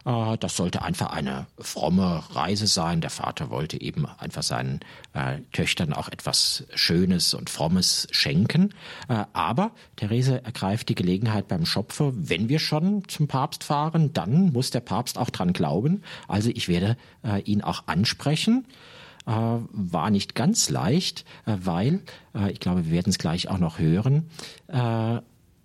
Äh, 0.07 0.39
das 0.39 0.57
sollte 0.57 0.81
einfach 0.81 1.11
eine 1.11 1.47
fromme 1.59 2.23
Reise 2.31 2.67
sein. 2.67 3.03
Der 3.03 3.11
Vater 3.11 3.51
wollte 3.51 3.79
eben 3.79 4.07
einfach 4.07 4.43
seinen 4.43 4.81
äh, 5.13 5.41
Töchtern 5.53 5.93
auch 5.93 6.09
etwas 6.09 6.65
Schönes 6.75 7.35
und 7.35 7.51
Frommes 7.51 8.09
schenken. 8.13 8.73
Äh, 9.11 9.25
aber 9.35 9.73
Therese 9.97 10.43
ergreift 10.43 10.89
die 10.89 10.95
Gelegenheit 10.95 11.49
beim 11.49 11.67
Schopfe, 11.67 12.15
wenn 12.17 12.49
wir 12.49 12.61
schon 12.61 13.07
zum 13.09 13.29
Papst 13.29 13.63
fahren, 13.65 14.15
dann 14.15 14.53
muss 14.53 14.71
der 14.71 14.81
Papst 14.81 15.19
auch 15.19 15.29
dran 15.29 15.53
glauben. 15.53 16.03
Also 16.29 16.49
ich 16.49 16.69
werde 16.69 16.97
ihn 17.45 17.63
auch 17.63 17.87
ansprechen. 17.87 18.67
Äh, 19.27 19.33
war 19.33 20.11
nicht 20.11 20.35
ganz 20.35 20.71
leicht, 20.71 21.25
äh, 21.47 21.57
weil, 21.63 22.01
äh, 22.35 22.51
ich 22.51 22.61
glaube, 22.61 22.87
wir 22.87 22.93
werden 22.93 23.11
es 23.11 23.19
gleich 23.19 23.49
auch 23.49 23.59
noch 23.59 23.79
hören, 23.79 24.31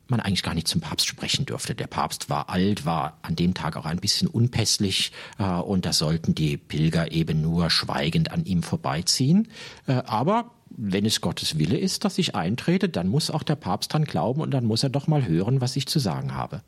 man 0.08 0.20
eigentlich 0.20 0.43
gar 0.43 0.53
nicht 0.53 0.68
zum 0.68 0.82
Papst 0.82 1.08
sprechen 1.08 1.47
durfte. 1.47 1.74
Der 1.74 1.88
Papst 1.88 2.30
war 2.30 2.49
alt, 2.49 2.86
war 2.86 3.18
an 3.24 3.36
dem 3.36 3.56
Tag 3.56 3.76
auch 3.76 3.86
ein 3.86 3.97
bisschen 3.97 4.28
unpässlich 4.28 5.12
und 5.38 5.86
da 5.86 5.93
sollten 5.93 6.36
die 6.36 6.58
Pilger 6.58 7.12
eben 7.12 7.41
nur 7.41 7.72
schweigend 7.72 8.32
an 8.32 8.45
ihm 8.45 8.62
vorbeiziehen. 8.62 9.47
aber 9.88 10.51
wenn 10.70 11.06
es 11.06 11.22
Gottes 11.22 11.58
Wille 11.58 11.78
ist, 11.78 12.06
dass 12.06 12.20
ich 12.20 12.36
eintrete, 12.36 12.88
dann 12.89 13.08
muss 13.08 13.32
auch 13.32 13.43
der 13.43 13.56
Papst 13.56 13.93
dran 13.93 14.06
glauben 14.06 14.41
und 14.41 14.51
dann 14.51 14.66
muss 14.66 14.84
er 14.84 14.89
doch 14.89 15.08
mal 15.08 15.28
hören, 15.28 15.62
was 15.62 15.76
ich 15.76 15.88
zu 15.88 15.97
sagen 15.97 16.36
habe. 16.36 16.62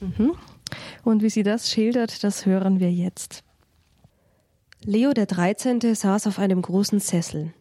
Mhm. 0.00 0.32
Und 1.04 1.22
wie 1.22 1.30
sie 1.30 1.44
das 1.44 1.70
schildert, 1.70 2.24
das 2.24 2.46
hören 2.46 2.80
wir 2.80 2.92
jetzt. 2.92 3.44
Leo 4.84 5.12
der 5.12 5.26
13. 5.26 5.94
saß 5.94 6.26
auf 6.26 6.40
einem 6.40 6.60
großen 6.60 6.98
Sessel. 6.98 7.54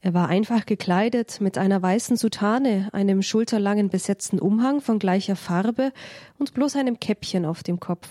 Er 0.00 0.14
war 0.14 0.28
einfach 0.28 0.66
gekleidet 0.66 1.40
mit 1.40 1.56
einer 1.56 1.80
weißen 1.80 2.16
Soutane, 2.16 2.88
einem 2.92 3.22
schulterlangen 3.22 3.88
besetzten 3.88 4.40
Umhang 4.40 4.80
von 4.80 4.98
gleicher 4.98 5.36
Farbe 5.36 5.92
und 6.40 6.52
bloß 6.52 6.74
einem 6.74 6.98
Käppchen 6.98 7.44
auf 7.44 7.62
dem 7.62 7.78
Kopf. 7.78 8.08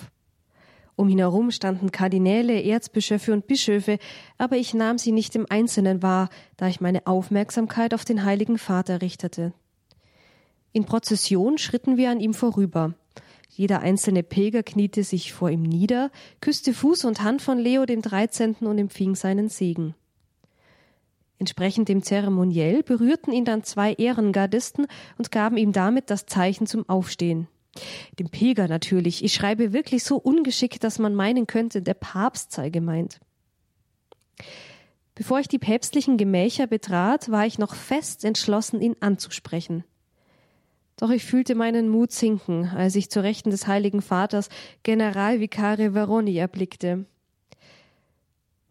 Um 0.96 1.10
ihn 1.10 1.20
herum 1.20 1.52
standen 1.52 1.92
Kardinäle, 1.92 2.64
Erzbischöfe 2.64 3.34
und 3.34 3.46
Bischöfe, 3.46 4.00
aber 4.38 4.56
ich 4.56 4.74
nahm 4.74 4.98
sie 4.98 5.12
nicht 5.12 5.36
im 5.36 5.46
Einzelnen 5.50 6.02
wahr, 6.02 6.30
da 6.56 6.70
ich 6.70 6.80
meine 6.80 7.08
Aufmerksamkeit 7.08 7.94
auf 7.94 8.06
den 8.06 8.24
Heiligen 8.24 8.58
Vater 8.58 9.02
richtete. 9.02 9.52
In 10.72 10.86
Prozession 10.86 11.58
schritten 11.58 11.98
wir 11.98 12.10
an 12.10 12.22
ihm 12.22 12.34
vorüber. 12.34 12.94
Jeder 13.60 13.82
einzelne 13.82 14.24
Pilger 14.24 14.64
kniete 14.64 15.04
sich 15.04 15.34
vor 15.34 15.50
ihm 15.50 15.64
nieder, 15.64 16.12
küsste 16.40 16.74
Fuß 16.74 17.04
und 17.04 17.24
Hand 17.24 17.42
von 17.42 17.60
Leo 17.60 17.86
dem 17.86 18.02
13. 18.02 18.56
und 18.62 18.78
empfing 18.78 19.16
seinen 19.16 19.50
Segen. 19.50 19.96
Entsprechend 21.40 21.90
dem 21.90 22.02
Zeremoniell 22.02 22.84
berührten 22.84 23.34
ihn 23.34 23.44
dann 23.44 23.66
zwei 23.66 23.92
Ehrengardisten 23.96 24.88
und 25.18 25.30
gaben 25.30 25.58
ihm 25.58 25.74
damit 25.74 26.10
das 26.10 26.26
Zeichen 26.26 26.68
zum 26.68 26.88
Aufstehen. 26.88 27.50
Dem 28.18 28.30
Pilger 28.30 28.70
natürlich. 28.70 29.26
Ich 29.26 29.34
schreibe 29.34 29.74
wirklich 29.74 30.06
so 30.06 30.16
ungeschickt, 30.16 30.82
dass 30.86 30.98
man 30.98 31.14
meinen 31.14 31.46
könnte, 31.46 31.82
der 31.82 31.96
Papst 31.96 32.54
sei 32.54 32.70
gemeint. 32.70 33.20
Bevor 35.16 35.42
ich 35.42 35.50
die 35.50 35.60
päpstlichen 35.60 36.16
Gemächer 36.16 36.66
betrat, 36.66 37.30
war 37.30 37.46
ich 37.46 37.60
noch 37.60 37.76
fest 37.76 38.24
entschlossen, 38.24 38.80
ihn 38.80 38.96
anzusprechen. 39.02 39.84
Doch 41.00 41.12
ich 41.12 41.24
fühlte 41.24 41.56
meinen 41.56 41.88
Mut 41.88 42.12
sinken, 42.12 42.66
als 42.76 42.94
ich 42.98 43.10
zu 43.10 43.24
Rechten 43.24 43.52
des 43.52 43.68
Heiligen 43.68 44.02
Vaters 44.02 44.50
Generalvikare 44.84 45.94
Veroni 45.94 46.36
erblickte. 46.36 47.06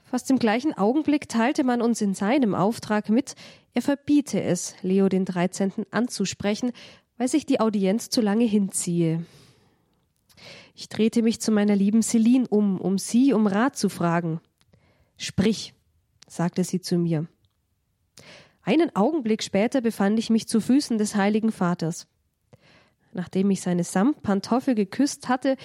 Fast 0.05 0.31
im 0.31 0.39
gleichen 0.39 0.76
Augenblick 0.76 1.31
teilte 1.31 1.64
man 1.64 1.81
uns 1.81 2.03
in 2.03 2.12
seinem 2.12 2.55
Auftrag 2.55 3.09
mit, 3.09 3.35
er 3.72 3.81
verbiete 3.81 4.43
es, 4.43 4.74
Leo 4.83 5.09
den 5.09 5.24
13. 5.24 5.87
anzusprechen, 5.91 6.72
weil 7.16 7.29
sich 7.29 7.47
die 7.47 7.61
Audienz 7.61 8.11
zu 8.11 8.20
lange 8.20 8.45
hinziehe. 8.45 9.24
Ich 10.74 10.91
drehte 10.91 11.22
mich 11.22 11.41
zu 11.41 11.51
meiner 11.51 11.76
lieben 11.76 12.03
Celine 12.03 12.47
um, 12.47 12.79
um 12.79 12.99
sie 12.99 13.33
um 13.33 13.47
Rat 13.47 13.76
zu 13.79 13.89
fragen. 13.89 14.43
Sprich, 15.16 15.72
sagte 16.26 16.62
sie 16.62 16.83
zu 16.83 16.99
mir. 16.99 17.26
Einen 18.61 18.95
Augenblick 18.95 19.43
später 19.43 19.81
befand 19.81 20.18
ich 20.18 20.29
mich 20.29 20.47
zu 20.47 20.61
Füßen 20.61 20.99
des 20.99 21.14
Heiligen 21.16 21.53
Vaters. 21.53 22.07
Nachdem 23.18 23.50
ich 23.50 23.62
seine 23.62 23.82
Samtpantoffel 23.82 24.76
geküsst 24.76 25.28
hatte, 25.28 25.56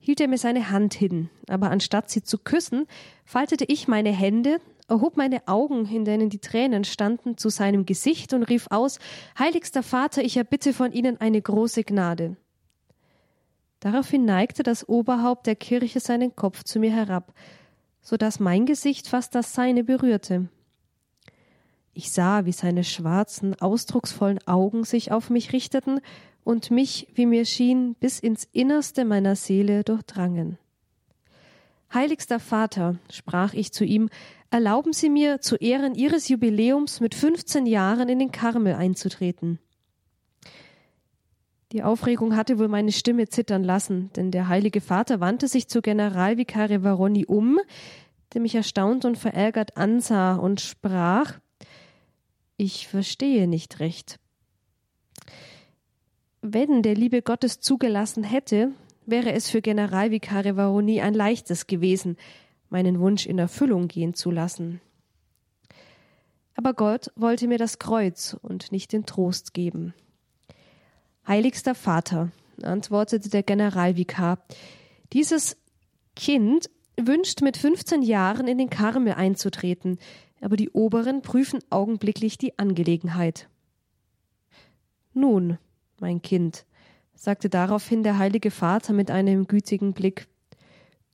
hielt 0.00 0.20
er 0.20 0.26
mir 0.26 0.36
seine 0.36 0.70
Hand 0.72 0.94
hin, 0.94 1.30
aber 1.48 1.70
anstatt 1.70 2.10
sie 2.10 2.24
zu 2.24 2.38
küssen, 2.38 2.88
faltete 3.24 3.64
ich 3.68 3.86
meine 3.86 4.10
Hände, 4.10 4.60
erhob 4.88 5.16
meine 5.16 5.46
Augen, 5.46 5.86
in 5.86 6.04
denen 6.04 6.28
die 6.28 6.40
Tränen 6.40 6.82
standen, 6.82 7.36
zu 7.36 7.50
seinem 7.50 7.86
Gesicht 7.86 8.32
und 8.32 8.42
rief 8.42 8.66
aus 8.70 8.98
Heiligster 9.38 9.84
Vater, 9.84 10.24
ich 10.24 10.36
erbitte 10.36 10.72
von 10.72 10.90
Ihnen 10.90 11.20
eine 11.20 11.40
große 11.40 11.84
Gnade. 11.84 12.36
Daraufhin 13.78 14.24
neigte 14.24 14.64
das 14.64 14.88
Oberhaupt 14.88 15.46
der 15.46 15.54
Kirche 15.54 16.00
seinen 16.00 16.34
Kopf 16.34 16.64
zu 16.64 16.80
mir 16.80 16.90
herab, 16.90 17.32
so 18.02 18.16
dass 18.16 18.40
mein 18.40 18.66
Gesicht 18.66 19.06
fast 19.06 19.36
das 19.36 19.54
seine 19.54 19.84
berührte. 19.84 20.48
Ich 21.92 22.10
sah, 22.10 22.44
wie 22.44 22.52
seine 22.52 22.82
schwarzen, 22.82 23.54
ausdrucksvollen 23.60 24.40
Augen 24.48 24.82
sich 24.82 25.12
auf 25.12 25.30
mich 25.30 25.52
richteten 25.52 26.00
und 26.48 26.70
mich, 26.70 27.08
wie 27.12 27.26
mir 27.26 27.44
schien, 27.44 27.94
bis 28.00 28.18
ins 28.18 28.48
Innerste 28.52 29.04
meiner 29.04 29.36
Seele 29.36 29.84
durchdrangen. 29.84 30.56
Heiligster 31.92 32.40
Vater, 32.40 32.96
sprach 33.12 33.52
ich 33.52 33.70
zu 33.70 33.84
ihm, 33.84 34.08
erlauben 34.48 34.94
Sie 34.94 35.10
mir 35.10 35.42
zu 35.42 35.56
Ehren 35.56 35.94
Ihres 35.94 36.26
Jubiläums 36.30 37.00
mit 37.00 37.14
15 37.14 37.66
Jahren 37.66 38.08
in 38.08 38.18
den 38.18 38.32
Karmel 38.32 38.76
einzutreten. 38.76 39.58
Die 41.72 41.82
Aufregung 41.82 42.34
hatte 42.34 42.58
wohl 42.58 42.68
meine 42.68 42.92
Stimme 42.92 43.28
zittern 43.28 43.62
lassen, 43.62 44.10
denn 44.16 44.30
der 44.30 44.48
Heilige 44.48 44.80
Vater 44.80 45.20
wandte 45.20 45.48
sich 45.48 45.68
zu 45.68 45.82
Generalvikare 45.82 46.82
Varoni 46.82 47.26
um, 47.26 47.60
der 48.32 48.40
mich 48.40 48.54
erstaunt 48.54 49.04
und 49.04 49.18
verärgert 49.18 49.76
ansah 49.76 50.36
und 50.36 50.62
sprach 50.62 51.40
Ich 52.56 52.88
verstehe 52.88 53.46
nicht 53.46 53.80
recht. 53.80 54.18
Wenn 56.40 56.82
der 56.82 56.94
liebe 56.94 57.22
Gottes 57.22 57.60
zugelassen 57.60 58.22
hätte, 58.22 58.72
wäre 59.06 59.32
es 59.32 59.50
für 59.50 59.60
Generalvikare 59.60 60.56
Varoni 60.56 61.00
ein 61.00 61.14
leichtes 61.14 61.66
gewesen, 61.66 62.16
meinen 62.68 63.00
Wunsch 63.00 63.26
in 63.26 63.38
Erfüllung 63.38 63.88
gehen 63.88 64.14
zu 64.14 64.30
lassen. 64.30 64.80
Aber 66.54 66.74
Gott 66.74 67.10
wollte 67.16 67.48
mir 67.48 67.58
das 67.58 67.78
Kreuz 67.78 68.36
und 68.42 68.72
nicht 68.72 68.92
den 68.92 69.06
Trost 69.06 69.54
geben. 69.54 69.94
Heiligster 71.26 71.74
Vater, 71.74 72.30
antwortete 72.62 73.30
der 73.30 73.42
Generalvikar, 73.42 74.38
dieses 75.12 75.56
Kind 76.14 76.70
wünscht 76.96 77.42
mit 77.42 77.56
15 77.56 78.02
Jahren 78.02 78.48
in 78.48 78.58
den 78.58 78.70
Karmel 78.70 79.14
einzutreten, 79.14 79.98
aber 80.40 80.56
die 80.56 80.70
Oberen 80.70 81.22
prüfen 81.22 81.60
augenblicklich 81.70 82.38
die 82.38 82.58
Angelegenheit. 82.58 83.48
Nun, 85.14 85.58
mein 86.00 86.22
Kind, 86.22 86.64
sagte 87.14 87.48
daraufhin 87.48 88.02
der 88.02 88.18
heilige 88.18 88.50
Vater 88.50 88.92
mit 88.92 89.10
einem 89.10 89.46
gütigen 89.46 89.92
Blick, 89.92 90.28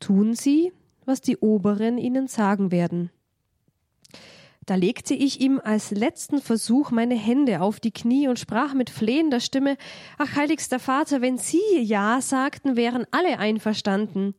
tun 0.01 0.35
Sie, 0.35 0.73
was 1.05 1.21
die 1.21 1.39
Oberen 1.39 1.99
Ihnen 1.99 2.29
sagen 2.29 2.71
werden. 2.71 3.11
Da 4.67 4.77
legte 4.77 5.13
ich 5.13 5.41
ihm 5.41 5.61
als 5.63 5.91
letzten 5.91 6.41
Versuch 6.41 6.91
meine 6.91 7.17
Hände 7.17 7.61
auf 7.61 7.81
die 7.81 7.91
Knie 7.91 8.29
und 8.29 8.39
sprach 8.39 8.73
mit 8.73 8.89
flehender 8.89 9.41
Stimme 9.41 9.77
Ach, 10.17 10.37
heiligster 10.37 10.79
Vater, 10.79 11.21
wenn 11.21 11.37
Sie 11.37 11.61
Ja 11.81 12.21
sagten, 12.23 12.77
wären 12.77 13.07
alle 13.11 13.39
einverstanden. 13.39 14.35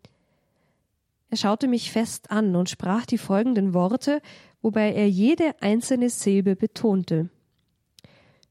Er 1.30 1.38
schaute 1.38 1.68
mich 1.68 1.92
fest 1.92 2.32
an 2.32 2.56
und 2.56 2.70
sprach 2.70 3.06
die 3.06 3.18
folgenden 3.18 3.74
Worte, 3.74 4.22
wobei 4.62 4.94
er 4.94 5.10
jede 5.10 5.62
einzelne 5.62 6.10
Silbe 6.10 6.56
betonte. 6.56 7.30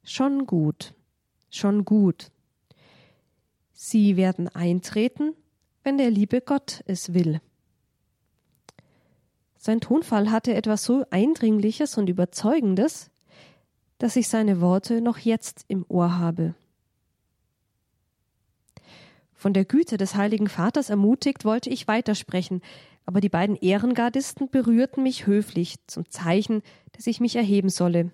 Schon 0.05 0.47
gut, 0.47 0.95
schon 1.57 1.85
gut. 1.85 2.31
Sie 3.73 4.17
werden 4.17 4.49
eintreten, 4.49 5.35
wenn 5.83 5.99
der 5.99 6.11
liebe 6.11 6.41
Gott 6.41 6.83
es 6.87 7.13
will. 7.13 7.41
Sein 9.57 9.81
Tonfall 9.81 10.31
hatte 10.31 10.55
etwas 10.55 10.85
so 10.85 11.05
Eindringliches 11.11 11.97
und 11.97 12.09
Überzeugendes, 12.09 13.11
dass 13.99 14.17
ich 14.17 14.29
seine 14.29 14.61
Worte 14.61 15.01
noch 15.01 15.19
jetzt 15.19 15.65
im 15.69 15.85
Ohr 15.89 16.19
habe. 16.19 16.55
Von 19.33 19.53
der 19.53 19.65
Güte 19.65 19.97
des 19.97 20.15
Heiligen 20.15 20.49
Vaters 20.49 20.91
ermutigt, 20.91 21.45
wollte 21.45 21.71
ich 21.71 21.87
weitersprechen, 21.89 22.63
aber 23.07 23.21
die 23.21 23.29
beiden 23.29 23.57
Ehrengardisten 23.57 24.49
berührten 24.49 25.03
mich 25.03 25.27
höflich 25.27 25.77
zum 25.87 26.09
Zeichen, 26.09 26.63
dass 26.93 27.07
ich 27.07 27.21
mich 27.21 27.37
erheben 27.37 27.69
solle. 27.69 28.11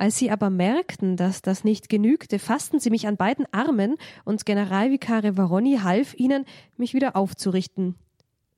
Als 0.00 0.16
sie 0.16 0.30
aber 0.30 0.48
merkten, 0.48 1.18
dass 1.18 1.42
das 1.42 1.62
nicht 1.62 1.90
genügte, 1.90 2.38
fassten 2.38 2.80
sie 2.80 2.88
mich 2.88 3.06
an 3.06 3.18
beiden 3.18 3.44
Armen 3.52 3.96
und 4.24 4.46
Generalvikare 4.46 5.36
Varoni 5.36 5.80
half 5.82 6.14
ihnen, 6.14 6.46
mich 6.78 6.94
wieder 6.94 7.16
aufzurichten 7.16 7.96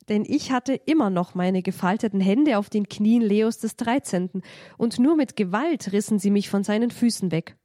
denn 0.09 0.25
ich 0.27 0.51
hatte 0.51 0.75
immer 0.75 1.11
noch 1.11 1.35
meine 1.35 1.63
gefalteten 1.63 2.21
Hände 2.21 2.59
auf 2.59 2.69
den 2.69 2.89
Knien 2.89 3.23
Leos 3.23 3.59
des 3.59 3.77
Dreizehnten, 3.77 4.43
und 4.77 4.99
nur 4.99 5.17
mit 5.17 5.37
Gewalt 5.37 5.93
rissen 5.93 6.19
sie 6.19 6.31
mich 6.31 6.51
von 6.51 6.65
seinen 6.65 6.91
Füßen 6.91 7.31
weg. 7.31 7.57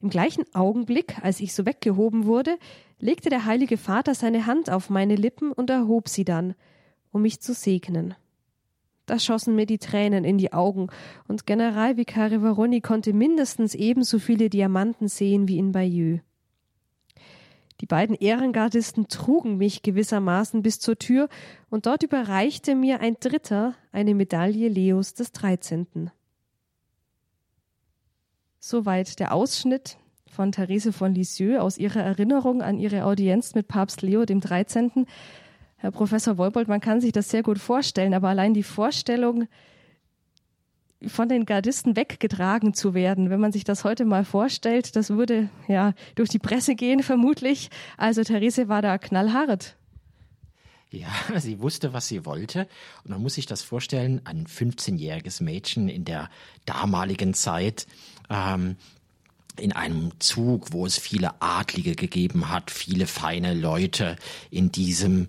Im 0.00 0.10
gleichen 0.10 0.44
Augenblick, 0.54 1.16
als 1.22 1.40
ich 1.40 1.54
so 1.54 1.66
weggehoben 1.66 2.26
wurde, 2.26 2.58
legte 3.00 3.30
der 3.30 3.46
heilige 3.46 3.78
Vater 3.78 4.14
seine 4.14 4.46
Hand 4.46 4.70
auf 4.70 4.90
meine 4.90 5.16
Lippen 5.16 5.50
und 5.50 5.70
erhob 5.70 6.08
sie 6.08 6.24
dann, 6.24 6.54
um 7.10 7.22
mich 7.22 7.40
zu 7.40 7.54
segnen. 7.54 8.14
Da 9.08 9.18
schossen 9.18 9.54
mir 9.54 9.64
die 9.64 9.78
Tränen 9.78 10.22
in 10.22 10.36
die 10.36 10.52
Augen, 10.52 10.88
und 11.28 11.46
Generalvikare 11.46 12.42
Varoni 12.42 12.82
konnte 12.82 13.14
mindestens 13.14 13.74
ebenso 13.74 14.18
viele 14.18 14.50
Diamanten 14.50 15.08
sehen 15.08 15.48
wie 15.48 15.56
in 15.56 15.72
Bayeux. 15.72 16.20
Die 17.80 17.86
beiden 17.86 18.14
Ehrengardisten 18.14 19.08
trugen 19.08 19.56
mich 19.56 19.80
gewissermaßen 19.80 20.60
bis 20.60 20.78
zur 20.78 20.98
Tür, 20.98 21.30
und 21.70 21.86
dort 21.86 22.02
überreichte 22.02 22.74
mir 22.74 23.00
ein 23.00 23.16
Dritter 23.18 23.74
eine 23.92 24.14
Medaille 24.14 24.68
Leos 24.68 25.14
des 25.14 25.32
Dreizehnten. 25.32 26.10
Soweit 28.58 29.20
der 29.20 29.32
Ausschnitt 29.32 29.96
von 30.30 30.52
Therese 30.52 30.92
von 30.92 31.14
Lisieux 31.14 31.62
aus 31.62 31.78
ihrer 31.78 32.02
Erinnerung 32.02 32.60
an 32.60 32.78
ihre 32.78 33.04
Audienz 33.04 33.54
mit 33.54 33.68
Papst 33.68 34.02
Leo 34.02 34.26
dem 34.26 34.40
Dreizehnten. 34.40 35.06
Herr 35.78 35.90
Professor 35.90 36.38
Wolbold, 36.38 36.68
man 36.68 36.80
kann 36.80 37.00
sich 37.00 37.12
das 37.12 37.30
sehr 37.30 37.42
gut 37.42 37.58
vorstellen, 37.58 38.14
aber 38.14 38.28
allein 38.28 38.52
die 38.52 38.62
Vorstellung, 38.62 39.48
von 41.06 41.28
den 41.28 41.46
Gardisten 41.46 41.96
weggetragen 41.96 42.74
zu 42.74 42.92
werden. 42.92 43.30
Wenn 43.30 43.40
man 43.40 43.52
sich 43.52 43.64
das 43.64 43.84
heute 43.84 44.04
mal 44.04 44.24
vorstellt, 44.24 44.96
das 44.96 45.10
würde 45.10 45.48
ja 45.68 45.94
durch 46.16 46.28
die 46.28 46.40
Presse 46.40 46.74
gehen 46.74 47.02
vermutlich. 47.02 47.70
Also 47.96 48.24
Therese 48.24 48.68
war 48.68 48.82
da 48.82 48.98
knallhart. 48.98 49.76
Ja, 50.90 51.08
sie 51.36 51.60
wusste, 51.60 51.92
was 51.92 52.08
sie 52.08 52.24
wollte. 52.24 52.68
Und 53.04 53.10
man 53.10 53.22
muss 53.22 53.34
sich 53.34 53.46
das 53.46 53.62
vorstellen, 53.62 54.22
ein 54.24 54.46
15-jähriges 54.46 55.42
Mädchen 55.42 55.88
in 55.88 56.04
der 56.04 56.30
damaligen 56.64 57.34
Zeit, 57.34 57.86
ähm, 58.28 58.76
in 59.56 59.72
einem 59.72 60.12
Zug, 60.20 60.72
wo 60.72 60.86
es 60.86 60.98
viele 60.98 61.40
Adlige 61.42 61.94
gegeben 61.94 62.48
hat, 62.48 62.70
viele 62.70 63.06
feine 63.06 63.54
Leute 63.54 64.16
in 64.50 64.70
diesem 64.70 65.28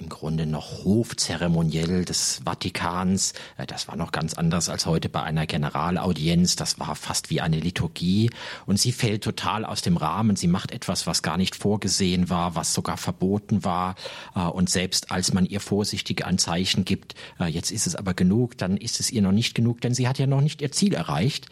im 0.00 0.08
Grunde 0.08 0.46
noch 0.46 0.84
Hofzeremoniell 0.84 2.04
des 2.04 2.40
Vatikans. 2.44 3.34
Äh, 3.58 3.66
das 3.66 3.86
war 3.86 3.96
noch 3.96 4.12
ganz 4.12 4.34
anders 4.34 4.68
als 4.68 4.86
heute 4.86 5.08
bei 5.08 5.22
einer 5.22 5.46
Generalaudienz. 5.46 6.56
Das 6.56 6.78
war 6.80 6.96
fast 6.96 7.30
wie 7.30 7.40
eine 7.40 7.60
Liturgie. 7.60 8.30
Und 8.66 8.80
sie 8.80 8.92
fällt 8.92 9.22
total 9.22 9.64
aus 9.64 9.82
dem 9.82 9.96
Rahmen. 9.96 10.36
Sie 10.36 10.46
macht 10.46 10.72
etwas, 10.72 11.06
was 11.06 11.22
gar 11.22 11.36
nicht 11.36 11.54
vorgesehen 11.54 12.30
war, 12.30 12.54
was 12.54 12.72
sogar 12.72 12.96
verboten 12.96 13.62
war. 13.64 13.94
Äh, 14.34 14.40
und 14.40 14.70
selbst 14.70 15.10
als 15.10 15.32
man 15.32 15.44
ihr 15.44 15.60
vorsichtig 15.60 16.24
ein 16.24 16.38
Zeichen 16.38 16.84
gibt, 16.84 17.14
äh, 17.38 17.46
jetzt 17.46 17.70
ist 17.70 17.86
es 17.86 17.94
aber 17.94 18.14
genug, 18.14 18.56
dann 18.56 18.76
ist 18.76 19.00
es 19.00 19.10
ihr 19.10 19.22
noch 19.22 19.32
nicht 19.32 19.54
genug, 19.54 19.80
denn 19.82 19.94
sie 19.94 20.08
hat 20.08 20.18
ja 20.18 20.26
noch 20.26 20.40
nicht 20.40 20.62
ihr 20.62 20.72
Ziel 20.72 20.94
erreicht. 20.94 21.46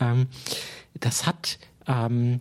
Ähm, 0.00 0.28
das 0.94 1.26
hat 1.26 1.58
ähm, 1.86 2.40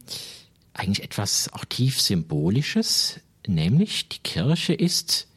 eigentlich 0.74 1.03
etwas 1.03 1.51
auch 1.51 1.66
tief 1.66 1.99
Symbolisches, 1.99 3.20
nämlich 3.45 4.07
die 4.07 4.20
Kirche 4.20 4.74
ist 4.74 5.28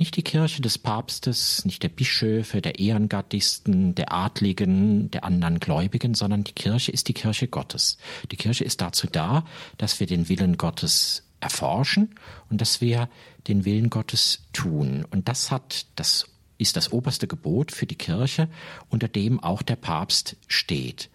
nicht 0.00 0.16
die 0.16 0.22
Kirche 0.22 0.62
des 0.62 0.78
Papstes, 0.78 1.64
nicht 1.66 1.82
der 1.82 1.90
Bischöfe, 1.90 2.62
der 2.62 2.78
Ehrengardisten, 2.78 3.94
der 3.94 4.12
Adligen, 4.12 5.10
der 5.10 5.24
anderen 5.24 5.60
Gläubigen, 5.60 6.14
sondern 6.14 6.42
die 6.42 6.54
Kirche 6.54 6.90
ist 6.90 7.06
die 7.08 7.14
Kirche 7.14 7.46
Gottes. 7.46 7.98
Die 8.32 8.36
Kirche 8.36 8.64
ist 8.64 8.80
dazu 8.80 9.06
da, 9.06 9.44
dass 9.76 10.00
wir 10.00 10.06
den 10.06 10.30
Willen 10.30 10.56
Gottes 10.56 11.24
erforschen 11.40 12.14
und 12.48 12.62
dass 12.62 12.80
wir 12.80 13.10
den 13.46 13.66
Willen 13.66 13.90
Gottes 13.90 14.46
tun. 14.54 15.04
Und 15.10 15.28
das 15.28 15.50
hat 15.50 15.86
das 15.96 16.26
ist 16.56 16.76
das 16.76 16.92
oberste 16.92 17.26
Gebot 17.26 17.70
für 17.70 17.86
die 17.86 17.94
Kirche, 17.94 18.48
unter 18.88 19.08
dem 19.08 19.38
auch 19.40 19.62
der 19.62 19.76
Papst 19.76 20.36
steht. 20.46 21.10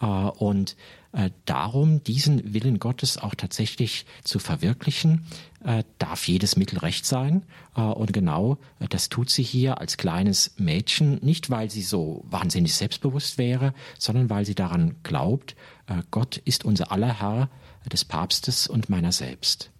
Äh, 0.00 0.06
und 0.06 0.76
äh, 1.12 1.30
darum, 1.46 2.02
diesen 2.04 2.52
Willen 2.52 2.78
Gottes 2.78 3.16
auch 3.16 3.34
tatsächlich 3.34 4.06
zu 4.24 4.38
verwirklichen, 4.38 5.24
äh, 5.64 5.84
darf 5.98 6.28
jedes 6.28 6.56
Mittel 6.56 6.78
recht 6.78 7.06
sein. 7.06 7.42
Und 7.74 8.12
genau 8.12 8.58
das 8.88 9.08
tut 9.08 9.30
sie 9.30 9.44
hier 9.44 9.80
als 9.80 9.96
kleines 9.96 10.54
Mädchen, 10.56 11.18
nicht 11.22 11.48
weil 11.48 11.70
sie 11.70 11.82
so 11.82 12.24
wahnsinnig 12.28 12.74
selbstbewusst 12.74 13.38
wäre, 13.38 13.72
sondern 13.98 14.30
weil 14.30 14.44
sie 14.44 14.56
daran 14.56 14.96
glaubt, 15.04 15.54
Gott 16.10 16.38
ist 16.38 16.64
unser 16.64 16.90
aller 16.90 17.20
Herr 17.20 17.48
des 17.88 18.04
Papstes 18.04 18.66
und 18.66 18.88
meiner 18.88 19.12
selbst. 19.12 19.70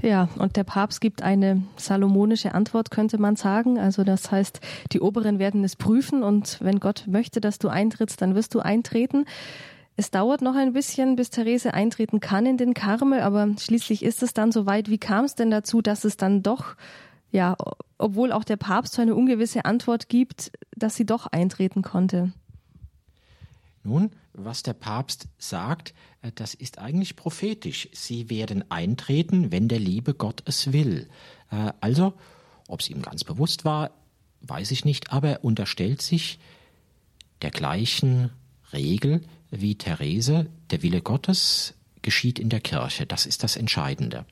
Ja, 0.00 0.28
und 0.38 0.56
der 0.56 0.64
Papst 0.64 1.00
gibt 1.00 1.22
eine 1.22 1.62
salomonische 1.76 2.54
Antwort, 2.54 2.90
könnte 2.90 3.18
man 3.18 3.36
sagen. 3.36 3.78
Also 3.78 4.04
das 4.04 4.30
heißt, 4.30 4.60
die 4.92 5.00
Oberen 5.00 5.38
werden 5.38 5.64
es 5.64 5.74
prüfen 5.76 6.22
und 6.22 6.58
wenn 6.60 6.78
Gott 6.78 7.04
möchte, 7.06 7.40
dass 7.40 7.58
du 7.58 7.68
eintrittst, 7.68 8.22
dann 8.22 8.34
wirst 8.34 8.54
du 8.54 8.60
eintreten. 8.60 9.24
Es 9.98 10.12
dauert 10.12 10.42
noch 10.42 10.54
ein 10.54 10.74
bisschen, 10.74 11.16
bis 11.16 11.30
Therese 11.30 11.74
eintreten 11.74 12.20
kann 12.20 12.46
in 12.46 12.56
den 12.56 12.72
Karmel, 12.72 13.20
aber 13.20 13.48
schließlich 13.58 14.04
ist 14.04 14.22
es 14.22 14.32
dann 14.32 14.52
soweit. 14.52 14.88
Wie 14.88 14.98
kam 14.98 15.24
es 15.24 15.34
denn 15.34 15.50
dazu, 15.50 15.82
dass 15.82 16.04
es 16.04 16.16
dann 16.16 16.44
doch 16.44 16.76
ja, 17.30 17.56
obwohl 17.98 18.32
auch 18.32 18.44
der 18.44 18.56
Papst 18.56 18.94
so 18.94 19.02
eine 19.02 19.14
ungewisse 19.14 19.64
Antwort 19.64 20.08
gibt, 20.08 20.52
dass 20.76 20.94
sie 20.94 21.04
doch 21.04 21.26
eintreten 21.26 21.82
konnte. 21.82 22.32
Nun, 23.82 24.12
was 24.32 24.62
der 24.62 24.72
Papst 24.72 25.26
sagt, 25.36 25.94
äh, 26.22 26.30
das 26.32 26.54
ist 26.54 26.78
eigentlich 26.78 27.16
prophetisch. 27.16 27.88
Sie 27.92 28.30
werden 28.30 28.70
eintreten, 28.70 29.50
wenn 29.50 29.68
der 29.68 29.78
liebe 29.80 30.14
Gott 30.14 30.42
es 30.46 30.72
will. 30.72 31.08
Äh, 31.50 31.72
also, 31.80 32.14
ob 32.68 32.80
es 32.80 32.88
ihm 32.88 33.02
ganz 33.02 33.24
bewusst 33.24 33.64
war, 33.64 33.90
weiß 34.42 34.70
ich 34.70 34.84
nicht, 34.84 35.12
aber 35.12 35.28
er 35.28 35.44
unterstellt 35.44 36.02
sich 36.02 36.38
der 37.42 37.50
gleichen 37.50 38.30
Regel 38.72 39.22
wie 39.50 39.76
Therese, 39.76 40.46
der 40.70 40.82
Wille 40.82 41.02
Gottes 41.02 41.74
geschieht 42.02 42.38
in 42.38 42.48
der 42.48 42.60
Kirche. 42.60 43.06
Das 43.06 43.26
ist 43.26 43.42
das 43.42 43.56
Entscheidende. 43.56 44.24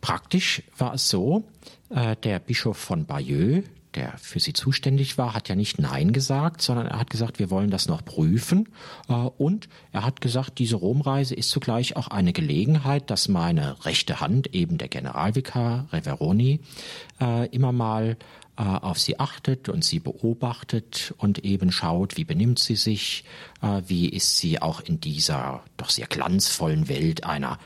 Praktisch 0.00 0.62
war 0.76 0.94
es 0.94 1.08
so, 1.08 1.44
äh, 1.90 2.16
der 2.16 2.38
Bischof 2.38 2.76
von 2.76 3.06
Bayeux, 3.06 3.64
der 3.94 4.16
für 4.18 4.40
sie 4.40 4.52
zuständig 4.52 5.18
war, 5.18 5.34
hat 5.34 5.48
ja 5.48 5.54
nicht 5.54 5.78
Nein 5.78 6.12
gesagt, 6.12 6.62
sondern 6.62 6.86
er 6.86 6.98
hat 6.98 7.10
gesagt, 7.10 7.38
wir 7.38 7.50
wollen 7.50 7.70
das 7.70 7.88
noch 7.88 8.04
prüfen. 8.04 8.68
Äh, 9.08 9.12
und 9.12 9.68
er 9.92 10.04
hat 10.04 10.20
gesagt, 10.20 10.58
diese 10.58 10.76
Romreise 10.76 11.34
ist 11.34 11.50
zugleich 11.50 11.96
auch 11.96 12.08
eine 12.08 12.32
Gelegenheit, 12.32 13.10
dass 13.10 13.28
meine 13.28 13.84
rechte 13.84 14.20
Hand, 14.20 14.54
eben 14.54 14.78
der 14.78 14.88
Generalvikar 14.88 15.88
Reveroni, 15.92 16.60
äh, 17.20 17.46
immer 17.48 17.72
mal 17.72 18.16
äh, 18.56 18.62
auf 18.62 18.98
sie 18.98 19.18
achtet 19.18 19.68
und 19.68 19.84
sie 19.84 19.98
beobachtet 19.98 21.14
und 21.18 21.44
eben 21.44 21.72
schaut, 21.72 22.16
wie 22.16 22.24
benimmt 22.24 22.58
sie 22.58 22.76
sich, 22.76 23.24
wie 23.86 24.08
ist 24.08 24.38
sie 24.38 24.60
auch 24.60 24.80
in 24.80 25.00
dieser 25.00 25.62
doch 25.76 25.88
sehr 25.88 26.08
glanzvollen 26.08 26.88
Welt 26.88 27.24
einer 27.24 27.58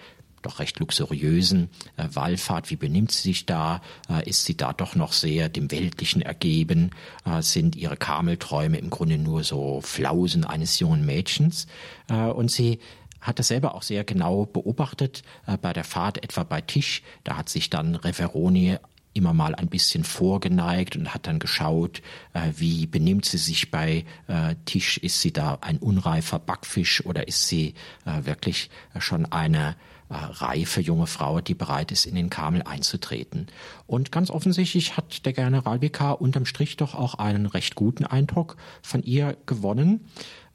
doch 0.47 0.59
recht 0.59 0.79
luxuriösen 0.79 1.69
äh, 1.97 2.09
Wallfahrt. 2.13 2.71
Wie 2.71 2.77
benimmt 2.77 3.13
sie 3.13 3.23
sich 3.29 3.47
da? 3.47 3.83
Äh, 4.09 4.29
ist 4.29 4.45
sie 4.45 4.57
da 4.57 4.73
doch 4.73 4.95
noch 4.95 5.13
sehr 5.13 5.49
dem 5.49 5.71
Weltlichen 5.71 6.23
ergeben? 6.23 6.91
Äh, 7.25 7.43
sind 7.43 7.77
ihre 7.77 7.97
Kamelträume 7.97 8.79
im 8.79 8.91
Grunde 8.91 9.19
nur 9.19 9.45
so 9.45 9.81
Flausen 9.81 10.45
eines 10.45 10.79
jungen 10.79 11.05
Mädchens? 11.05 11.67
Äh, 12.09 12.15
und 12.15 12.51
sie 12.51 12.79
hat 13.21 13.39
das 13.39 13.49
selber 13.49 13.75
auch 13.75 13.83
sehr 13.83 14.05
genau 14.05 14.47
beobachtet 14.47 15.23
äh, 15.47 15.59
bei 15.59 15.73
der 15.73 15.85
Fahrt 15.85 16.23
etwa 16.23 16.45
bei 16.45 16.61
Tisch. 16.61 17.03
Da 17.25 17.37
hat 17.37 17.49
sich 17.49 17.71
dann 17.71 17.97
Reveroni 17.97 18.77
immer 19.17 19.33
mal 19.33 19.55
ein 19.55 19.69
bisschen 19.69 20.05
vorgeneigt 20.05 20.95
und 20.95 21.15
hat 21.15 21.27
dann 21.27 21.39
geschaut, 21.39 22.03
äh, 22.35 22.53
wie 22.57 22.87
benimmt 22.87 23.25
sie 23.25 23.39
sich 23.39 23.71
bei 23.71 24.05
äh, 24.29 24.55
Tisch. 24.67 24.99
Ist 24.99 25.23
sie 25.23 25.33
da 25.33 25.59
ein 25.63 25.79
unreifer 25.79 26.39
Backfisch 26.39 27.05
oder 27.05 27.27
ist 27.27 27.49
sie 27.49 27.75
äh, 28.05 28.27
wirklich 28.27 28.71
schon 28.99 29.27
eine 29.27 29.77
reife 30.11 30.81
junge 30.81 31.07
Frau, 31.07 31.41
die 31.41 31.55
bereit 31.55 31.93
ist, 31.93 32.07
in 32.07 32.15
den 32.15 32.31
Kamel 32.31 32.63
einzutreten. 32.63 33.49
Und 33.87 34.13
ganz 34.13 34.31
offensichtlich 34.31 34.97
hat 34.97 35.27
der 35.27 35.33
Generalvikar 35.33 36.21
unterm 36.21 36.47
Strich 36.47 36.77
doch 36.77 36.95
auch 36.95 37.15
einen 37.15 37.47
recht 37.47 37.75
guten 37.75 38.05
Eindruck 38.05 38.57
von 38.83 39.03
ihr 39.03 39.37
gewonnen. 39.47 40.07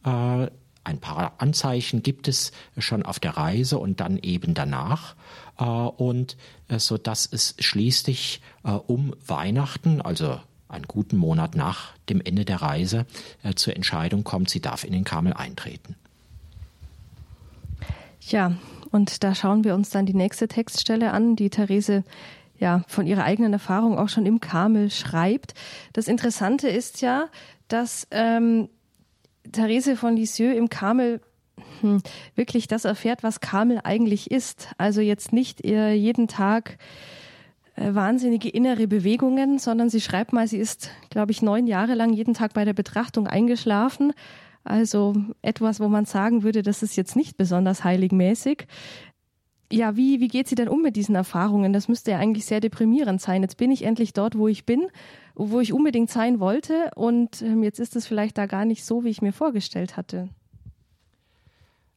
Äh, 0.05 0.47
ein 0.83 0.99
paar 0.99 1.33
Anzeichen 1.37 2.01
gibt 2.01 2.27
es 2.27 2.51
schon 2.77 3.03
auf 3.03 3.19
der 3.19 3.37
Reise 3.37 3.77
und 3.77 3.99
dann 3.99 4.17
eben 4.17 4.53
danach. 4.53 5.15
Äh, 5.59 5.63
und 5.63 6.37
äh, 6.69 6.79
so 6.79 6.97
dass 6.97 7.27
es 7.31 7.55
schließlich 7.59 8.41
äh, 8.63 8.71
um 8.71 9.13
Weihnachten, 9.25 10.01
also 10.01 10.39
einen 10.69 10.87
guten 10.87 11.17
Monat 11.17 11.55
nach 11.55 11.91
dem 12.09 12.21
Ende 12.21 12.45
der 12.45 12.61
Reise, 12.61 13.05
äh, 13.43 13.53
zur 13.53 13.75
Entscheidung 13.75 14.23
kommt, 14.23 14.49
sie 14.49 14.61
darf 14.61 14.83
in 14.83 14.93
den 14.93 15.03
Kamel 15.03 15.33
eintreten. 15.33 15.95
Ja, 18.21 18.53
und 18.91 19.23
da 19.23 19.33
schauen 19.35 19.63
wir 19.63 19.73
uns 19.73 19.89
dann 19.89 20.05
die 20.05 20.13
nächste 20.13 20.47
Textstelle 20.47 21.11
an, 21.11 21.35
die 21.35 21.49
Therese 21.49 22.03
ja 22.57 22.83
von 22.87 23.07
ihrer 23.07 23.23
eigenen 23.23 23.53
Erfahrung 23.53 23.97
auch 23.97 24.09
schon 24.09 24.25
im 24.25 24.39
Karmel 24.39 24.91
schreibt. 24.91 25.53
Das 25.93 26.07
Interessante 26.07 26.67
ist 26.67 27.01
ja, 27.01 27.27
dass 27.67 28.07
ähm, 28.11 28.69
Therese 29.51 29.95
von 29.95 30.15
Lisieux 30.15 30.55
im 30.55 30.69
Karmel 30.69 31.21
hm, 31.81 32.01
wirklich 32.35 32.67
das 32.67 32.85
erfährt, 32.85 33.23
was 33.23 33.39
Karmel 33.39 33.79
eigentlich 33.83 34.29
ist. 34.29 34.69
Also 34.77 35.01
jetzt 35.01 35.33
nicht 35.33 35.65
ihr 35.65 35.95
jeden 35.95 36.27
Tag 36.27 36.77
äh, 37.75 37.93
wahnsinnige 37.93 38.49
innere 38.49 38.87
Bewegungen, 38.87 39.57
sondern 39.57 39.89
sie 39.89 40.01
schreibt 40.01 40.33
mal, 40.33 40.47
sie 40.47 40.57
ist, 40.57 40.91
glaube 41.09 41.31
ich, 41.31 41.41
neun 41.41 41.67
Jahre 41.67 41.95
lang 41.95 42.13
jeden 42.13 42.33
Tag 42.33 42.53
bei 42.53 42.65
der 42.65 42.73
Betrachtung 42.73 43.27
eingeschlafen, 43.27 44.13
also 44.63 45.15
etwas, 45.41 45.79
wo 45.79 45.87
man 45.87 46.05
sagen 46.05 46.43
würde, 46.43 46.61
das 46.61 46.83
ist 46.83 46.95
jetzt 46.95 47.15
nicht 47.15 47.37
besonders 47.37 47.83
heiligmäßig. 47.83 48.67
Ja, 49.71 49.95
wie, 49.95 50.19
wie 50.19 50.27
geht 50.27 50.47
sie 50.47 50.55
denn 50.55 50.67
um 50.67 50.81
mit 50.81 50.97
diesen 50.97 51.15
Erfahrungen? 51.15 51.71
Das 51.71 51.87
müsste 51.87 52.11
ja 52.11 52.17
eigentlich 52.17 52.45
sehr 52.45 52.59
deprimierend 52.59 53.21
sein. 53.21 53.41
Jetzt 53.41 53.57
bin 53.57 53.71
ich 53.71 53.83
endlich 53.83 54.11
dort, 54.11 54.37
wo 54.37 54.47
ich 54.47 54.65
bin, 54.65 54.87
wo 55.35 55.61
ich 55.61 55.71
unbedingt 55.71 56.09
sein 56.09 56.39
wollte 56.39 56.91
und 56.95 57.41
ähm, 57.41 57.63
jetzt 57.63 57.79
ist 57.79 57.95
es 57.95 58.05
vielleicht 58.05 58.37
da 58.37 58.45
gar 58.47 58.65
nicht 58.65 58.83
so, 58.83 59.05
wie 59.05 59.09
ich 59.09 59.21
mir 59.21 59.31
vorgestellt 59.31 59.95
hatte. 59.95 60.29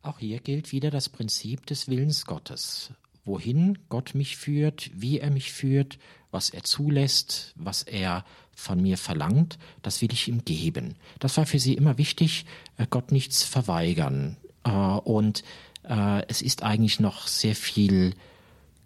Auch 0.02 0.18
hier 0.18 0.38
gilt 0.38 0.70
wieder 0.70 0.90
das 0.90 1.08
Prinzip 1.08 1.66
des 1.66 1.88
Willens 1.88 2.26
Gottes. 2.26 2.92
Wohin 3.24 3.78
Gott 3.88 4.14
mich 4.14 4.36
führt, 4.36 4.90
wie 4.94 5.18
er 5.18 5.30
mich 5.30 5.52
führt, 5.52 5.98
was 6.30 6.50
er 6.50 6.62
zulässt, 6.62 7.54
was 7.56 7.82
er 7.82 8.24
von 8.56 8.80
mir 8.80 8.96
verlangt, 8.96 9.58
das 9.82 10.02
will 10.02 10.12
ich 10.12 10.28
ihm 10.28 10.44
geben. 10.44 10.94
Das 11.18 11.36
war 11.36 11.46
für 11.46 11.58
sie 11.58 11.74
immer 11.74 11.98
wichtig, 11.98 12.46
äh, 12.76 12.86
Gott 12.88 13.12
nichts 13.12 13.42
verweigern. 13.42 14.36
Äh, 14.64 14.70
und 14.70 15.44
äh, 15.84 16.22
es 16.28 16.42
ist 16.42 16.62
eigentlich 16.62 17.00
noch 17.00 17.26
sehr 17.26 17.56
viel 17.56 18.14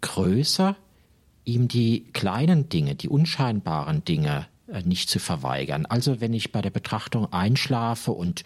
größer, 0.01 0.75
ihm 1.45 1.67
die 1.67 2.05
kleinen 2.13 2.69
Dinge, 2.69 2.95
die 2.95 3.09
unscheinbaren 3.09 4.03
Dinge 4.05 4.47
nicht 4.85 5.09
zu 5.09 5.17
verweigern. 5.17 5.87
Also 5.87 6.21
wenn 6.21 6.31
ich 6.31 6.51
bei 6.51 6.61
der 6.61 6.69
Betrachtung 6.69 7.33
einschlafe 7.33 8.11
und 8.11 8.43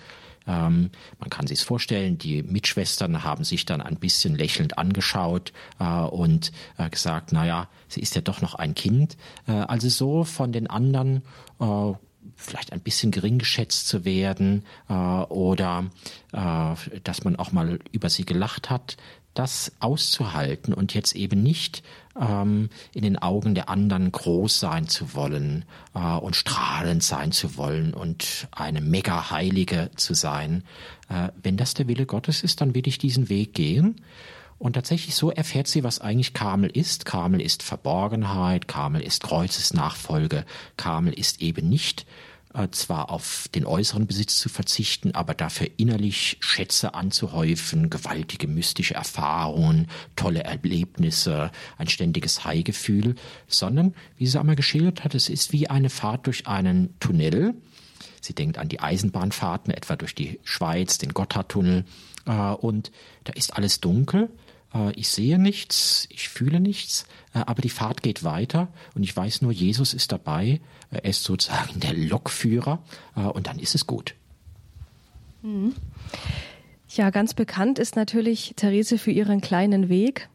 ähm, 0.48 0.92
man 1.20 1.30
kann 1.30 1.48
sich 1.48 1.62
vorstellen, 1.62 2.18
die 2.18 2.44
Mitschwestern 2.44 3.24
haben 3.24 3.44
sich 3.44 3.66
dann 3.66 3.82
ein 3.82 3.98
bisschen 3.98 4.36
lächelnd 4.36 4.78
angeschaut 4.78 5.54
äh, 5.80 5.86
und 5.86 6.52
äh, 6.78 6.90
gesagt, 6.90 7.32
naja, 7.32 7.68
sie 7.88 8.02
ist 8.02 8.16
ja 8.16 8.22
doch 8.22 8.42
noch 8.42 8.56
ein 8.56 8.76
Kind. 8.76 9.18
Äh, 9.48 9.52
also 9.52 9.90
so 9.90 10.24
von 10.24 10.52
den 10.52 10.68
anderen 10.68 11.24
äh, 11.60 11.94
vielleicht 12.36 12.74
ein 12.74 12.82
bisschen 12.82 13.12
gering 13.12 13.38
geschätzt 13.38 13.88
zu 13.88 14.06
werden 14.06 14.64
äh, 14.90 14.94
oder 14.94 15.86
äh, 16.32 16.76
dass 17.04 17.24
man 17.24 17.36
auch 17.36 17.52
mal 17.52 17.80
über 17.92 18.10
sie 18.10 18.26
gelacht 18.26 18.70
hat, 18.70 18.98
das 19.34 19.72
auszuhalten 19.80 20.74
und 20.74 20.94
jetzt 20.94 21.16
eben 21.16 21.42
nicht 21.42 21.84
ähm, 22.20 22.70
in 22.94 23.04
den 23.04 23.18
Augen 23.18 23.56
der 23.56 23.70
anderen 23.70 24.12
groß 24.12 24.60
sein 24.60 24.88
zu 24.88 25.14
wollen 25.14 25.66
äh, 25.94 26.00
und 26.00 26.36
strahlend 26.36 27.04
sein 27.04 27.32
zu 27.32 27.58
wollen 27.58 27.94
und 27.94 28.48
eine 28.52 28.82
mega 28.82 29.32
Heilige 29.32 29.92
zu 29.96 30.14
sein. 30.14 30.64
Äh, 31.10 31.30
wenn 31.42 31.58
das 31.58 31.74
der 31.74 31.88
Wille 31.88 32.06
Gottes 32.06 32.44
ist, 32.44 32.62
dann 32.62 32.76
will 32.76 32.88
ich 32.88 32.98
diesen 32.98 33.30
Weg 33.30 33.54
gehen. 33.54 34.02
Und 34.60 34.74
tatsächlich 34.74 35.16
so 35.16 35.30
erfährt 35.30 35.68
sie, 35.68 35.84
was 35.84 36.00
eigentlich 36.00 36.34
Karmel 36.34 36.70
ist. 36.70 37.06
Karmel 37.06 37.42
ist 37.42 37.64
Verborgenheit, 37.64 38.68
Karmel 38.68 39.02
ist 39.02 39.24
Kreuzesnachfolge, 39.24 40.46
Karmel 40.78 41.14
ist 41.14 41.42
eben 41.42 41.68
nicht 41.68 42.06
äh, 42.54 42.70
zwar 42.72 43.10
auf 43.10 43.48
den 43.54 43.66
äußeren 43.66 44.08
Besitz 44.08 44.38
zu 44.38 44.50
verzichten, 44.50 45.16
aber 45.16 45.34
dafür 45.34 45.68
innerlich 45.78 46.38
Schätze 46.40 46.94
anzuhäufen, 46.94 47.90
gewaltige 47.90 48.48
mystische 48.48 48.94
Erfahrungen, 48.94 49.88
tolle 50.16 50.44
Erlebnisse, 50.44 51.52
ein 51.78 51.88
ständiges 51.88 52.46
High-Gefühl, 52.46 53.16
sondern, 53.48 53.94
wie 54.18 54.28
sie 54.28 54.40
einmal 54.40 54.56
geschildert 54.56 55.04
hat, 55.04 55.16
es 55.16 55.30
ist 55.30 55.52
wie 55.52 55.70
eine 55.70 55.90
Fahrt 55.90 56.28
durch 56.28 56.48
einen 56.48 56.98
Tunnel. 57.00 57.56
Sie 58.22 58.34
denkt 58.34 58.58
an 58.58 58.70
die 58.70 58.80
Eisenbahnfahrten, 58.80 59.74
etwa 59.74 59.96
durch 59.96 60.16
die 60.16 60.40
Schweiz, 60.44 60.98
den 60.98 61.14
Gotthardtunnel, 61.14 61.86
äh, 62.26 62.32
und 62.32 62.92
da 63.24 63.34
ist 63.34 63.56
alles 63.56 63.80
dunkel, 63.82 64.30
ich 64.96 65.10
sehe 65.10 65.40
nichts, 65.40 66.08
ich 66.10 66.30
fühle 66.30 66.60
nichts, 66.60 67.06
äh, 67.34 67.40
aber 67.40 67.62
die 67.62 67.70
Fahrt 67.70 68.02
geht 68.02 68.24
weiter 68.24 68.70
und 68.96 69.04
ich 69.04 69.16
weiß 69.16 69.42
nur, 69.42 69.52
Jesus 69.52 69.94
ist 69.94 70.12
dabei, 70.12 70.62
äh, 70.92 70.98
er 70.98 71.06
ist 71.06 71.24
sozusagen 71.24 71.80
der 71.80 71.94
Lokführer 71.94 72.84
und 73.16 73.48
dann 73.48 73.60
ist 73.60 73.76
es 73.76 73.86
gut. 73.88 74.16
Mhm. 75.42 75.74
Ja, 76.90 77.10
ganz 77.10 77.34
bekannt 77.34 77.80
ist 77.80 77.96
natürlich 77.96 78.54
Therese 78.56 78.98
für 78.98 79.12
ihren 79.12 79.42
kleinen 79.42 79.90
Weg. 79.90 80.30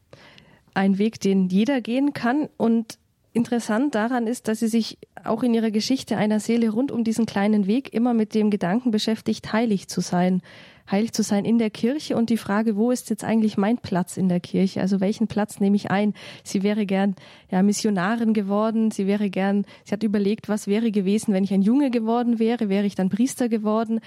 Ein 0.74 0.99
Weg, 0.99 1.20
den 1.20 1.49
jeder 1.49 1.80
gehen 1.80 2.12
kann. 2.12 2.49
Und 2.57 2.99
interessant 3.32 3.95
daran 3.95 4.26
ist, 4.26 4.49
dass 4.49 4.59
sie 4.59 4.68
sich 4.68 4.99
auch 5.22 5.43
in 5.43 5.55
ihrer 5.55 5.70
Geschichte 5.70 6.16
einer 6.16 6.41
Seele 6.41 6.70
rund 6.70 6.91
um 6.91 7.05
diesen 7.05 7.26
kleinen 7.26 7.66
Weg 7.66 7.95
immer 7.95 8.12
mit 8.12 8.34
dem 8.34 8.51
Gedanken 8.51 8.91
beschäftigt, 8.91 9.53
heilig 9.53 9.89
zu 9.89 10.01
sein 10.01 10.43
heilig 10.91 11.12
zu 11.12 11.22
sein 11.22 11.45
in 11.45 11.59
der 11.59 11.70
Kirche. 11.70 12.16
Und 12.16 12.30
die 12.30 12.36
Frage, 12.36 12.76
wo 12.76 12.91
ist 12.91 13.11
jetzt 13.11 13.24
eigentlich 13.24 13.57
mein 13.57 13.78
Platz 13.78 14.16
in 14.16 14.28
der 14.28 14.41
Kirche? 14.41 14.80
Also 14.80 15.01
welchen 15.01 15.28
Platz 15.28 15.61
nehme 15.61 15.76
ich 15.76 15.91
ein? 15.91 16.14
Sie 16.45 16.62
wäre 16.62 16.86
gern 16.86 17.14
ja 17.51 17.62
Missionarin 17.62 18.34
geworden, 18.34 18.91
sie 18.91 19.07
wäre 19.07 19.30
gern, 19.30 19.64
sie 19.84 19.93
hat 19.93 20.03
überlegt, 20.03 20.49
was 20.49 20.66
wäre 20.66 20.91
gewesen, 20.91 21.34
wenn 21.34 21.45
ich 21.45 21.53
ein 21.53 21.62
Junge 21.62 21.91
geworden 21.91 22.39
wäre, 22.39 22.68
wäre 22.68 22.86
ich 22.86 22.95
dann 22.95 23.11
Priester 23.11 23.49
geworden? 23.49 24.01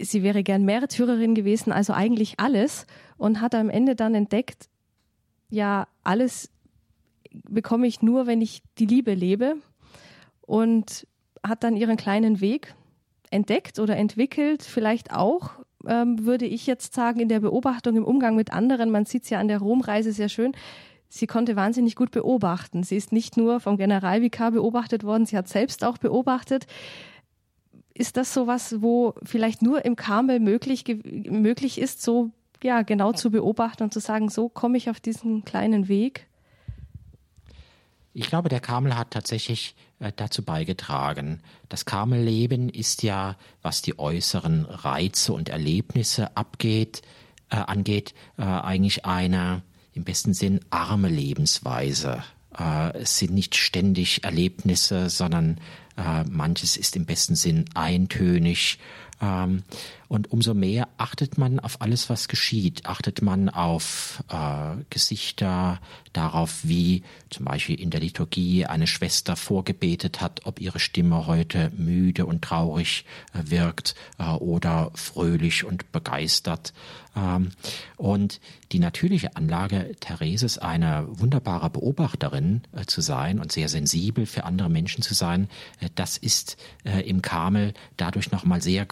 Sie 0.00 0.22
wäre 0.22 0.42
gern 0.42 0.64
Märtyrerin 0.64 1.34
gewesen, 1.34 1.72
also 1.72 1.92
eigentlich 1.92 2.40
alles. 2.40 2.86
Und 3.16 3.40
hat 3.40 3.54
am 3.54 3.70
Ende 3.70 3.94
dann 3.94 4.14
entdeckt, 4.14 4.68
ja, 5.50 5.86
alles 6.02 6.50
bekomme 7.48 7.86
ich 7.86 8.02
nur, 8.02 8.26
wenn 8.26 8.40
ich 8.40 8.62
die 8.78 8.86
Liebe 8.86 9.14
lebe. 9.14 9.56
Und 10.40 11.06
hat 11.42 11.62
dann 11.62 11.76
ihren 11.76 11.96
kleinen 11.96 12.40
Weg 12.40 12.74
entdeckt 13.30 13.78
oder 13.78 13.96
entwickelt, 13.96 14.62
vielleicht 14.62 15.12
auch, 15.12 15.63
ähm, 15.88 16.24
würde 16.24 16.46
ich 16.46 16.66
jetzt 16.66 16.94
sagen, 16.94 17.20
in 17.20 17.28
der 17.28 17.40
Beobachtung, 17.40 17.96
im 17.96 18.04
Umgang 18.04 18.36
mit 18.36 18.52
anderen. 18.52 18.90
Man 18.90 19.04
sieht 19.04 19.24
es 19.24 19.30
ja 19.30 19.38
an 19.38 19.48
der 19.48 19.58
Romreise 19.58 20.12
sehr 20.12 20.28
schön. 20.28 20.52
Sie 21.08 21.26
konnte 21.26 21.54
wahnsinnig 21.54 21.94
gut 21.94 22.10
beobachten. 22.10 22.82
Sie 22.82 22.96
ist 22.96 23.12
nicht 23.12 23.36
nur 23.36 23.60
vom 23.60 23.76
Generalvikar 23.76 24.50
beobachtet 24.50 25.04
worden, 25.04 25.26
sie 25.26 25.36
hat 25.36 25.48
selbst 25.48 25.84
auch 25.84 25.98
beobachtet. 25.98 26.66
Ist 27.94 28.16
das 28.16 28.34
so 28.34 28.48
was, 28.48 28.82
wo 28.82 29.14
vielleicht 29.22 29.62
nur 29.62 29.84
im 29.84 29.94
Karmel 29.94 30.40
möglich, 30.40 30.84
möglich 31.04 31.80
ist, 31.80 32.02
so 32.02 32.30
ja, 32.64 32.82
genau 32.82 33.12
zu 33.12 33.30
beobachten 33.30 33.84
und 33.84 33.92
zu 33.92 34.00
sagen, 34.00 34.28
so 34.28 34.48
komme 34.48 34.76
ich 34.76 34.90
auf 34.90 34.98
diesen 34.98 35.44
kleinen 35.44 35.86
Weg? 35.86 36.26
Ich 38.12 38.28
glaube, 38.28 38.48
der 38.48 38.60
Karmel 38.60 38.96
hat 38.96 39.10
tatsächlich 39.10 39.76
dazu 40.12 40.42
beigetragen. 40.42 41.40
Das 41.68 41.84
Karmelleben 41.84 42.68
ist 42.68 43.02
ja, 43.02 43.36
was 43.62 43.82
die 43.82 43.98
äußeren 43.98 44.64
Reize 44.64 45.32
und 45.32 45.48
Erlebnisse 45.48 46.36
abgeht, 46.36 47.02
äh, 47.50 47.56
angeht, 47.56 48.14
äh, 48.38 48.42
eigentlich 48.42 49.04
eine 49.04 49.62
im 49.92 50.04
besten 50.04 50.34
Sinn 50.34 50.60
arme 50.70 51.08
Lebensweise. 51.08 52.22
Äh, 52.58 52.98
es 52.98 53.18
sind 53.18 53.32
nicht 53.32 53.54
ständig 53.54 54.24
Erlebnisse, 54.24 55.08
sondern 55.08 55.58
äh, 55.96 56.24
manches 56.24 56.76
ist 56.76 56.96
im 56.96 57.06
besten 57.06 57.36
Sinn 57.36 57.64
eintönig 57.74 58.78
ähm, 59.20 59.62
und 60.14 60.30
umso 60.30 60.54
mehr 60.54 60.88
achtet 60.96 61.38
man 61.38 61.58
auf 61.58 61.80
alles, 61.80 62.08
was 62.08 62.28
geschieht. 62.28 62.86
Achtet 62.86 63.20
man 63.20 63.48
auf 63.48 64.22
äh, 64.30 64.76
Gesichter, 64.88 65.80
darauf, 66.12 66.60
wie 66.62 67.02
zum 67.30 67.44
Beispiel 67.44 67.80
in 67.80 67.90
der 67.90 68.00
Liturgie 68.00 68.64
eine 68.64 68.86
Schwester 68.86 69.34
vorgebetet 69.34 70.20
hat, 70.20 70.46
ob 70.46 70.60
ihre 70.60 70.78
Stimme 70.78 71.26
heute 71.26 71.72
müde 71.76 72.26
und 72.26 72.42
traurig 72.42 73.04
äh, 73.32 73.50
wirkt 73.50 73.96
äh, 74.18 74.24
oder 74.24 74.92
fröhlich 74.94 75.64
und 75.64 75.90
begeistert. 75.90 76.72
Ähm, 77.16 77.50
und 77.96 78.40
die 78.72 78.78
natürliche 78.78 79.36
Anlage 79.36 79.96
Thereses, 80.00 80.58
eine 80.58 81.06
wunderbare 81.08 81.70
Beobachterin 81.70 82.62
äh, 82.72 82.84
zu 82.86 83.00
sein 83.00 83.40
und 83.40 83.52
sehr 83.52 83.68
sensibel 83.68 84.26
für 84.26 84.44
andere 84.44 84.70
Menschen 84.70 85.02
zu 85.02 85.14
sein, 85.14 85.48
äh, 85.80 85.88
das 85.94 86.16
ist 86.16 86.56
äh, 86.84 87.00
im 87.00 87.20
Karmel 87.20 87.74
dadurch 87.96 88.30
nochmal 88.30 88.62
sehr 88.62 88.86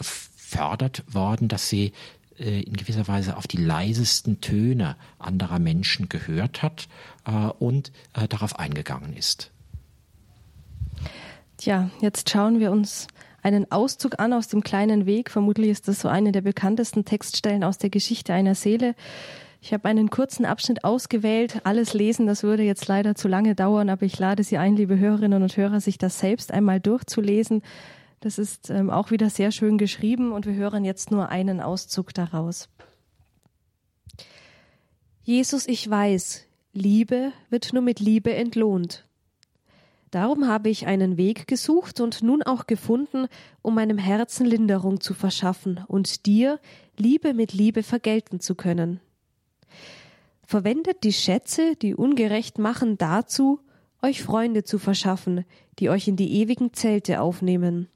gefördert 0.53 1.03
worden, 1.09 1.49
dass 1.49 1.69
sie 1.69 1.93
äh, 2.39 2.61
in 2.61 2.75
gewisser 2.75 3.09
Weise 3.09 3.37
auf 3.37 3.47
die 3.47 3.57
leisesten 3.57 4.41
Töne 4.41 4.97
anderer 5.19 5.59
Menschen 5.59 6.09
gehört 6.09 6.63
hat 6.63 6.89
äh, 7.27 7.31
und 7.31 7.93
äh, 8.15 8.29
darauf 8.29 8.59
eingegangen 8.59 9.17
ist. 9.17 9.51
Tja, 11.57 11.91
jetzt 12.01 12.31
schauen 12.31 12.61
wir 12.61 12.71
uns 12.71 13.07
einen 13.43 13.71
Auszug 13.73 14.21
an 14.21 14.33
aus 14.33 14.49
dem 14.49 14.63
kleinen 14.63 15.07
Weg. 15.07 15.31
Vermutlich 15.31 15.71
ist 15.71 15.89
das 15.89 16.01
so 16.01 16.09
eine 16.09 16.33
der 16.33 16.43
bekanntesten 16.43 17.05
Textstellen 17.05 17.65
aus 17.65 17.79
der 17.79 17.91
Geschichte 17.91 18.33
einer 18.33 18.55
Seele. 18.55 18.95
Ich 19.61 19.73
habe 19.73 19.89
einen 19.89 20.11
kurzen 20.11 20.45
Abschnitt 20.45 20.85
ausgewählt. 20.85 21.61
Alles 21.65 21.95
lesen, 21.95 22.27
das 22.27 22.43
würde 22.43 22.65
jetzt 22.65 22.89
leider 22.89 23.15
zu 23.15 23.29
lange 23.29 23.55
dauern, 23.55 23.91
aber 23.91 24.05
ich 24.05 24.19
lade 24.19 24.43
Sie 24.43 24.59
ein, 24.59 24.77
liebe 24.77 24.99
Hörerinnen 24.99 25.43
und 25.43 25.57
Hörer, 25.57 25.81
sich 25.81 25.99
das 25.99 26.19
selbst 26.19 26.53
einmal 26.53 26.81
durchzulesen. 26.81 27.63
Das 28.23 28.39
ist 28.39 28.71
ähm, 28.71 28.89
auch 28.89 29.11
wieder 29.11 29.31
sehr 29.31 29.51
schön 29.51 29.79
geschrieben 29.79 30.31
und 30.31 30.47
wir 30.47 30.55
hören 30.55 30.85
jetzt 30.85 31.11
nur 31.11 31.31
einen 31.31 31.61
Auszug 31.61 32.15
daraus. 32.15 32.69
Jesus, 35.25 35.67
ich 35.67 35.91
weiß, 35.91 36.47
Liebe 36.73 37.33
wird 37.51 37.73
nur 37.73 37.83
mit 37.83 37.99
Liebe 37.99 38.33
entlohnt. 38.33 39.09
Darum 40.13 40.47
habe 40.47 40.69
ich 40.69 40.87
einen 40.87 41.17
Weg 41.17 41.49
gesucht 41.49 42.01
und 42.01 42.23
nun 42.23 42.45
auch 42.45 42.69
gefunden, 42.69 43.27
um 43.61 43.75
meinem 43.75 43.99
Herzen 43.99 44.47
Linderung 44.47 45.01
zu 45.01 45.15
verschaffen 45.15 45.81
und 45.89 46.25
dir 46.25 46.61
Liebe 46.97 47.35
mit 47.35 47.53
Liebe 47.53 47.83
vergelten 47.83 48.39
zu 48.39 48.55
können. 48.55 49.01
Verwendet 50.47 51.03
die 51.03 51.13
Schätze, 51.13 51.75
die 51.75 51.97
ungerecht 51.97 52.59
machen, 52.59 52.99
dazu, 52.99 53.59
euch 54.01 54.23
Freunde 54.23 54.63
zu 54.63 54.79
verschaffen, 54.79 55.45
die 55.81 55.91
euch 55.91 56.07
in 56.07 56.15
die 56.15 56.35
ewigen 56.41 56.73
Zelte 56.73 57.21
aufnehmen. 57.21 57.89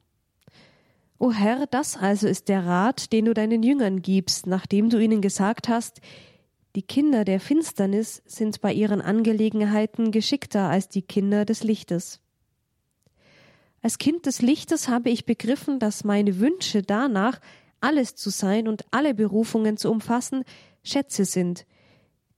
O 1.19 1.33
Herr, 1.33 1.67
das 1.67 1.97
also 1.97 2.29
ist 2.29 2.49
der 2.49 2.67
Rat, 2.67 3.13
den 3.13 3.25
du 3.25 3.35
deinen 3.35 3.63
Jüngern 3.63 4.03
gibst, 4.03 4.47
nachdem 4.47 4.91
du 4.91 4.99
ihnen 4.99 5.23
gesagt 5.23 5.69
hast, 5.69 6.01
die 6.75 6.83
Kinder 6.83 7.25
der 7.25 7.41
Finsternis 7.41 8.23
sind 8.27 8.61
bei 8.61 8.71
ihren 8.71 9.01
Angelegenheiten 9.01 10.11
geschickter 10.11 10.69
als 10.69 10.91
die 10.91 11.01
Kinder 11.01 11.47
des 11.47 11.65
Lichtes. 11.65 12.21
Als 13.81 13.97
Kind 13.97 14.27
des 14.27 14.43
Lichtes 14.43 14.89
habe 14.89 15.09
ich 15.09 15.25
begriffen, 15.25 15.79
dass 15.79 16.05
meine 16.05 16.39
Wünsche 16.39 16.83
danach, 16.83 17.41
alles 17.81 18.15
zu 18.15 18.29
sein 18.29 18.69
und 18.69 18.85
alle 18.91 19.15
Berufungen 19.15 19.79
zu 19.79 19.91
umfassen, 19.91 20.45
Schätze 20.83 21.25
sind, 21.25 21.65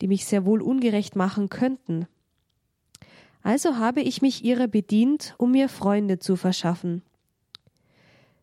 die 0.01 0.07
mich 0.07 0.25
sehr 0.25 0.45
wohl 0.45 0.63
ungerecht 0.63 1.17
machen 1.17 1.49
könnten. 1.49 2.07
Also 3.43 3.77
habe 3.77 4.03
ich 4.03 4.23
mich 4.23 4.45
ihrer 4.45 4.69
bedient, 4.69 5.35
um 5.39 5.51
mir 5.53 5.69
Freunde 5.69 6.19
zu 6.19 6.37
verschaffen. 6.37 7.03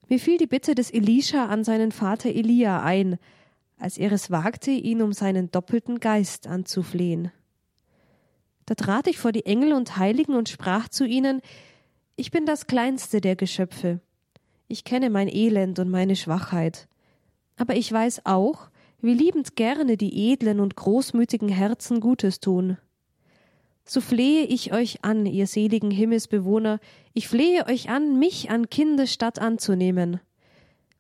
Mir 0.08 0.20
fiel 0.20 0.38
die 0.38 0.48
Bitte 0.48 0.76
des 0.76 0.92
Elisha 0.92 1.46
an 1.46 1.64
seinen 1.64 1.92
Vater 1.92 2.30
Elia 2.30 2.84
ein, 2.84 3.18
als 3.78 3.98
er 3.98 4.12
es 4.12 4.32
wagte, 4.32 4.72
ihn 4.72 5.02
um 5.02 5.14
seinen 5.14 5.52
doppelten 5.52 6.00
Geist 6.00 6.48
anzuflehen. 6.48 7.32
Da 8.66 8.76
trat 8.76 9.08
ich 9.08 9.18
vor 9.18 9.32
die 9.32 9.46
Engel 9.46 9.74
und 9.74 9.98
Heiligen 9.98 10.36
und 10.36 10.50
sprach 10.50 10.90
zu 10.90 11.06
ihnen, 11.06 11.42
ich 12.16 12.32
bin 12.32 12.46
das 12.46 12.68
kleinste 12.68 13.20
der 13.20 13.36
Geschöpfe. 13.36 14.00
Ich 14.68 14.84
kenne 14.84 15.10
mein 15.10 15.28
Elend 15.28 15.80
und 15.80 15.90
meine 15.90 16.16
Schwachheit. 16.16 16.88
Aber 17.58 17.76
ich 17.76 17.92
weiß 17.92 18.26
auch, 18.26 18.70
wie 19.02 19.14
liebend 19.14 19.56
gerne 19.56 19.98
die 19.98 20.32
edlen 20.32 20.60
und 20.60 20.76
großmütigen 20.76 21.50
Herzen 21.50 22.00
Gutes 22.00 22.40
tun 22.40 22.78
so 23.88 24.02
flehe 24.02 24.46
ich 24.46 24.74
euch 24.74 25.04
an, 25.04 25.26
ihr 25.26 25.48
seligen 25.48 25.92
Himmelsbewohner, 25.92 26.80
ich 27.14 27.28
flehe 27.28 27.68
euch 27.68 27.90
an, 27.90 28.18
mich 28.18 28.50
an 28.50 28.70
Kindesstadt 28.70 29.40
anzunehmen. 29.40 30.20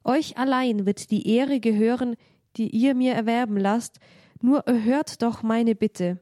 Euch 0.04 0.38
allein 0.38 0.86
wird 0.86 1.10
die 1.10 1.28
Ehre 1.28 1.60
gehören, 1.60 2.16
die 2.58 2.70
ihr 2.70 2.94
mir 2.94 3.14
erwerben 3.14 3.58
lasst, 3.58 4.00
nur 4.40 4.60
erhört 4.68 5.24
doch 5.24 5.42
meine 5.42 5.74
Bitte. 5.74 6.22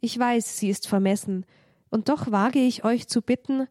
Ich 0.00 0.18
weiß, 0.18 0.58
sie 0.58 0.68
ist 0.68 0.88
vermessen, 0.88 1.46
und 1.88 2.08
doch 2.08 2.32
wage 2.32 2.58
ich 2.58 2.84
euch 2.84 3.06
zu 3.06 3.22
bitten, 3.22 3.68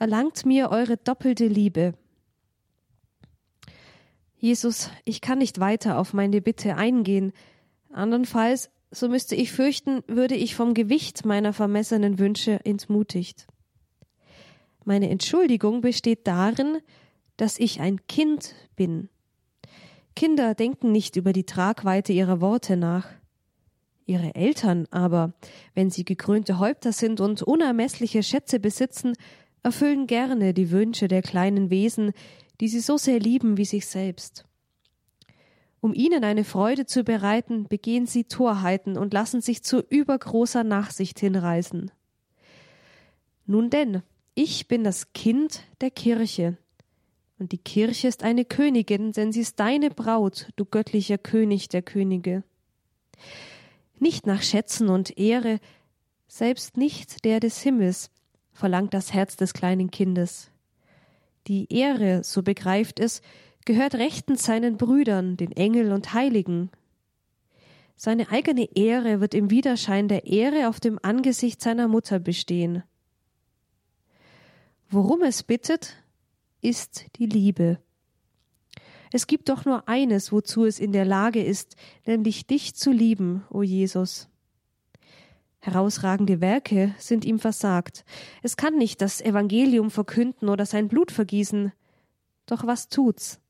erlangt 0.00 0.44
mir 0.44 0.70
eure 0.70 0.96
doppelte 0.96 1.46
Liebe. 1.46 1.94
Jesus, 4.36 4.90
ich 5.04 5.20
kann 5.20 5.38
nicht 5.38 5.60
weiter 5.60 5.98
auf 5.98 6.12
meine 6.12 6.40
Bitte 6.40 6.76
eingehen, 6.76 7.32
andernfalls 7.92 8.70
so 8.90 9.08
müsste 9.08 9.34
ich 9.34 9.52
fürchten, 9.52 10.02
würde 10.06 10.34
ich 10.34 10.54
vom 10.54 10.74
Gewicht 10.74 11.24
meiner 11.24 11.52
vermessenen 11.52 12.18
Wünsche 12.18 12.64
entmutigt. 12.64 13.46
Meine 14.84 15.10
Entschuldigung 15.10 15.80
besteht 15.82 16.26
darin, 16.26 16.78
dass 17.36 17.58
ich 17.58 17.80
ein 17.80 18.06
Kind 18.06 18.54
bin. 18.76 19.08
Kinder 20.16 20.54
denken 20.54 20.90
nicht 20.90 21.16
über 21.16 21.32
die 21.32 21.44
Tragweite 21.44 22.12
ihrer 22.12 22.40
Worte 22.40 22.76
nach. 22.76 23.06
Ihre 24.06 24.34
Eltern 24.34 24.86
aber, 24.90 25.34
wenn 25.74 25.90
sie 25.90 26.04
gekrönte 26.04 26.58
Häupter 26.58 26.92
sind 26.92 27.20
und 27.20 27.42
unermessliche 27.42 28.22
Schätze 28.22 28.58
besitzen, 28.58 29.12
erfüllen 29.62 30.06
gerne 30.06 30.54
die 30.54 30.70
Wünsche 30.70 31.08
der 31.08 31.20
kleinen 31.20 31.68
Wesen, 31.68 32.12
die 32.60 32.68
sie 32.68 32.80
so 32.80 32.96
sehr 32.96 33.20
lieben 33.20 33.58
wie 33.58 33.66
sich 33.66 33.86
selbst. 33.86 34.47
Um 35.80 35.94
ihnen 35.94 36.24
eine 36.24 36.44
Freude 36.44 36.86
zu 36.86 37.04
bereiten, 37.04 37.68
begehen 37.68 38.06
sie 38.06 38.24
Torheiten 38.24 38.98
und 38.98 39.12
lassen 39.12 39.40
sich 39.40 39.62
zu 39.62 39.80
übergroßer 39.80 40.64
Nachsicht 40.64 41.20
hinreißen. 41.20 41.90
Nun 43.46 43.70
denn, 43.70 44.02
ich 44.34 44.68
bin 44.68 44.84
das 44.84 45.12
Kind 45.12 45.62
der 45.80 45.90
Kirche. 45.90 46.58
Und 47.38 47.52
die 47.52 47.58
Kirche 47.58 48.08
ist 48.08 48.24
eine 48.24 48.44
Königin, 48.44 49.12
denn 49.12 49.32
sie 49.32 49.40
ist 49.40 49.60
deine 49.60 49.90
Braut, 49.90 50.48
du 50.56 50.64
göttlicher 50.64 51.18
König 51.18 51.68
der 51.68 51.82
Könige. 51.82 52.42
Nicht 54.00 54.26
nach 54.26 54.42
Schätzen 54.42 54.88
und 54.88 55.16
Ehre, 55.18 55.60
selbst 56.26 56.76
nicht 56.76 57.24
der 57.24 57.40
des 57.40 57.60
Himmels, 57.62 58.10
verlangt 58.52 58.92
das 58.92 59.12
Herz 59.12 59.36
des 59.36 59.54
kleinen 59.54 59.90
Kindes. 59.90 60.50
Die 61.46 61.72
Ehre, 61.72 62.22
so 62.24 62.42
begreift 62.42 63.00
es, 63.00 63.22
gehört 63.68 63.96
rechtens 63.96 64.44
seinen 64.44 64.78
Brüdern, 64.78 65.36
den 65.36 65.52
Engel 65.52 65.92
und 65.92 66.14
Heiligen. 66.14 66.70
Seine 67.96 68.30
eigene 68.30 68.64
Ehre 68.74 69.20
wird 69.20 69.34
im 69.34 69.50
Widerschein 69.50 70.08
der 70.08 70.24
Ehre 70.24 70.70
auf 70.70 70.80
dem 70.80 70.98
Angesicht 71.02 71.60
seiner 71.60 71.86
Mutter 71.86 72.18
bestehen. 72.18 72.82
Worum 74.88 75.22
es 75.22 75.42
bittet, 75.42 76.02
ist 76.62 77.04
die 77.16 77.26
Liebe. 77.26 77.78
Es 79.12 79.26
gibt 79.26 79.50
doch 79.50 79.66
nur 79.66 79.86
eines, 79.86 80.32
wozu 80.32 80.64
es 80.64 80.78
in 80.80 80.92
der 80.92 81.04
Lage 81.04 81.44
ist, 81.44 81.76
nämlich 82.06 82.46
dich 82.46 82.74
zu 82.74 82.90
lieben, 82.90 83.44
o 83.50 83.62
Jesus. 83.62 84.30
Herausragende 85.58 86.40
Werke 86.40 86.94
sind 86.96 87.26
ihm 87.26 87.38
versagt. 87.38 88.06
Es 88.42 88.56
kann 88.56 88.78
nicht 88.78 89.02
das 89.02 89.20
Evangelium 89.20 89.90
verkünden 89.90 90.48
oder 90.48 90.64
sein 90.64 90.88
Blut 90.88 91.12
vergießen. 91.12 91.70
Doch 92.46 92.66
was 92.66 92.88
tut's? 92.88 93.42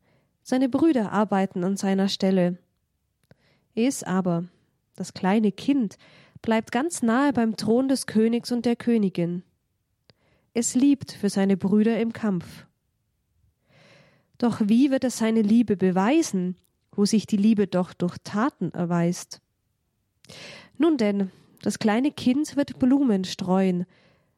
Seine 0.51 0.71
Brüder 0.71 1.13
arbeiten 1.13 1.63
an 1.63 1.77
seiner 1.77 2.09
Stelle. 2.09 2.57
Es 3.75 4.03
aber, 4.03 4.45
das 4.97 5.13
kleine 5.13 5.53
Kind, 5.53 5.99
bleibt 6.41 6.73
ganz 6.73 7.03
nahe 7.03 7.35
beim 7.35 7.59
Thron 7.59 7.87
des 7.87 8.07
Königs 8.07 8.51
und 8.51 8.65
der 8.65 8.75
Königin. 8.75 9.43
Es 10.55 10.75
liebt 10.75 11.13
für 11.13 11.29
seine 11.29 11.59
Brüder 11.59 12.01
im 12.01 12.15
Kampf. 12.15 12.65
Doch 14.39 14.63
wie 14.65 14.91
wird 14.91 15.05
es 15.05 15.19
seine 15.19 15.43
Liebe 15.43 15.77
beweisen, 15.77 16.57
wo 16.93 17.05
sich 17.05 17.27
die 17.27 17.37
Liebe 17.37 17.67
doch 17.67 17.93
durch 17.93 18.17
Taten 18.25 18.71
erweist? 18.71 19.43
Nun 20.79 20.97
denn, 20.97 21.31
das 21.61 21.79
kleine 21.79 22.11
Kind 22.11 22.57
wird 22.57 22.79
Blumen 22.79 23.25
streuen, 23.25 23.85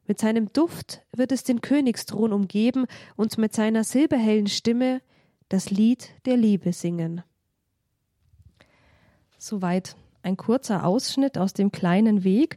mit 0.08 0.18
seinem 0.18 0.52
Duft 0.52 1.02
wird 1.12 1.30
es 1.30 1.44
den 1.44 1.60
Königsthron 1.60 2.32
umgeben 2.32 2.86
und 3.14 3.38
mit 3.38 3.54
seiner 3.54 3.84
silberhellen 3.84 4.48
Stimme 4.48 5.02
das 5.50 5.70
Lied 5.70 6.08
der 6.24 6.38
Liebe 6.38 6.72
singen. 6.72 7.22
Soweit 9.36 9.96
ein 10.22 10.36
kurzer 10.36 10.84
Ausschnitt 10.84 11.36
aus 11.36 11.52
dem 11.52 11.72
kleinen 11.72 12.24
Weg. 12.24 12.56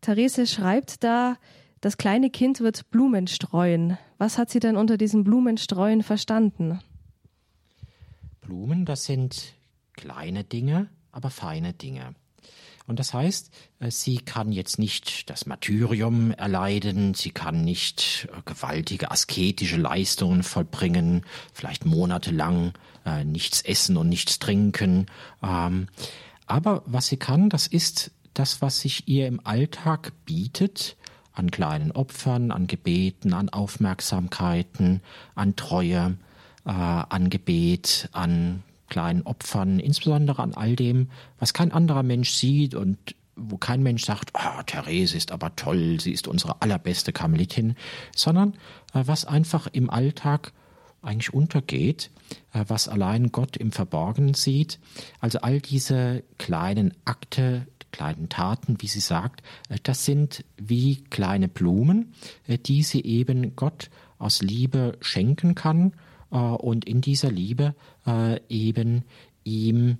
Therese 0.00 0.46
schreibt 0.46 1.02
da, 1.02 1.36
das 1.80 1.96
kleine 1.96 2.30
Kind 2.30 2.60
wird 2.60 2.90
Blumen 2.90 3.26
streuen. 3.26 3.98
Was 4.18 4.38
hat 4.38 4.50
sie 4.50 4.60
denn 4.60 4.76
unter 4.76 4.96
diesem 4.96 5.24
Blumenstreuen 5.24 6.02
verstanden? 6.02 6.80
Blumen, 8.40 8.84
das 8.84 9.04
sind 9.04 9.54
kleine 9.94 10.44
Dinge, 10.44 10.88
aber 11.12 11.30
feine 11.30 11.72
Dinge. 11.72 12.14
Und 12.86 12.98
das 12.98 13.14
heißt, 13.14 13.50
äh, 13.80 13.90
sie 13.90 14.18
kann 14.18 14.52
jetzt 14.52 14.78
nicht 14.78 15.30
das 15.30 15.46
Martyrium 15.46 16.32
erleiden, 16.32 17.14
sie 17.14 17.30
kann 17.30 17.64
nicht 17.64 18.28
äh, 18.30 18.42
gewaltige 18.44 19.10
asketische 19.10 19.76
Leistungen 19.76 20.42
vollbringen, 20.42 21.24
vielleicht 21.52 21.86
monatelang 21.86 22.72
äh, 23.06 23.24
nichts 23.24 23.62
essen 23.62 23.96
und 23.96 24.08
nichts 24.08 24.38
trinken. 24.38 25.06
Ähm, 25.42 25.88
aber 26.46 26.82
was 26.86 27.06
sie 27.06 27.16
kann, 27.16 27.48
das 27.48 27.66
ist 27.66 28.10
das, 28.34 28.60
was 28.60 28.80
sich 28.80 29.08
ihr 29.08 29.28
im 29.28 29.40
Alltag 29.44 30.12
bietet, 30.26 30.96
an 31.32 31.50
kleinen 31.50 31.90
Opfern, 31.90 32.50
an 32.50 32.66
Gebeten, 32.66 33.32
an 33.32 33.48
Aufmerksamkeiten, 33.48 35.00
an 35.34 35.56
Treue, 35.56 36.16
äh, 36.64 36.70
an 36.70 37.30
Gebet, 37.30 38.08
an 38.12 38.62
kleinen 38.94 39.22
Opfern, 39.22 39.80
insbesondere 39.80 40.40
an 40.40 40.54
all 40.54 40.76
dem, 40.76 41.08
was 41.40 41.52
kein 41.52 41.72
anderer 41.72 42.04
Mensch 42.04 42.30
sieht 42.30 42.76
und 42.76 43.16
wo 43.34 43.56
kein 43.56 43.82
Mensch 43.82 44.04
sagt, 44.04 44.30
oh, 44.34 44.62
Therese 44.64 45.16
ist 45.16 45.32
aber 45.32 45.56
toll, 45.56 45.98
sie 45.98 46.12
ist 46.12 46.28
unsere 46.28 46.62
allerbeste 46.62 47.12
Karmelitin, 47.12 47.74
sondern 48.14 48.52
äh, 48.92 49.02
was 49.04 49.24
einfach 49.24 49.66
im 49.72 49.90
Alltag 49.90 50.52
eigentlich 51.02 51.34
untergeht, 51.34 52.12
äh, 52.52 52.64
was 52.68 52.86
allein 52.86 53.32
Gott 53.32 53.56
im 53.56 53.72
Verborgenen 53.72 54.34
sieht. 54.34 54.78
Also 55.18 55.40
all 55.40 55.60
diese 55.60 56.22
kleinen 56.38 56.94
Akte, 57.04 57.66
kleinen 57.90 58.28
Taten, 58.28 58.76
wie 58.78 58.86
sie 58.86 59.00
sagt, 59.00 59.42
äh, 59.70 59.78
das 59.82 60.04
sind 60.04 60.44
wie 60.56 61.02
kleine 61.02 61.48
Blumen, 61.48 62.14
äh, 62.46 62.58
die 62.58 62.84
sie 62.84 63.02
eben 63.02 63.56
Gott 63.56 63.90
aus 64.18 64.40
Liebe 64.40 64.96
schenken 65.00 65.56
kann 65.56 65.94
äh, 66.30 66.36
und 66.36 66.84
in 66.84 67.00
dieser 67.00 67.30
Liebe 67.30 67.74
äh, 68.06 68.40
eben 68.48 69.04
ihm 69.44 69.98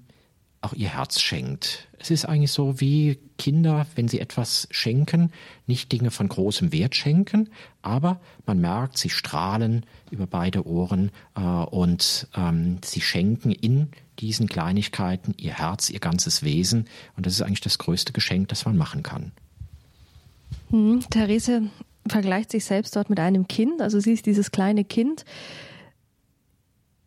auch 0.65 0.73
ihr 0.73 0.89
Herz 0.89 1.21
schenkt. 1.21 1.89
Es 1.99 2.11
ist 2.11 2.25
eigentlich 2.25 2.51
so 2.51 2.81
wie 2.81 3.19
Kinder, 3.39 3.87
wenn 3.97 4.09
sie 4.09 4.19
etwas 4.21 4.67
schenken, 4.71 5.31
nicht 5.67 5.93
Dinge 5.93 6.11
von 6.11 6.29
großem 6.29 6.73
Wert 6.73 6.97
schenken, 6.97 7.51
aber 7.83 8.21
man 8.47 8.61
merkt, 8.61 8.97
sie 8.97 9.11
strahlen 9.11 9.85
über 10.11 10.27
beide 10.27 10.67
Ohren 10.67 11.11
äh, 11.37 11.41
und 11.41 12.29
ähm, 12.35 12.79
sie 12.83 13.03
schenken 13.03 13.53
in 13.53 13.89
diesen 14.19 14.49
Kleinigkeiten 14.49 15.35
ihr 15.37 15.53
Herz, 15.53 15.91
ihr 15.91 16.01
ganzes 16.01 16.43
Wesen 16.43 16.87
und 17.17 17.27
das 17.27 17.35
ist 17.35 17.43
eigentlich 17.43 17.61
das 17.61 17.79
größte 17.79 18.13
Geschenk, 18.13 18.49
das 18.49 18.65
man 18.65 18.77
machen 18.77 19.03
kann. 19.03 19.33
Hm, 20.71 21.05
Therese 21.11 21.63
vergleicht 22.07 22.51
sich 22.51 22.65
selbst 22.65 22.97
dort 22.97 23.11
mit 23.11 23.21
einem 23.21 23.49
Kind, 23.49 23.83
also 23.83 24.01
sie 24.01 24.13
ist 24.13 24.27
dieses 24.27 24.51
kleine 24.51 24.85
Kind, 24.85 25.25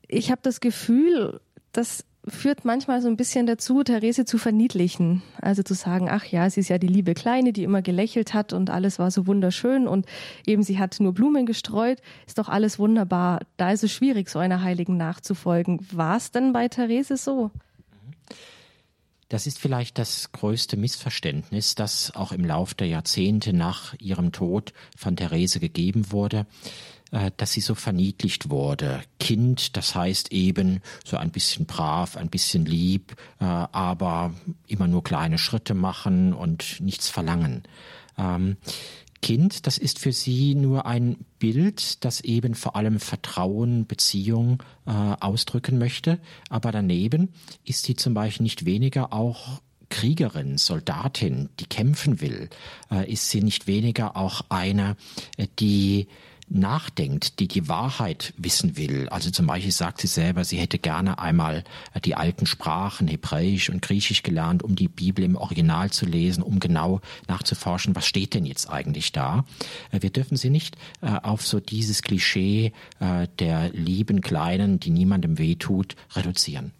ich 0.07 0.31
habe 0.31 0.41
das 0.43 0.59
Gefühl, 0.59 1.39
das 1.71 2.05
führt 2.27 2.65
manchmal 2.65 3.01
so 3.01 3.07
ein 3.07 3.17
bisschen 3.17 3.45
dazu, 3.45 3.83
Therese 3.83 4.25
zu 4.25 4.37
verniedlichen. 4.37 5.21
Also 5.41 5.63
zu 5.63 5.73
sagen, 5.73 6.09
ach 6.09 6.25
ja, 6.25 6.49
sie 6.49 6.59
ist 6.59 6.69
ja 6.69 6.77
die 6.77 6.87
liebe 6.87 7.13
Kleine, 7.13 7.53
die 7.53 7.63
immer 7.63 7.81
gelächelt 7.81 8.33
hat 8.33 8.53
und 8.53 8.69
alles 8.69 8.99
war 8.99 9.11
so 9.11 9.27
wunderschön 9.27 9.87
und 9.87 10.05
eben 10.45 10.63
sie 10.63 10.77
hat 10.77 10.99
nur 10.99 11.13
Blumen 11.13 11.45
gestreut, 11.45 12.01
ist 12.25 12.37
doch 12.37 12.49
alles 12.49 12.79
wunderbar. 12.79 13.41
Da 13.55 13.71
ist 13.71 13.83
es 13.83 13.91
schwierig, 13.91 14.29
so 14.29 14.39
einer 14.39 14.61
Heiligen 14.61 14.97
nachzufolgen. 14.97 15.79
War 15.91 16.17
es 16.17 16.31
denn 16.31 16.51
bei 16.53 16.67
Therese 16.67 17.17
so? 17.17 17.51
Das 19.29 19.45
ist 19.45 19.59
vielleicht 19.59 19.97
das 19.97 20.31
größte 20.31 20.77
Missverständnis, 20.77 21.75
das 21.75 22.15
auch 22.15 22.31
im 22.31 22.45
Lauf 22.45 22.73
der 22.73 22.87
Jahrzehnte 22.87 23.51
nach 23.51 23.93
ihrem 23.99 24.31
Tod 24.31 24.73
von 24.95 25.17
Therese 25.17 25.59
gegeben 25.59 26.11
wurde. 26.11 26.45
Äh, 27.11 27.31
dass 27.37 27.53
sie 27.53 27.61
so 27.61 27.73
verniedlicht 27.73 28.49
wurde. 28.49 29.01
Kind, 29.19 29.77
das 29.77 29.95
heißt 29.95 30.33
eben 30.33 30.81
so 31.05 31.15
ein 31.15 31.31
bisschen 31.31 31.65
brav, 31.65 32.17
ein 32.17 32.29
bisschen 32.29 32.65
lieb, 32.65 33.15
äh, 33.39 33.45
aber 33.45 34.33
immer 34.67 34.87
nur 34.87 35.03
kleine 35.03 35.37
Schritte 35.37 35.73
machen 35.73 36.33
und 36.33 36.81
nichts 36.81 37.07
verlangen. 37.07 37.63
Ähm, 38.17 38.57
kind, 39.21 39.67
das 39.67 39.77
ist 39.77 39.99
für 39.99 40.11
sie 40.11 40.53
nur 40.53 40.85
ein 40.85 41.17
Bild, 41.39 42.03
das 42.03 42.19
eben 42.21 42.55
vor 42.55 42.75
allem 42.75 42.99
Vertrauen, 42.99 43.87
Beziehung 43.87 44.61
äh, 44.85 44.91
ausdrücken 44.91 45.77
möchte. 45.77 46.19
Aber 46.49 46.73
daneben 46.73 47.29
ist 47.63 47.85
sie 47.85 47.95
zum 47.95 48.15
Beispiel 48.15 48.43
nicht 48.43 48.65
weniger 48.65 49.13
auch 49.13 49.61
Kriegerin, 49.89 50.57
Soldatin, 50.57 51.47
die 51.61 51.67
kämpfen 51.67 52.19
will. 52.19 52.49
Äh, 52.91 53.09
ist 53.09 53.29
sie 53.29 53.41
nicht 53.41 53.65
weniger 53.65 54.17
auch 54.17 54.41
eine, 54.49 54.97
die 55.59 56.07
nachdenkt, 56.49 57.39
die 57.39 57.47
die 57.47 57.67
Wahrheit 57.67 58.33
wissen 58.37 58.77
will. 58.77 59.09
Also 59.09 59.31
zum 59.31 59.47
Beispiel 59.47 59.71
sagt 59.71 59.99
sie 59.99 60.07
selber, 60.07 60.43
sie 60.43 60.57
hätte 60.57 60.79
gerne 60.79 61.19
einmal 61.19 61.63
äh, 61.93 61.99
die 61.99 62.15
alten 62.15 62.45
Sprachen, 62.45 63.07
Hebräisch 63.07 63.69
und 63.69 63.81
Griechisch 63.81 64.23
gelernt, 64.23 64.63
um 64.63 64.75
die 64.75 64.87
Bibel 64.87 65.25
im 65.25 65.35
Original 65.35 65.91
zu 65.91 66.05
lesen, 66.05 66.43
um 66.43 66.59
genau 66.59 67.01
nachzuforschen, 67.27 67.95
was 67.95 68.07
steht 68.07 68.33
denn 68.33 68.45
jetzt 68.45 68.69
eigentlich 68.69 69.11
da. 69.11 69.45
Äh, 69.91 70.01
wir 70.01 70.09
dürfen 70.09 70.37
sie 70.37 70.49
nicht 70.49 70.77
äh, 71.01 71.07
auf 71.07 71.45
so 71.45 71.59
dieses 71.59 72.01
Klischee 72.01 72.71
der 73.39 73.69
lieben 73.69 74.21
Kleinen, 74.21 74.79
die 74.79 74.89
niemandem 74.89 75.37
wehtut, 75.37 75.95
reduzieren. 76.15 76.71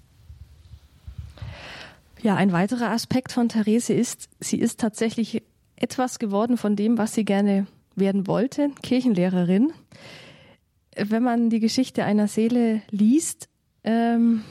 Ja, 2.22 2.36
ein 2.36 2.52
weiterer 2.52 2.90
Aspekt 2.90 3.32
von 3.32 3.50
Therese 3.50 3.94
ist, 3.94 4.30
sie 4.40 4.58
ist 4.58 4.80
tatsächlich 4.80 5.44
etwas 5.76 6.20
geworden 6.20 6.58
von 6.58 6.76
dem, 6.76 6.98
was 6.98 7.14
sie 7.14 7.26
gerne 7.26 7.68
werden 7.98 8.28
wollte, 8.28 8.72
Kirchenlehrerin. 8.84 9.74
Wenn 10.96 11.24
man 11.24 11.50
die 11.50 11.60
Geschichte 11.60 12.04
einer 12.04 12.28
Seele 12.28 12.82
liest, 12.90 13.50
ähm, 13.84 14.44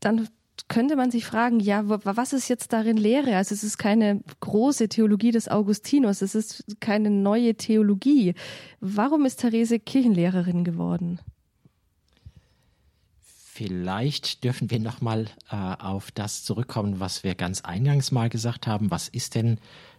dann 0.00 0.28
könnte 0.68 0.96
man 0.96 1.10
sich 1.10 1.24
fragen, 1.24 1.60
ja, 1.60 1.82
was 1.86 2.32
ist 2.32 2.48
jetzt 2.48 2.72
darin 2.72 2.96
Lehre? 2.96 3.36
Also 3.36 3.54
es 3.54 3.64
ist 3.64 3.78
keine 3.78 4.20
große 4.40 4.88
Theologie 4.88 5.30
des 5.30 5.48
Augustinus, 5.48 6.20
es 6.20 6.34
ist 6.34 6.64
keine 6.80 7.10
neue 7.10 7.54
Theologie. 7.54 8.34
Warum 8.80 9.24
ist 9.24 9.40
Therese 9.40 9.78
Kirchenlehrerin 9.78 10.64
geworden? 10.64 11.20
Vielleicht 13.20 14.44
dürfen 14.44 14.70
wir 14.70 14.78
nochmal 14.78 15.26
äh, 15.50 15.56
auf 15.56 16.12
das 16.12 16.44
zurückkommen, 16.44 17.00
was 17.00 17.24
wir 17.24 17.34
ganz 17.34 17.62
eingangs 17.62 18.12
mal 18.12 18.28
gesagt 18.28 18.66
haben. 18.66 18.90
Was 18.90 19.08
ist 19.08 19.34
denn 19.34 19.58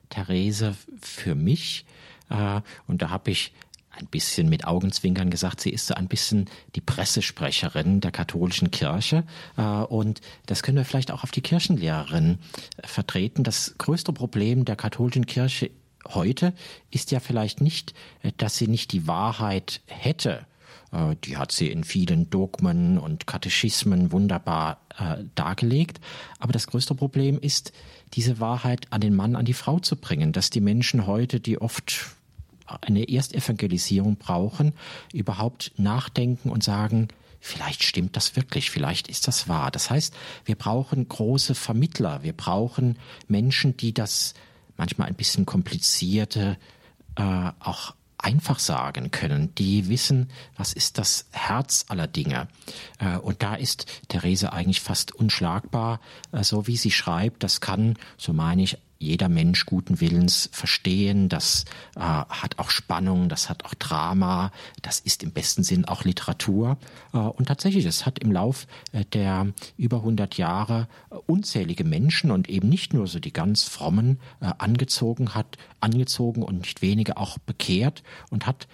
Therese 0.10 0.76
für 1.02 1.36
mich? 1.36 1.86
Äh, 2.30 2.62
und 2.88 3.02
da 3.02 3.10
habe 3.10 3.32
ich 3.32 3.54
ein 3.92 4.08
bisschen 4.08 4.48
mit 4.48 4.66
Augenzwinkern 4.66 5.30
gesagt, 5.30 5.60
sie 5.60 5.72
ist 5.72 5.88
so 5.88 5.94
ein 5.94 6.08
bisschen 6.08 6.50
die 6.76 6.82
Pressesprecherin 6.82 8.02
der 8.02 8.12
katholischen 8.12 8.72
Kirche. 8.72 9.24
Äh, 9.58 9.64
und 9.64 10.22
das 10.46 10.64
können 10.64 10.78
wir 10.78 10.86
vielleicht 10.86 11.12
auch 11.12 11.24
auf 11.24 11.32
die 11.32 11.42
Kirchenlehrerin 11.42 12.38
äh, 12.78 12.88
vertreten. 12.88 13.44
Das 13.44 13.76
größte 13.78 14.14
Problem 14.14 14.66
der 14.66 14.76
katholischen 14.76 15.26
Kirche 15.26 15.72
heute 16.08 16.54
ist 16.92 17.12
ja 17.12 17.20
vielleicht 17.20 17.60
nicht, 17.60 17.94
dass 18.38 18.56
sie 18.56 18.68
nicht 18.68 18.94
die 18.94 19.06
Wahrheit 19.06 19.82
hätte. 19.86 20.46
Die 21.26 21.38
hat 21.38 21.52
sie 21.52 21.68
in 21.68 21.84
vielen 21.84 22.32
Dogmen 22.32 22.98
und 22.98 23.28
Katechismen 23.28 24.12
wunderbar 24.12 24.80
dargelegt. 25.36 26.00
Aber 26.40 26.52
das 26.52 26.68
größte 26.68 26.96
Problem 26.96 27.38
ist, 27.38 27.74
diese 28.14 28.40
Wahrheit 28.40 28.88
an 28.92 29.02
den 29.02 29.14
Mann, 29.14 29.36
an 29.36 29.46
die 29.46 29.54
Frau 29.54 29.80
zu 29.80 29.98
bringen, 29.98 30.32
dass 30.32 30.50
die 30.50 30.62
Menschen 30.62 31.06
heute, 31.06 31.40
die 31.40 31.62
oft 31.62 32.16
eine 32.82 33.10
Erstevangelisierung 33.10 34.18
brauchen, 34.18 34.74
überhaupt 35.14 35.72
nachdenken 35.78 36.50
und 36.50 36.64
sagen, 36.64 37.08
vielleicht 37.40 37.84
stimmt 37.84 38.16
das 38.16 38.36
wirklich, 38.36 38.70
vielleicht 38.70 39.08
ist 39.08 39.28
das 39.28 39.48
wahr. 39.48 39.72
Das 39.72 39.90
heißt, 39.90 40.14
wir 40.46 40.56
brauchen 40.56 41.08
große 41.08 41.56
Vermittler, 41.56 42.24
wir 42.24 42.34
brauchen 42.34 42.98
Menschen, 43.28 43.78
die 43.78 43.94
das 43.94 44.34
manchmal 44.78 45.08
ein 45.08 45.16
bisschen 45.16 45.46
komplizierte 45.46 46.58
äh, 47.16 47.52
auch 47.60 47.94
einfach 48.18 48.60
sagen 48.60 49.12
können, 49.12 49.56
die 49.56 49.88
wissen, 49.88 50.30
was 50.58 50.74
ist 50.74 50.98
das 50.98 51.28
Herz 51.32 51.86
aller 51.88 52.08
Dinge. 52.08 52.48
Äh, 53.00 53.18
und 53.18 53.42
da 53.42 53.56
ist 53.56 53.86
Therese 54.10 54.52
eigentlich 54.52 54.82
fast 54.82 55.14
unschlagbar, 55.14 56.02
äh, 56.32 56.44
so 56.44 56.68
wie 56.68 56.78
sie 56.78 56.92
schreibt. 56.92 57.44
Das 57.44 57.62
kann, 57.62 57.96
so 58.18 58.34
meine 58.34 58.62
ich, 58.62 58.78
jeder 59.00 59.30
Mensch 59.30 59.66
guten 59.66 60.02
Willens 60.02 60.50
verstehen. 60.52 61.30
Das 61.30 61.64
äh, 61.96 62.02
hat 62.02 62.60
auch 62.60 62.70
Spannung, 62.70 63.30
das 63.30 63.50
hat 63.50 63.66
auch 63.66 63.74
Drama, 63.74 64.52
das 64.82 65.00
ist 65.00 65.24
im 65.24 65.32
besten 65.32 65.64
Sinn 65.64 65.86
auch 65.86 66.04
Literatur. 66.04 66.78
Äh, 67.14 67.18
und 67.18 67.48
tatsächlich, 67.48 67.86
es 67.86 68.06
hat 68.06 68.20
im 68.20 68.32
Lauf 68.32 68.68
äh, 68.92 69.06
der 69.06 69.48
über 69.78 69.98
100 69.98 70.38
Jahre 70.38 70.88
äh, 71.10 71.16
unzählige 71.16 71.86
Menschen 71.86 72.30
und 72.30 72.50
eben 72.50 72.68
nicht 72.68 72.94
nur 72.94 73.08
so 73.08 73.20
die 73.20 73.34
ganz 73.34 73.64
frommen 73.64 74.20
äh, 74.42 74.52
angezogen 74.58 75.34
hat, 75.34 75.58
angezogen 75.80 76.44
und 76.44 76.60
nicht 76.60 76.82
wenige 76.82 77.16
auch 77.18 77.38
bekehrt 77.38 78.04
und 78.30 78.46
hat 78.46 78.68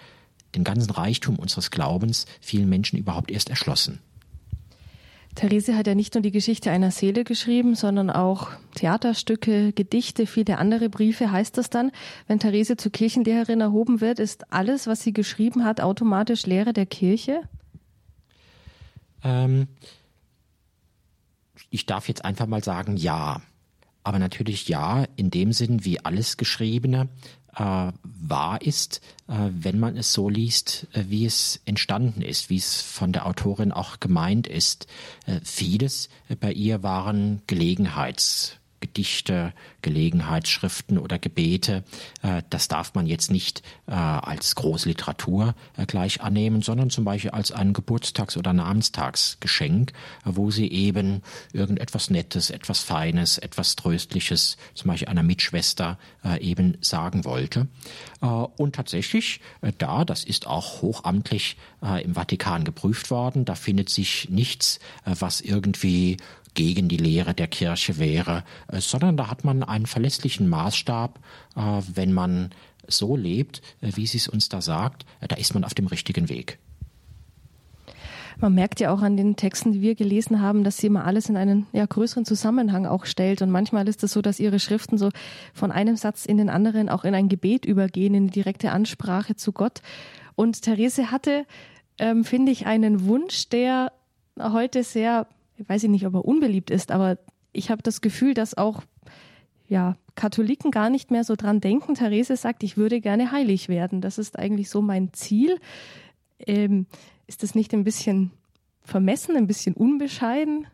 den 0.56 0.64
ganzen 0.64 0.90
Reichtum 0.90 1.36
unseres 1.36 1.70
Glaubens 1.70 2.26
vielen 2.40 2.68
Menschen 2.68 2.98
überhaupt 2.98 3.30
erst 3.30 3.48
erschlossen. 3.48 4.00
Therese 5.36 5.76
hat 5.76 5.86
ja 5.86 5.94
nicht 5.94 6.14
nur 6.14 6.22
die 6.22 6.30
Geschichte 6.30 6.70
einer 6.70 6.90
Seele 6.90 7.22
geschrieben, 7.22 7.74
sondern 7.74 8.10
auch 8.10 8.48
Theaterstücke, 8.74 9.72
Gedichte, 9.72 10.26
viele 10.26 10.58
andere 10.58 10.88
Briefe. 10.88 11.30
Heißt 11.30 11.58
das 11.58 11.70
dann, 11.70 11.92
wenn 12.26 12.40
Therese 12.40 12.76
zur 12.76 12.90
Kirchenlehrerin 12.90 13.60
erhoben 13.60 14.00
wird, 14.00 14.18
ist 14.18 14.50
alles, 14.52 14.86
was 14.86 15.02
sie 15.02 15.12
geschrieben 15.12 15.64
hat, 15.64 15.80
automatisch 15.80 16.46
Lehre 16.46 16.72
der 16.72 16.86
Kirche? 16.86 17.42
Ähm, 19.22 19.68
ich 21.68 21.84
darf 21.84 22.08
jetzt 22.08 22.24
einfach 22.24 22.46
mal 22.46 22.64
sagen, 22.64 22.96
ja. 22.96 23.42
Aber 24.02 24.18
natürlich 24.18 24.68
ja, 24.68 25.04
in 25.16 25.30
dem 25.30 25.52
Sinn, 25.52 25.84
wie 25.84 26.00
alles 26.00 26.38
Geschriebene 26.38 27.08
wahr 27.58 28.60
ist, 28.60 29.00
äh, 29.28 29.34
wenn 29.50 29.78
man 29.78 29.96
es 29.96 30.12
so 30.12 30.28
liest, 30.28 30.86
äh, 30.92 31.04
wie 31.08 31.24
es 31.24 31.60
entstanden 31.64 32.22
ist, 32.22 32.50
wie 32.50 32.56
es 32.56 32.82
von 32.82 33.12
der 33.12 33.26
Autorin 33.26 33.72
auch 33.72 34.00
gemeint 34.00 34.46
ist. 34.46 34.86
Äh, 35.26 35.40
vieles 35.42 36.08
bei 36.40 36.52
ihr 36.52 36.82
waren 36.82 37.42
Gelegenheits 37.46 38.58
Gedichte, 38.80 39.52
Gelegenheitsschriften 39.82 40.98
oder 40.98 41.18
Gebete. 41.18 41.84
Äh, 42.22 42.42
das 42.50 42.68
darf 42.68 42.94
man 42.94 43.06
jetzt 43.06 43.30
nicht 43.30 43.62
äh, 43.86 43.92
als 43.92 44.54
Großliteratur 44.54 45.54
äh, 45.76 45.86
gleich 45.86 46.20
annehmen, 46.20 46.62
sondern 46.62 46.90
zum 46.90 47.04
Beispiel 47.04 47.30
als 47.30 47.52
ein 47.52 47.72
Geburtstags- 47.72 48.36
oder 48.36 48.52
Namenstagsgeschenk, 48.52 49.92
wo 50.24 50.50
sie 50.50 50.70
eben 50.70 51.22
irgendetwas 51.52 52.10
Nettes, 52.10 52.50
etwas 52.50 52.80
Feines, 52.80 53.38
etwas 53.38 53.76
Tröstliches, 53.76 54.56
zum 54.74 54.88
Beispiel 54.88 55.08
einer 55.08 55.22
Mitschwester 55.22 55.98
eben 56.40 56.76
sagen 56.80 57.24
wollte. 57.24 57.68
Und 58.20 58.74
tatsächlich 58.74 59.40
da, 59.78 60.04
das 60.04 60.24
ist 60.24 60.46
auch 60.46 60.82
hochamtlich 60.82 61.56
im 62.02 62.14
Vatikan 62.14 62.64
geprüft 62.64 63.10
worden, 63.10 63.44
da 63.44 63.54
findet 63.54 63.88
sich 63.88 64.28
nichts, 64.28 64.80
was 65.04 65.40
irgendwie 65.40 66.16
gegen 66.56 66.88
die 66.88 66.96
Lehre 66.96 67.34
der 67.34 67.46
Kirche 67.46 67.98
wäre, 67.98 68.42
äh, 68.76 68.80
sondern 68.80 69.16
da 69.16 69.30
hat 69.30 69.44
man 69.44 69.62
einen 69.62 69.86
verlässlichen 69.86 70.48
Maßstab, 70.48 71.18
äh, 71.56 71.60
wenn 71.94 72.12
man 72.12 72.50
so 72.86 73.16
lebt, 73.16 73.62
äh, 73.80 73.90
wie 73.94 74.06
sie 74.06 74.18
es 74.18 74.28
uns 74.28 74.48
da 74.48 74.60
sagt, 74.60 75.04
da 75.26 75.36
ist 75.36 75.54
man 75.54 75.64
auf 75.64 75.74
dem 75.74 75.86
richtigen 75.86 76.28
Weg. 76.28 76.58
Man 78.38 78.54
merkt 78.54 78.80
ja 78.80 78.92
auch 78.92 79.00
an 79.00 79.16
den 79.16 79.36
Texten, 79.36 79.72
die 79.72 79.80
wir 79.80 79.94
gelesen 79.94 80.42
haben, 80.42 80.62
dass 80.62 80.76
sie 80.76 80.88
immer 80.88 81.06
alles 81.06 81.30
in 81.30 81.38
einen 81.38 81.66
ja, 81.72 81.86
größeren 81.86 82.26
Zusammenhang 82.26 82.84
auch 82.84 83.06
stellt. 83.06 83.40
Und 83.40 83.50
manchmal 83.50 83.88
ist 83.88 84.04
es 84.04 84.12
so, 84.12 84.20
dass 84.20 84.38
ihre 84.38 84.58
Schriften 84.58 84.98
so 84.98 85.08
von 85.54 85.72
einem 85.72 85.96
Satz 85.96 86.26
in 86.26 86.36
den 86.36 86.50
anderen 86.50 86.90
auch 86.90 87.04
in 87.04 87.14
ein 87.14 87.30
Gebet 87.30 87.64
übergehen, 87.64 88.12
in 88.12 88.26
die 88.26 88.34
direkte 88.34 88.72
Ansprache 88.72 89.36
zu 89.36 89.52
Gott. 89.52 89.80
Und 90.34 90.60
Therese 90.60 91.10
hatte, 91.10 91.46
ähm, 91.98 92.24
finde 92.24 92.52
ich, 92.52 92.66
einen 92.66 93.06
Wunsch, 93.06 93.48
der 93.48 93.92
heute 94.38 94.84
sehr 94.84 95.26
ich 95.58 95.68
weiß 95.68 95.84
nicht, 95.84 96.06
ob 96.06 96.14
er 96.14 96.24
unbeliebt 96.24 96.70
ist, 96.70 96.90
aber 96.90 97.18
ich 97.56 97.70
habe 97.70 97.82
das 97.82 98.00
Gefühl, 98.00 98.34
dass 98.34 98.56
auch 98.56 98.82
ja, 99.68 99.96
Katholiken 100.14 100.70
gar 100.70 100.90
nicht 100.90 101.10
mehr 101.10 101.24
so 101.24 101.34
dran 101.36 101.60
denken. 101.60 101.94
Therese 101.94 102.36
sagt, 102.36 102.62
ich 102.62 102.76
würde 102.76 103.00
gerne 103.00 103.32
heilig 103.32 103.68
werden. 103.68 104.00
Das 104.00 104.18
ist 104.18 104.38
eigentlich 104.38 104.70
so 104.70 104.80
mein 104.82 105.12
Ziel. 105.12 105.58
Ähm, 106.38 106.86
ist 107.26 107.42
das 107.42 107.54
nicht 107.54 107.72
ein 107.74 107.84
bisschen 107.84 108.30
vermessen, 108.82 109.36
ein 109.36 109.46
bisschen 109.46 109.74
unbescheiden? 109.74 110.66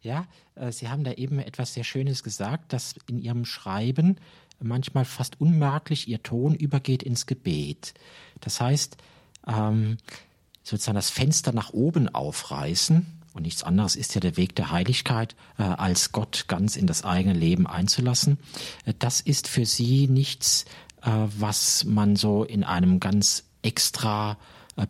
Ja, 0.00 0.26
äh, 0.56 0.72
Sie 0.72 0.88
haben 0.88 1.04
da 1.04 1.12
eben 1.12 1.38
etwas 1.38 1.74
sehr 1.74 1.84
Schönes 1.84 2.22
gesagt, 2.24 2.72
dass 2.72 2.96
in 3.08 3.18
Ihrem 3.18 3.44
Schreiben 3.44 4.16
manchmal 4.60 5.04
fast 5.04 5.40
unmerklich 5.40 6.08
Ihr 6.08 6.22
Ton 6.22 6.54
übergeht 6.54 7.02
ins 7.02 7.26
Gebet. 7.26 7.94
Das 8.40 8.60
heißt, 8.60 8.96
ähm, 9.46 9.96
sozusagen 10.64 10.96
das 10.96 11.10
Fenster 11.10 11.52
nach 11.52 11.72
oben 11.72 12.08
aufreißen. 12.08 13.21
Und 13.34 13.42
nichts 13.42 13.62
anderes 13.62 13.96
ist 13.96 14.14
ja 14.14 14.20
der 14.20 14.36
Weg 14.36 14.54
der 14.56 14.70
Heiligkeit, 14.70 15.34
äh, 15.58 15.62
als 15.62 16.12
Gott 16.12 16.44
ganz 16.48 16.76
in 16.76 16.86
das 16.86 17.04
eigene 17.04 17.34
Leben 17.34 17.66
einzulassen. 17.66 18.38
Äh, 18.84 18.94
das 18.98 19.20
ist 19.20 19.48
für 19.48 19.64
sie 19.64 20.06
nichts, 20.06 20.64
äh, 21.02 21.10
was 21.38 21.84
man 21.84 22.16
so 22.16 22.44
in 22.44 22.64
einem 22.64 23.00
ganz 23.00 23.44
extra 23.62 24.36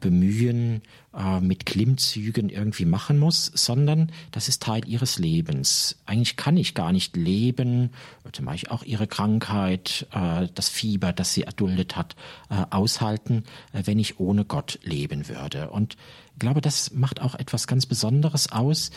Bemühen 0.01 0.83
äh, 1.15 1.41
mit 1.41 1.67
Klimmzügen 1.67 2.49
irgendwie 2.49 2.85
machen 2.85 3.19
muss, 3.19 3.47
sondern 3.47 4.13
das 4.31 4.49
ist 4.49 4.63
Teil 4.63 4.87
ihres 4.89 5.19
Lebens. 5.19 5.99
Eigentlich 6.07 6.37
kann 6.37 6.57
ich 6.57 6.75
gar 6.75 6.93
nicht 6.93 7.17
leben, 7.17 7.91
zum 8.33 8.47
Beispiel 8.47 8.71
auch 8.71 8.85
ihre 8.85 9.07
Krankheit, 9.07 10.07
äh, 10.13 10.49
das 10.55 10.69
Fieber, 10.69 11.13
das 11.13 11.35
sie 11.35 11.43
erduldet 11.43 11.97
hat, 11.97 12.17
äh, 12.49 12.65
aushalten, 12.71 13.45
wenn 13.73 13.99
ich 13.99 14.21
ohne 14.21 14.45
Gott 14.45 14.79
leben 14.83 15.29
würde. 15.29 15.71
Und 15.71 15.97
ich 16.35 16.39
glaube, 16.39 16.61
das 16.61 16.93
macht 16.93 17.21
auch 17.21 17.35
etwas 17.35 17.67
ganz 17.67 17.85
Besonderes 17.85 18.51
aus. 18.51 18.91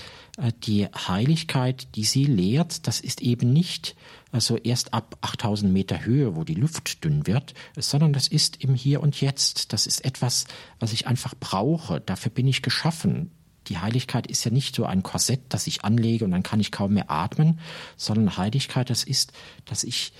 Die 0.63 0.85
Heiligkeit, 0.85 1.95
die 1.95 2.05
sie 2.05 2.23
lehrt, 2.23 2.87
das 2.87 3.01
ist 3.01 3.21
eben 3.21 3.51
nicht 3.51 3.95
also 4.35 4.57
erst 4.57 4.93
ab 4.93 5.17
8000 5.21 5.71
Meter 5.71 6.03
Höhe, 6.03 6.35
wo 6.35 6.43
die 6.43 6.55
Luft 6.55 7.05
dünn 7.05 7.25
wird, 7.25 7.53
sondern 7.77 8.11
das 8.11 8.27
ist 8.27 8.61
im 8.61 8.75
Hier 8.75 9.01
und 9.01 9.21
Jetzt. 9.21 9.71
Das 9.71 9.87
ist 9.87 10.03
etwas, 10.03 10.43
was 10.77 10.91
ich 10.91 11.07
einfach 11.07 11.35
brauche. 11.39 12.01
Dafür 12.01 12.33
bin 12.33 12.45
ich 12.45 12.61
geschaffen. 12.61 13.31
Die 13.69 13.77
Heiligkeit 13.77 14.27
ist 14.27 14.43
ja 14.43 14.51
nicht 14.51 14.75
so 14.75 14.83
ein 14.83 15.03
Korsett, 15.03 15.39
das 15.47 15.67
ich 15.67 15.85
anlege 15.85 16.25
und 16.25 16.31
dann 16.31 16.43
kann 16.43 16.59
ich 16.59 16.73
kaum 16.73 16.95
mehr 16.95 17.09
atmen, 17.09 17.61
sondern 17.95 18.35
Heiligkeit, 18.35 18.89
das 18.89 19.05
ist, 19.05 19.31
dass 19.63 19.85
ich 19.85 20.11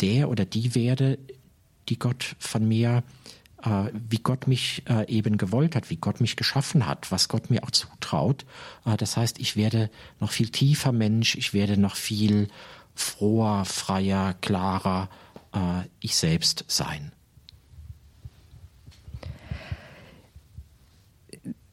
der 0.00 0.30
oder 0.30 0.44
die 0.44 0.76
werde, 0.76 1.18
die 1.88 1.98
Gott 1.98 2.36
von 2.38 2.68
mir 2.68 3.02
äh, 3.64 3.90
wie 4.08 4.18
Gott 4.18 4.46
mich 4.46 4.84
äh, 4.88 5.10
eben 5.12 5.36
gewollt 5.36 5.74
hat, 5.74 5.90
wie 5.90 5.96
Gott 5.96 6.20
mich 6.20 6.36
geschaffen 6.36 6.86
hat, 6.86 7.10
was 7.10 7.28
Gott 7.28 7.50
mir 7.50 7.64
auch 7.64 7.72
zutraut. 7.72 8.46
Äh, 8.86 8.96
das 8.96 9.16
heißt, 9.16 9.40
ich 9.40 9.56
werde 9.56 9.90
noch 10.20 10.30
viel 10.30 10.50
tiefer 10.50 10.92
Mensch, 10.92 11.34
ich 11.34 11.54
werde 11.54 11.76
noch 11.76 11.96
viel 11.96 12.46
froher, 12.94 13.64
freier, 13.64 14.34
klarer 14.40 15.08
äh, 15.54 15.88
ich 16.00 16.16
selbst 16.16 16.64
sein. 16.68 17.12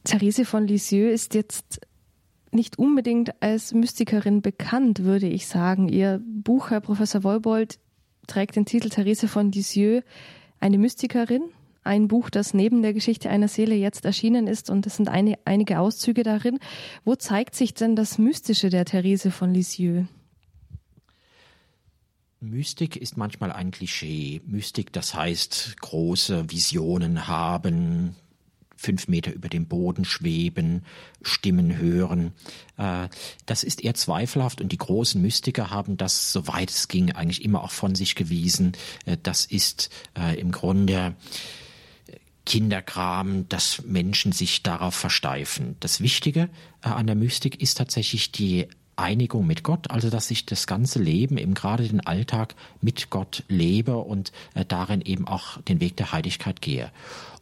Therese 0.04 0.46
von 0.46 0.68
Lisieux 0.68 1.14
ist 1.14 1.36
jetzt 1.36 1.82
nicht 2.52 2.78
unbedingt 2.78 3.42
als 3.42 3.74
Mystikerin 3.74 4.42
bekannt, 4.42 5.04
würde 5.04 5.28
ich 5.28 5.48
sagen. 5.48 5.88
Ihr 5.88 6.22
Buch, 6.26 6.70
Herr 6.70 6.82
Professor 6.82 7.24
Wolbold, 7.24 7.80
trägt 8.28 8.56
den 8.56 8.66
Titel 8.66 8.90
Therese 8.90 9.28
von 9.28 9.52
Lisieux, 9.52 10.04
eine 10.60 10.78
Mystikerin. 10.78 11.44
Ein 11.84 12.08
Buch, 12.08 12.30
das 12.30 12.54
neben 12.54 12.84
der 12.84 12.94
Geschichte 12.94 13.30
einer 13.30 13.48
Seele 13.48 13.74
jetzt 13.74 14.06
erschienen 14.06 14.46
ist 14.46 14.70
und 14.70 14.86
es 14.86 14.98
sind 14.98 15.10
eine, 15.10 15.40
einige 15.46 15.80
Auszüge 15.80 16.22
darin. 16.22 16.60
Wo 17.06 17.16
zeigt 17.16 17.56
sich 17.56 17.74
denn 17.74 17.96
das 17.96 18.20
Mystische 18.20 18.70
der 18.70 18.86
Therese 18.86 19.32
von 19.32 19.52
Lisieux? 19.52 20.06
Mystik 22.42 22.96
ist 22.96 23.18
manchmal 23.18 23.52
ein 23.52 23.70
Klischee. 23.70 24.42
Mystik, 24.48 24.92
das 24.92 25.14
heißt 25.14 25.76
große 25.80 26.50
Visionen 26.50 27.28
haben, 27.28 28.16
fünf 28.76 29.08
Meter 29.08 29.32
über 29.32 29.48
dem 29.48 29.68
Boden 29.68 30.06
schweben, 30.06 30.84
Stimmen 31.22 31.78
hören. 31.78 32.34
Äh, 32.78 33.10
das 33.46 33.64
ist 33.64 33.84
eher 33.84 33.94
zweifelhaft 33.94 34.60
und 34.60 34.72
die 34.72 34.80
großen 34.80 35.22
Mystiker 35.22 35.70
haben 35.70 35.98
das, 35.98 36.34
soweit 36.34 36.72
es 36.72 36.88
ging, 36.88 37.12
eigentlich 37.12 37.46
immer 37.46 37.64
auch 37.64 37.72
von 37.72 37.94
sich 37.94 38.16
gewiesen. 38.16 38.72
Äh, 39.06 39.18
das 39.22 39.46
ist 39.46 39.92
äh, 40.18 40.40
im 40.40 40.52
Grunde 40.52 41.16
Kinderkram, 42.48 43.48
dass 43.50 43.84
Menschen 43.84 44.32
sich 44.32 44.64
darauf 44.64 44.96
versteifen. 44.96 45.76
Das 45.80 46.02
Wichtige 46.02 46.50
an 46.82 47.06
der 47.06 47.16
Mystik 47.16 47.62
ist 47.62 47.78
tatsächlich 47.78 48.32
die 48.32 48.68
Einigung 48.96 49.48
mit 49.48 49.64
Gott, 49.64 49.90
also 49.90 50.10
dass 50.10 50.30
ich 50.32 50.46
das 50.46 50.68
ganze 50.68 51.02
Leben, 51.02 51.38
eben 51.38 51.54
gerade 51.54 51.88
den 51.88 52.06
Alltag 52.06 52.56
mit 52.82 53.10
Gott 53.10 53.44
lebe 53.48 53.98
und 53.98 54.32
äh, 54.54 54.66
darin 54.66 55.02
eben 55.02 55.28
auch 55.28 55.62
den 55.62 55.80
Weg 55.80 55.98
der 55.98 56.12
Heiligkeit 56.12 56.62
gehe. 56.62 56.92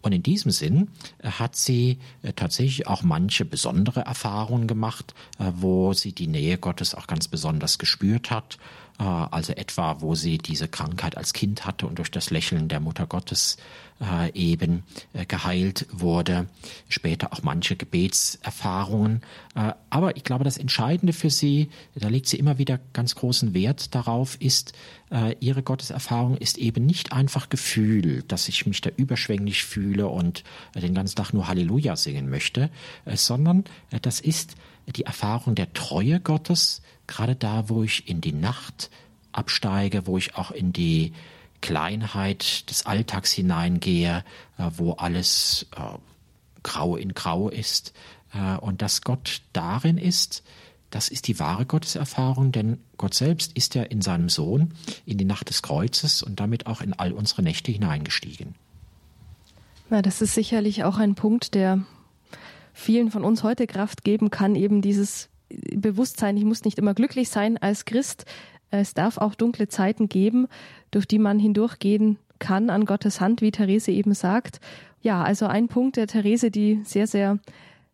Und 0.01 0.13
in 0.13 0.23
diesem 0.23 0.51
Sinn 0.51 0.89
äh, 1.19 1.31
hat 1.31 1.55
sie 1.55 1.97
äh, 2.21 2.33
tatsächlich 2.33 2.87
auch 2.87 3.03
manche 3.03 3.45
besondere 3.45 4.01
Erfahrungen 4.01 4.67
gemacht, 4.67 5.13
äh, 5.39 5.51
wo 5.55 5.93
sie 5.93 6.13
die 6.13 6.27
Nähe 6.27 6.57
Gottes 6.57 6.95
auch 6.95 7.07
ganz 7.07 7.27
besonders 7.27 7.77
gespürt 7.77 8.31
hat. 8.31 8.57
Äh, 8.99 9.03
also 9.03 9.53
etwa, 9.53 10.01
wo 10.01 10.13
sie 10.13 10.37
diese 10.37 10.67
Krankheit 10.67 11.17
als 11.17 11.33
Kind 11.33 11.65
hatte 11.65 11.87
und 11.87 11.97
durch 11.99 12.11
das 12.11 12.29
Lächeln 12.31 12.67
der 12.67 12.81
Mutter 12.81 13.07
Gottes 13.07 13.57
äh, 14.01 14.31
eben 14.33 14.83
äh, 15.13 15.25
geheilt 15.25 15.87
wurde. 15.91 16.47
Später 16.89 17.31
auch 17.31 17.41
manche 17.41 17.75
Gebetserfahrungen. 17.75 19.21
Aber 19.89 20.15
ich 20.15 20.23
glaube, 20.23 20.45
das 20.45 20.57
Entscheidende 20.57 21.11
für 21.11 21.29
sie, 21.29 21.69
da 21.95 22.07
legt 22.07 22.27
sie 22.27 22.37
immer 22.37 22.57
wieder 22.57 22.79
ganz 22.93 23.15
großen 23.15 23.53
Wert 23.53 23.93
darauf, 23.93 24.39
ist, 24.39 24.73
ihre 25.41 25.63
Gotteserfahrung 25.63 26.37
ist 26.37 26.57
eben 26.59 26.85
nicht 26.85 27.11
einfach 27.11 27.49
Gefühl, 27.49 28.23
dass 28.27 28.47
ich 28.47 28.65
mich 28.67 28.79
da 28.79 28.89
überschwänglich 28.95 29.65
fühle 29.65 30.07
und 30.07 30.43
den 30.75 30.93
ganzen 30.93 31.15
Tag 31.17 31.33
nur 31.33 31.49
Halleluja 31.49 31.97
singen 31.97 32.29
möchte, 32.29 32.69
sondern 33.05 33.65
das 34.01 34.21
ist 34.21 34.55
die 34.95 35.03
Erfahrung 35.03 35.55
der 35.55 35.73
Treue 35.73 36.21
Gottes, 36.21 36.81
gerade 37.09 37.35
da, 37.35 37.67
wo 37.67 37.83
ich 37.83 38.07
in 38.07 38.21
die 38.21 38.31
Nacht 38.31 38.89
absteige, 39.31 40.07
wo 40.07 40.17
ich 40.17 40.35
auch 40.35 40.51
in 40.51 40.71
die 40.71 41.13
Kleinheit 41.61 42.69
des 42.69 42.85
Alltags 42.85 43.33
hineingehe, 43.33 44.23
äh, 44.57 44.69
wo 44.77 44.93
alles 44.93 45.67
äh, 45.75 45.97
grau 46.63 46.95
in 46.95 47.13
grau 47.13 47.49
ist 47.49 47.93
äh, 48.33 48.55
und 48.57 48.81
dass 48.81 49.01
Gott 49.01 49.41
darin 49.51 49.97
ist, 49.97 50.43
das 50.89 51.09
ist 51.09 51.27
die 51.27 51.37
wahre 51.37 51.65
Gotteserfahrung, 51.65 52.51
denn 52.51 52.79
Gott 52.97 53.13
selbst 53.13 53.53
ist 53.53 53.75
ja 53.75 53.83
in 53.83 54.01
seinem 54.01 54.29
Sohn 54.29 54.73
in 55.05 55.17
die 55.17 55.25
Nacht 55.25 55.49
des 55.49 55.61
Kreuzes 55.61 56.23
und 56.23 56.39
damit 56.39 56.65
auch 56.65 56.81
in 56.81 56.93
all 56.93 57.11
unsere 57.11 57.43
Nächte 57.43 57.71
hineingestiegen. 57.71 58.55
Na, 59.89 60.01
das 60.01 60.21
ist 60.21 60.33
sicherlich 60.33 60.83
auch 60.83 60.97
ein 60.97 61.15
Punkt, 61.15 61.53
der 61.53 61.83
vielen 62.73 63.11
von 63.11 63.23
uns 63.23 63.43
heute 63.43 63.67
Kraft 63.67 64.03
geben 64.03 64.31
kann, 64.31 64.55
eben 64.55 64.81
dieses 64.81 65.29
Bewusstsein, 65.49 66.37
ich 66.37 66.45
muss 66.45 66.65
nicht 66.65 66.77
immer 66.77 66.93
glücklich 66.93 67.29
sein 67.29 67.57
als 67.57 67.85
Christ. 67.85 68.25
Es 68.71 68.93
darf 68.93 69.17
auch 69.17 69.35
dunkle 69.35 69.67
Zeiten 69.67 70.09
geben, 70.09 70.47
durch 70.91 71.07
die 71.07 71.19
man 71.19 71.39
hindurchgehen 71.39 72.17
kann 72.39 72.69
an 72.69 72.85
Gottes 72.85 73.19
Hand, 73.19 73.41
wie 73.41 73.51
Therese 73.51 73.91
eben 73.91 74.13
sagt. 74.13 74.59
Ja, 75.01 75.23
also 75.23 75.47
ein 75.47 75.67
Punkt 75.67 75.97
der 75.97 76.07
Therese, 76.07 76.51
die 76.51 76.81
sehr, 76.83 77.07
sehr 77.07 77.39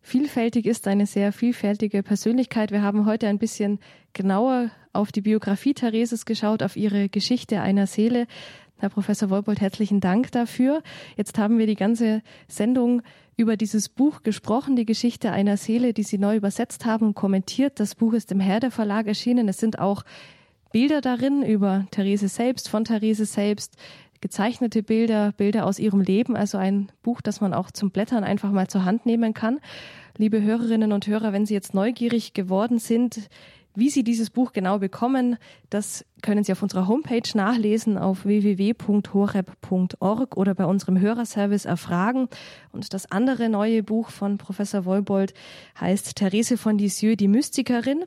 vielfältig 0.02 0.66
ist, 0.66 0.86
eine 0.86 1.06
sehr 1.06 1.32
vielfältige 1.32 2.02
Persönlichkeit. 2.02 2.70
Wir 2.70 2.82
haben 2.82 3.06
heute 3.06 3.26
ein 3.26 3.38
bisschen 3.38 3.80
genauer 4.12 4.70
auf 4.96 5.12
die 5.12 5.20
Biografie 5.20 5.74
Thereses 5.74 6.24
geschaut, 6.24 6.62
auf 6.62 6.76
ihre 6.76 7.08
Geschichte 7.08 7.60
einer 7.60 7.86
Seele. 7.86 8.26
Herr 8.78 8.90
Professor 8.90 9.30
Wolbold, 9.30 9.60
herzlichen 9.60 10.00
Dank 10.00 10.32
dafür. 10.32 10.82
Jetzt 11.16 11.38
haben 11.38 11.58
wir 11.58 11.66
die 11.66 11.76
ganze 11.76 12.22
Sendung 12.48 13.02
über 13.36 13.56
dieses 13.56 13.88
Buch 13.88 14.22
gesprochen, 14.22 14.76
die 14.76 14.86
Geschichte 14.86 15.30
einer 15.30 15.56
Seele, 15.56 15.92
die 15.92 16.02
Sie 16.02 16.18
neu 16.18 16.36
übersetzt 16.36 16.84
haben 16.84 17.08
und 17.08 17.14
kommentiert. 17.14 17.80
Das 17.80 17.94
Buch 17.94 18.12
ist 18.12 18.32
im 18.32 18.40
Herde 18.40 18.70
Verlag 18.70 19.06
erschienen. 19.06 19.48
Es 19.48 19.58
sind 19.58 19.78
auch 19.78 20.04
Bilder 20.72 21.00
darin 21.00 21.42
über 21.42 21.86
Therese 21.90 22.28
selbst, 22.28 22.68
von 22.68 22.84
Therese 22.84 23.24
selbst, 23.24 23.76
gezeichnete 24.20 24.82
Bilder, 24.82 25.32
Bilder 25.32 25.66
aus 25.66 25.78
ihrem 25.78 26.00
Leben, 26.00 26.36
also 26.36 26.58
ein 26.58 26.90
Buch, 27.02 27.20
das 27.20 27.40
man 27.40 27.54
auch 27.54 27.70
zum 27.70 27.90
Blättern 27.90 28.24
einfach 28.24 28.50
mal 28.50 28.68
zur 28.68 28.84
Hand 28.84 29.06
nehmen 29.06 29.34
kann. 29.34 29.60
Liebe 30.18 30.42
Hörerinnen 30.42 30.92
und 30.92 31.06
Hörer, 31.06 31.32
wenn 31.32 31.46
Sie 31.46 31.54
jetzt 31.54 31.74
neugierig 31.74 32.34
geworden 32.34 32.78
sind, 32.78 33.28
wie 33.76 33.90
Sie 33.90 34.02
dieses 34.02 34.30
Buch 34.30 34.52
genau 34.52 34.78
bekommen, 34.78 35.36
das 35.70 36.04
können 36.22 36.42
Sie 36.42 36.52
auf 36.52 36.62
unserer 36.62 36.88
Homepage 36.88 37.28
nachlesen 37.34 37.98
auf 37.98 38.24
www.horeb.org 38.24 40.36
oder 40.36 40.54
bei 40.54 40.64
unserem 40.64 40.98
Hörerservice 40.98 41.66
erfragen. 41.66 42.28
Und 42.72 42.94
das 42.94 43.10
andere 43.12 43.48
neue 43.48 43.82
Buch 43.82 44.10
von 44.10 44.38
Professor 44.38 44.84
Wolbold 44.84 45.34
heißt 45.80 46.16
Therese 46.16 46.56
von 46.56 46.78
Lisieux, 46.78 47.16
die 47.16 47.28
Mystikerin. 47.28 48.04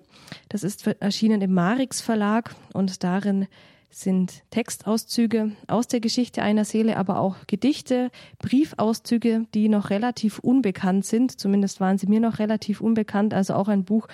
Das 0.49 0.63
ist 0.63 0.85
erschienen 0.87 1.41
im 1.41 1.53
Marix 1.53 2.01
Verlag 2.01 2.55
und 2.73 3.03
darin 3.03 3.47
sind 3.91 4.43
Textauszüge 4.51 5.51
aus 5.67 5.87
der 5.87 5.99
Geschichte 5.99 6.43
einer 6.43 6.63
Seele, 6.63 6.97
aber 6.97 7.19
auch 7.19 7.35
Gedichte, 7.47 8.11
Briefauszüge, 8.37 9.45
die 9.53 9.67
noch 9.67 9.89
relativ 9.89 10.39
unbekannt 10.39 11.05
sind. 11.05 11.39
Zumindest 11.39 11.79
waren 11.79 11.97
sie 11.97 12.07
mir 12.07 12.19
noch 12.19 12.39
relativ 12.39 12.81
unbekannt. 12.81 13.33
Also 13.33 13.55
auch 13.55 13.67
ein 13.67 13.85
Buch, 13.85 14.07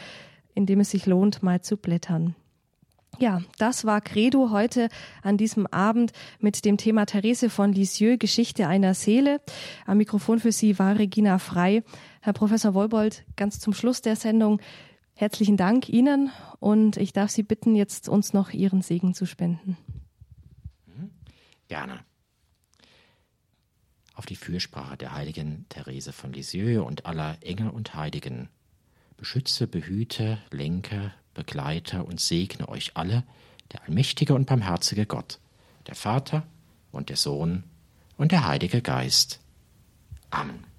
in 0.55 0.65
dem 0.65 0.79
es 0.79 0.89
sich 0.89 1.05
lohnt, 1.05 1.43
mal 1.43 1.61
zu 1.61 1.77
blättern. 1.77 2.35
Ja, 3.19 3.41
das 3.57 3.85
war 3.85 4.01
Credo 4.01 4.49
heute 4.49 4.89
an 5.21 5.37
diesem 5.37 5.67
Abend 5.67 6.11
mit 6.39 6.65
dem 6.65 6.77
Thema 6.77 7.05
Therese 7.05 7.49
von 7.49 7.71
Lisieux, 7.71 8.17
Geschichte 8.19 8.67
einer 8.67 8.93
Seele. 8.93 9.41
Am 9.85 9.97
Mikrofon 9.97 10.39
für 10.39 10.51
Sie 10.51 10.77
war 10.79 10.97
Regina 10.97 11.39
Frei. 11.39 11.83
Herr 12.21 12.33
Professor 12.33 12.73
Wolbold, 12.73 13.23
ganz 13.35 13.59
zum 13.59 13.73
Schluss 13.73 14.01
der 14.01 14.15
Sendung 14.15 14.59
herzlichen 15.13 15.55
Dank 15.55 15.87
Ihnen 15.87 16.29
und 16.59 16.97
ich 16.97 17.13
darf 17.13 17.31
Sie 17.31 17.43
bitten, 17.43 17.75
jetzt 17.75 18.09
uns 18.09 18.33
noch 18.33 18.51
Ihren 18.51 18.81
Segen 18.81 19.13
zu 19.13 19.25
spenden. 19.25 19.77
Mhm. 20.85 21.11
Gerne. 21.67 22.01
Auf 24.13 24.25
die 24.25 24.35
Fürsprache 24.35 24.97
der 24.97 25.13
heiligen 25.13 25.65
Therese 25.69 26.11
von 26.11 26.33
Lisieux 26.33 26.85
und 26.85 27.05
aller 27.05 27.37
Engel 27.41 27.69
und 27.69 27.95
Heiligen 27.95 28.49
beschütze, 29.17 29.67
behüte, 29.67 30.37
lenke, 30.51 31.13
begleite 31.33 32.03
und 32.03 32.19
segne 32.19 32.67
euch 32.69 32.91
alle, 32.95 33.23
der 33.71 33.83
allmächtige 33.83 34.33
und 34.33 34.45
barmherzige 34.45 35.05
Gott, 35.05 35.39
der 35.87 35.95
Vater 35.95 36.43
und 36.91 37.09
der 37.09 37.17
Sohn 37.17 37.63
und 38.17 38.31
der 38.31 38.47
Heilige 38.47 38.81
Geist. 38.81 39.39
Amen. 40.29 40.74